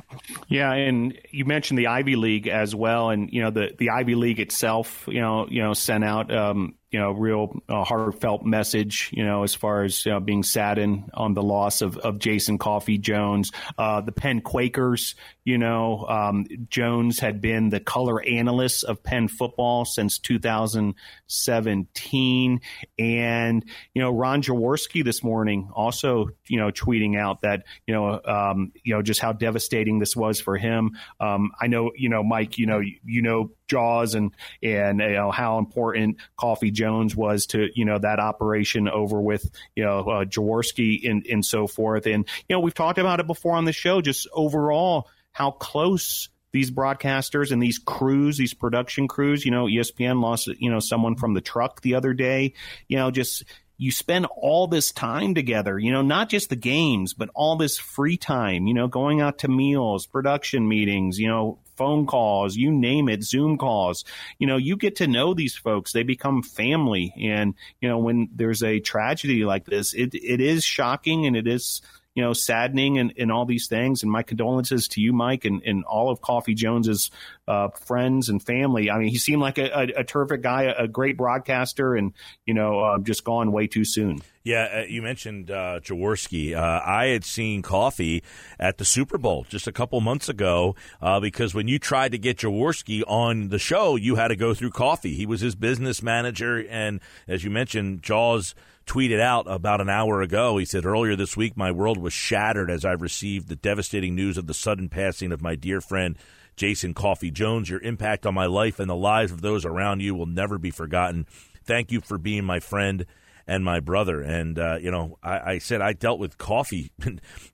Yeah, 0.49 0.73
and 0.73 1.19
you 1.31 1.45
mentioned 1.45 1.79
the 1.79 1.87
Ivy 1.87 2.17
League 2.17 2.49
as 2.49 2.75
well, 2.75 3.11
and 3.11 3.33
you 3.33 3.43
know 3.43 3.51
the 3.51 3.75
the 3.79 3.91
Ivy 3.91 4.17
League 4.17 4.41
itself, 4.41 5.05
you 5.07 5.21
know, 5.21 5.47
you 5.49 5.63
know, 5.63 5.75
sent 5.75 6.05
out 6.05 6.35
um, 6.35 6.75
you 6.91 6.99
know, 6.99 7.13
real 7.13 7.63
uh, 7.69 7.85
heartfelt 7.85 8.47
message, 8.47 9.11
you 9.13 9.23
know, 9.25 9.43
as 9.43 9.55
far 9.55 9.85
as 9.85 10.07
you 10.07 10.13
know, 10.13 10.21
being 10.21 10.43
saddened 10.43 11.11
on 11.13 11.35
the 11.35 11.43
loss 11.43 11.83
of, 11.83 11.99
of 11.99 12.19
Jason 12.19 12.57
Coffee 12.57 12.97
Jones. 12.97 13.51
Uh, 13.77 14.01
the 14.01 14.13
Penn 14.13 14.41
Quakers, 14.41 15.15
you 15.45 15.59
know, 15.59 16.07
um, 16.09 16.47
Jones 16.71 17.21
had 17.21 17.43
been 17.43 17.69
the 17.69 17.81
color 17.81 18.23
analyst 18.23 18.85
of 18.85 19.03
Penn 19.03 19.29
football 19.29 19.85
since 19.85 20.19
2017. 20.19 22.61
And, 22.99 23.65
you 23.93 24.03
know, 24.03 24.11
Ron 24.11 24.41
Jaworski 24.41 25.05
this 25.05 25.23
morning 25.23 25.69
also, 25.75 26.31
you 26.47 26.59
know, 26.59 26.71
tweeting 26.71 27.19
out 27.19 27.43
that, 27.43 27.65
you 27.87 27.93
know, 27.93 28.19
um, 28.25 28.73
you 28.83 28.95
know, 28.95 29.03
just 29.03 29.21
how 29.21 29.33
devastating 29.33 29.99
this 29.99 30.17
was 30.17 30.41
for 30.41 30.57
him. 30.57 30.97
Um, 31.21 31.51
I 31.61 31.67
know, 31.67 31.93
you 31.95 32.09
know, 32.09 32.23
Mike, 32.23 32.57
you 32.57 32.65
know, 32.67 32.79
you, 32.79 32.95
you 33.05 33.21
know, 33.21 33.51
Jaws 33.69 34.15
and 34.15 34.33
and 34.63 35.01
you 35.01 35.13
know 35.13 35.31
how 35.31 35.59
important 35.59 36.17
Coffee 36.37 36.71
Jones 36.71 37.15
was 37.15 37.47
to 37.49 37.69
you 37.75 37.85
know 37.85 37.99
that 37.99 38.19
operation 38.19 38.89
over 38.89 39.21
with 39.21 39.51
you 39.77 39.85
know 39.85 40.01
uh, 40.01 40.25
Jaworski 40.25 41.09
and 41.09 41.27
and 41.27 41.45
so 41.45 41.67
forth. 41.67 42.07
And 42.07 42.27
you 42.49 42.57
know 42.57 42.61
we've 42.61 42.75
talked 42.75 42.99
about 42.99 43.21
it 43.21 43.27
before 43.27 43.55
on 43.55 43.65
the 43.65 43.73
show. 43.73 44.01
Just 44.01 44.27
overall, 44.33 45.09
how 45.33 45.51
close 45.51 46.29
these 46.51 46.71
broadcasters 46.71 47.53
and 47.53 47.63
these 47.63 47.79
crews, 47.79 48.39
these 48.39 48.55
production 48.55 49.07
crews. 49.07 49.45
You 49.45 49.51
know, 49.51 49.67
ESPN 49.67 50.21
lost 50.21 50.49
you 50.59 50.71
know 50.71 50.81
someone 50.81 51.17
from 51.17 51.35
the 51.35 51.41
truck 51.41 51.83
the 51.83 51.95
other 51.95 52.15
day. 52.15 52.55
You 52.89 52.97
know, 52.97 53.11
just 53.11 53.45
you 53.79 53.93
spend 53.93 54.27
all 54.37 54.67
this 54.67 54.91
time 54.91 55.35
together, 55.35 55.79
you 55.79 55.93
know, 55.93 56.03
not 56.03 56.29
just 56.29 56.51
the 56.51 56.57
games, 56.57 57.15
but 57.15 57.31
all 57.33 57.55
this 57.57 57.79
free 57.79 58.17
time, 58.17 58.67
you 58.67 58.75
know, 58.75 58.89
going 58.89 59.21
out 59.21 59.39
to 59.39 59.49
meals, 59.49 60.05
production 60.05 60.69
meetings, 60.69 61.19
you 61.19 61.29
know, 61.29 61.61
phone 61.79 62.07
calls, 62.07 62.57
you 62.57 62.71
name 62.71 63.09
it, 63.09 63.23
Zoom 63.23 63.57
calls. 63.57 64.05
You 64.39 64.47
know, 64.47 64.57
you 64.57 64.77
get 64.77 64.97
to 64.97 65.07
know 65.07 65.33
these 65.33 65.57
folks. 65.57 65.93
They 65.93 66.03
become 66.03 66.43
family. 66.43 67.15
And, 67.17 67.55
you 67.81 67.89
know, 67.89 67.99
when 67.99 68.29
there's 68.35 68.63
a 68.63 68.81
tragedy 68.81 69.45
like 69.45 69.65
this, 69.65 69.95
it, 69.95 70.15
it 70.15 70.41
is 70.41 70.65
shocking 70.65 71.25
and 71.27 71.37
it 71.37 71.47
is, 71.47 71.81
you 72.19 72.25
know, 72.25 72.33
saddening 72.33 72.99
and, 72.99 73.13
and 73.17 73.31
all 73.31 73.45
these 73.45 73.69
things. 73.69 74.03
And 74.03 74.11
my 74.11 74.25
condolences 74.25 74.89
to 74.89 75.01
you, 75.01 75.13
Mike, 75.13 75.45
and, 75.45 75.63
and 75.63 75.85
all 75.85 76.11
of 76.11 76.21
Coffee 76.21 76.55
Jones's 76.55 77.13
uh, 77.47 77.69
friends 77.69 78.29
and 78.29 78.43
family. 78.43 78.91
I 78.91 78.99
mean, 78.99 79.07
he 79.07 79.19
seemed 79.19 79.41
like 79.41 79.57
a, 79.57 79.71
a, 79.71 80.01
a 80.01 80.05
terrific 80.05 80.43
guy, 80.43 80.65
a, 80.65 80.89
great 80.89 81.17
broadcaster, 81.17 81.95
and, 81.95 82.13
you 82.45 82.55
know, 82.55 82.81
uh, 82.81 82.99
just 82.99 83.23
gone 83.23 83.53
way 83.53 83.69
too 83.69 83.85
soon. 83.85 84.21
Yeah, 84.43 84.81
uh, 84.81 84.83
you 84.89 85.01
mentioned 85.01 85.53
uh, 85.53 85.79
Jaworski. 85.79 86.57
Uh, 86.57 86.83
I 86.85 87.07
had 87.07 87.25
seen 87.25 87.63
Coffee 87.63 88.25
at 88.59 88.79
the 88.79 88.85
Super 88.85 89.17
Bowl 89.17 89.47
just 89.49 89.69
a 89.69 89.73
couple 89.73 90.01
months 90.01 90.29
ago 90.29 90.75
uh, 91.01 91.21
because 91.21 91.55
when 91.55 91.69
you 91.69 91.79
tried 91.79 92.11
to 92.11 92.19
get 92.19 92.39
Jaworski 92.39 93.05
on 93.07 93.51
the 93.51 93.61
show, 93.61 93.95
you 93.95 94.17
had 94.17 94.29
to 94.29 94.37
go 94.37 94.55
through 94.55 94.71
Coffee. 94.71 95.15
He 95.15 95.25
was 95.25 95.41
his 95.41 95.55
business 95.55 96.03
manager, 96.03 96.67
and 96.69 96.99
as 97.29 97.45
you 97.45 97.51
mentioned, 97.51 98.03
Jaws 98.03 98.57
tweeted 98.89 99.21
out 99.21 99.47
about 99.49 99.81
an 99.81 99.91
hour 99.91 100.23
ago. 100.23 100.57
He 100.57 100.65
said, 100.65 100.85
Earlier 100.85 101.15
this 101.15 101.37
week, 101.37 101.57
my 101.57 101.71
world 101.71 101.99
was 101.99 102.13
shattered 102.13 102.71
as 102.71 102.85
I 102.85 102.93
received 102.93 103.49
the 103.49 103.57
devastating 103.57 104.17
news 104.17 104.37
of 104.39 104.47
the 104.47 104.55
sudden 104.55 104.89
passing 104.89 105.31
of 105.31 105.43
my 105.43 105.55
dear 105.55 105.81
friend, 105.81 106.17
Jason 106.57 106.95
Coffee 106.95 107.31
Jones. 107.31 107.69
Your 107.69 107.81
impact 107.81 108.27
on 108.27 108.35
my 108.35 108.47
life 108.47 108.81
and 108.81 108.89
the 108.89 108.97
lives 108.97 109.31
of 109.31 109.43
those 109.43 109.65
around 109.65 110.01
you 110.01 110.15
will 110.15 110.27
never 110.27 110.59
be 110.59 110.71
forgotten. 110.71 111.27
Thank 111.65 111.93
you 111.93 112.01
for 112.01 112.17
being 112.17 112.45
my 112.45 112.61
friend 112.61 113.05
and 113.47 113.65
my 113.65 113.81
brother. 113.81 114.21
And, 114.21 114.59
uh, 114.59 114.77
you 114.81 114.91
know, 114.91 115.19
I, 115.23 115.53
I, 115.53 115.59
said 115.59 115.81
I 115.81 115.95
dealt 115.95 116.19
with 116.19 116.37
coffee. 116.37 116.93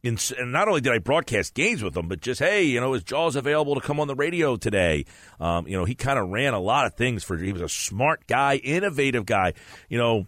in, 0.02 0.18
and 0.38 0.52
not 0.52 0.68
only 0.68 0.80
did 0.80 0.92
I 0.92 0.98
broadcast 0.98 1.54
games 1.54 1.82
with 1.82 1.96
him, 1.96 2.08
but 2.08 2.20
just, 2.20 2.40
hey, 2.40 2.64
you 2.64 2.80
know, 2.80 2.94
is 2.94 3.04
Jaws 3.04 3.36
available 3.36 3.76
to 3.76 3.80
come 3.80 4.00
on 4.00 4.08
the 4.08 4.14
radio 4.14 4.56
today? 4.56 5.04
Um, 5.38 5.68
you 5.68 5.76
know, 5.76 5.84
he 5.84 5.94
kind 5.94 6.18
of 6.18 6.28
ran 6.28 6.52
a 6.52 6.60
lot 6.60 6.86
of 6.86 6.94
things 6.94 7.22
for, 7.22 7.36
he 7.36 7.52
was 7.52 7.62
a 7.62 7.68
smart 7.68 8.26
guy, 8.26 8.56
innovative 8.56 9.24
guy. 9.24 9.54
You 9.88 9.98
know, 9.98 10.26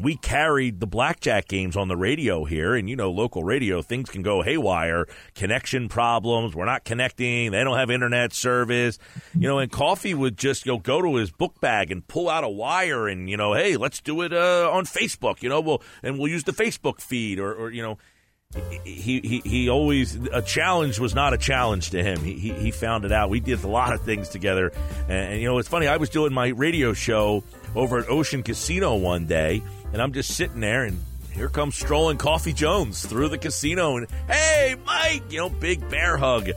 we 0.00 0.16
carried 0.16 0.80
the 0.80 0.86
blackjack 0.86 1.48
games 1.48 1.76
on 1.76 1.88
the 1.88 1.96
radio 1.96 2.44
here, 2.44 2.74
and 2.74 2.88
you 2.88 2.96
know, 2.96 3.10
local 3.10 3.44
radio, 3.44 3.82
things 3.82 4.10
can 4.10 4.22
go 4.22 4.42
haywire, 4.42 5.06
connection 5.34 5.88
problems, 5.88 6.54
we're 6.54 6.64
not 6.64 6.84
connecting, 6.84 7.52
they 7.52 7.62
don't 7.62 7.78
have 7.78 7.90
internet 7.90 8.32
service, 8.32 8.98
you 9.34 9.48
know, 9.48 9.58
and 9.58 9.70
Coffee 9.70 10.14
would 10.14 10.36
just 10.36 10.66
you 10.66 10.72
know, 10.72 10.78
go 10.78 11.00
to 11.00 11.16
his 11.16 11.30
book 11.30 11.60
bag 11.60 11.90
and 11.92 12.06
pull 12.06 12.28
out 12.28 12.44
a 12.44 12.48
wire 12.48 13.08
and, 13.08 13.30
you 13.30 13.36
know, 13.36 13.54
hey, 13.54 13.76
let's 13.76 14.00
do 14.00 14.22
it 14.22 14.32
uh, 14.32 14.70
on 14.72 14.84
Facebook, 14.84 15.42
you 15.42 15.48
know, 15.48 15.60
we'll, 15.60 15.82
and 16.02 16.18
we'll 16.18 16.30
use 16.30 16.44
the 16.44 16.52
Facebook 16.52 17.00
feed 17.00 17.38
or, 17.38 17.54
or 17.54 17.70
you 17.70 17.82
know, 17.82 17.98
he, 18.84 19.20
he, 19.20 19.42
he 19.44 19.68
always 19.68 20.16
a 20.32 20.40
challenge 20.40 21.00
was 21.00 21.14
not 21.14 21.34
a 21.34 21.38
challenge 21.38 21.90
to 21.90 22.02
him. 22.02 22.20
He, 22.20 22.34
he, 22.34 22.52
he 22.52 22.70
found 22.70 23.04
it 23.04 23.10
out. 23.10 23.30
We 23.30 23.40
did 23.40 23.64
a 23.64 23.68
lot 23.68 23.92
of 23.92 24.02
things 24.02 24.28
together, 24.28 24.70
and, 25.08 25.32
and 25.32 25.40
you 25.40 25.48
know 25.48 25.58
it's 25.58 25.68
funny. 25.68 25.88
I 25.88 25.96
was 25.96 26.08
doing 26.08 26.32
my 26.32 26.48
radio 26.48 26.92
show 26.92 27.42
over 27.74 27.98
at 27.98 28.08
Ocean 28.08 28.44
Casino 28.44 28.94
one 28.94 29.26
day, 29.26 29.62
and 29.94 30.02
I'm 30.02 30.12
just 30.12 30.32
sitting 30.32 30.58
there, 30.58 30.82
and 30.82 31.00
here 31.32 31.48
comes 31.48 31.76
strolling 31.76 32.18
Coffee 32.18 32.52
Jones 32.52 33.06
through 33.06 33.28
the 33.28 33.38
casino, 33.38 33.96
and 33.96 34.08
hey, 34.26 34.74
Mike, 34.84 35.30
you 35.30 35.38
know, 35.38 35.48
big 35.48 35.88
bear 35.88 36.16
hug, 36.16 36.50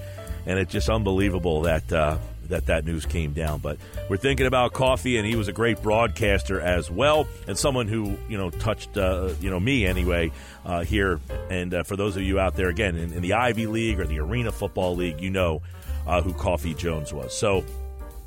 and 0.47 0.57
it's 0.57 0.71
just 0.71 0.89
unbelievable 0.89 1.61
that 1.61 1.93
uh, 1.93 2.17
that 2.47 2.65
that 2.65 2.83
news 2.83 3.05
came 3.05 3.33
down. 3.33 3.59
But 3.59 3.77
we're 4.09 4.17
thinking 4.17 4.47
about 4.47 4.73
Coffee, 4.73 5.17
and 5.17 5.27
he 5.27 5.35
was 5.35 5.47
a 5.47 5.53
great 5.53 5.83
broadcaster 5.83 6.59
as 6.59 6.89
well, 6.89 7.27
and 7.47 7.55
someone 7.55 7.87
who 7.87 8.17
you 8.27 8.39
know 8.39 8.49
touched 8.49 8.97
uh, 8.97 9.29
you 9.39 9.51
know 9.51 9.59
me 9.59 9.85
anyway 9.85 10.31
uh, 10.65 10.83
here. 10.83 11.19
And 11.51 11.75
uh, 11.75 11.83
for 11.83 11.95
those 11.95 12.15
of 12.15 12.23
you 12.23 12.39
out 12.39 12.55
there, 12.55 12.69
again 12.69 12.95
in, 12.95 13.13
in, 13.13 13.21
the 13.21 13.33
Ivy 13.33 13.67
League 13.67 13.99
or 13.99 14.07
the 14.07 14.19
Arena 14.19 14.51
Football 14.51 14.95
League, 14.95 15.21
you 15.21 15.29
know 15.29 15.61
uh, 16.07 16.23
who 16.23 16.33
Coffee 16.33 16.73
Jones 16.73 17.13
was. 17.13 17.37
So 17.37 17.63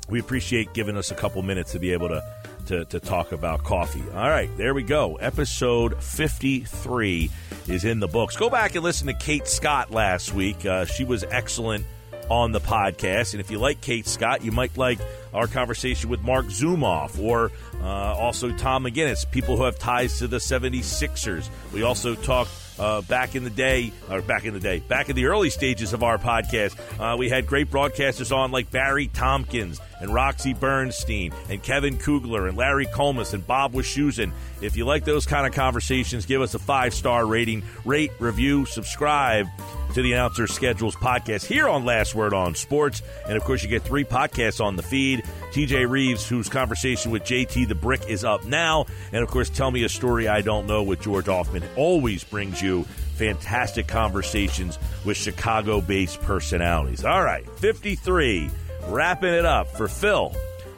we 0.09 0.21
appreciate 0.21 0.73
giving 0.73 0.95
us 0.95 1.11
a 1.11 1.15
couple 1.15 1.41
minutes 1.41 1.73
to 1.73 1.79
be 1.79 1.91
able 1.91 2.07
to 2.07 2.23
to, 2.67 2.85
to 2.85 2.99
talk 2.99 3.31
about 3.31 3.63
coffee. 3.63 4.03
All 4.13 4.29
right, 4.29 4.49
there 4.57 4.73
we 4.73 4.83
go. 4.83 5.15
Episode 5.15 6.01
53 6.03 7.29
is 7.67 7.85
in 7.85 7.99
the 7.99 8.07
books. 8.07 8.35
Go 8.35 8.49
back 8.49 8.75
and 8.75 8.83
listen 8.83 9.07
to 9.07 9.13
Kate 9.13 9.47
Scott 9.47 9.91
last 9.91 10.33
week. 10.33 10.65
Uh, 10.65 10.85
she 10.85 11.03
was 11.03 11.23
excellent 11.23 11.85
on 12.29 12.53
the 12.53 12.61
podcast. 12.61 13.33
And 13.33 13.41
if 13.41 13.51
you 13.51 13.59
like 13.59 13.81
Kate 13.81 14.07
Scott, 14.07 14.43
you 14.43 14.51
might 14.51 14.77
like 14.77 14.99
our 15.33 15.47
conversation 15.47 16.09
with 16.09 16.21
Marc 16.21 16.45
Zumoff 16.45 17.21
or 17.21 17.51
uh, 17.81 17.85
also 17.85 18.51
Tom 18.53 18.85
McGinnis, 18.85 19.29
people 19.29 19.57
who 19.57 19.63
have 19.63 19.77
ties 19.77 20.19
to 20.19 20.27
the 20.27 20.37
76ers. 20.37 21.49
We 21.73 21.83
also 21.83 22.15
talked 22.15 22.51
uh, 22.79 23.01
back 23.01 23.35
in 23.35 23.43
the 23.43 23.49
day, 23.49 23.91
or 24.09 24.21
back 24.21 24.45
in 24.45 24.53
the 24.53 24.59
day, 24.59 24.79
back 24.79 25.09
in 25.09 25.15
the 25.15 25.25
early 25.25 25.49
stages 25.49 25.93
of 25.93 26.03
our 26.03 26.17
podcast, 26.17 26.77
uh, 26.99 27.17
we 27.17 27.29
had 27.29 27.47
great 27.47 27.69
broadcasters 27.69 28.35
on 28.35 28.51
like 28.51 28.71
Barry 28.71 29.07
Tompkins 29.07 29.79
and 29.99 30.13
Roxy 30.13 30.53
Bernstein 30.53 31.33
and 31.49 31.61
Kevin 31.61 31.97
Kugler 31.97 32.47
and 32.47 32.57
Larry 32.57 32.87
Collmus 32.87 33.33
and 33.33 33.45
Bob 33.45 33.73
Wischusen. 33.73 34.31
If 34.61 34.75
you 34.75 34.85
like 34.85 35.05
those 35.05 35.25
kind 35.25 35.45
of 35.45 35.53
conversations, 35.53 36.25
give 36.25 36.41
us 36.41 36.53
a 36.53 36.59
five 36.59 36.93
star 36.93 37.25
rating, 37.25 37.63
rate, 37.85 38.11
review, 38.19 38.65
subscribe 38.65 39.47
to 39.93 40.01
the 40.01 40.13
Announcer 40.13 40.47
Schedules 40.47 40.95
podcast 40.95 41.45
here 41.45 41.67
on 41.67 41.83
Last 41.83 42.15
Word 42.15 42.33
on 42.33 42.55
Sports. 42.55 43.01
And 43.27 43.35
of 43.35 43.43
course, 43.43 43.61
you 43.61 43.69
get 43.69 43.83
three 43.83 44.03
podcasts 44.03 44.63
on 44.63 44.75
the 44.75 44.83
feed. 44.83 45.23
TJ 45.51 45.89
Reeves, 45.89 46.27
whose 46.27 46.47
conversation 46.47 47.11
with 47.11 47.23
JT 47.23 47.67
the 47.67 47.75
Brick 47.75 48.07
is 48.07 48.23
up 48.23 48.45
now. 48.45 48.85
And 49.11 49.21
of 49.21 49.29
course, 49.29 49.49
Tell 49.49 49.69
Me 49.69 49.83
a 49.83 49.89
Story 49.89 50.27
I 50.27 50.41
Don't 50.41 50.65
Know 50.65 50.83
with 50.83 51.01
George 51.01 51.25
Hoffman 51.25 51.63
always 51.75 52.23
brings 52.23 52.61
you 52.61 52.83
fantastic 53.15 53.87
conversations 53.87 54.79
with 55.03 55.17
Chicago 55.17 55.81
based 55.81 56.21
personalities. 56.21 57.03
All 57.03 57.23
right, 57.23 57.47
53, 57.59 58.49
wrapping 58.87 59.33
it 59.33 59.45
up 59.45 59.67
for 59.67 59.87
Phil. 59.87 60.33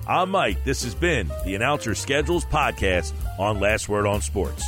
I'm 0.08 0.32
Mike. 0.32 0.64
This 0.64 0.84
has 0.84 0.96
been 0.96 1.30
the 1.46 1.56
Announcer 1.56 1.96
Schedules 1.96 2.46
podcast 2.46 3.14
on 3.40 3.60
Last 3.60 3.88
Word 3.88 4.06
on 4.06 4.22
Sports. 4.22 4.64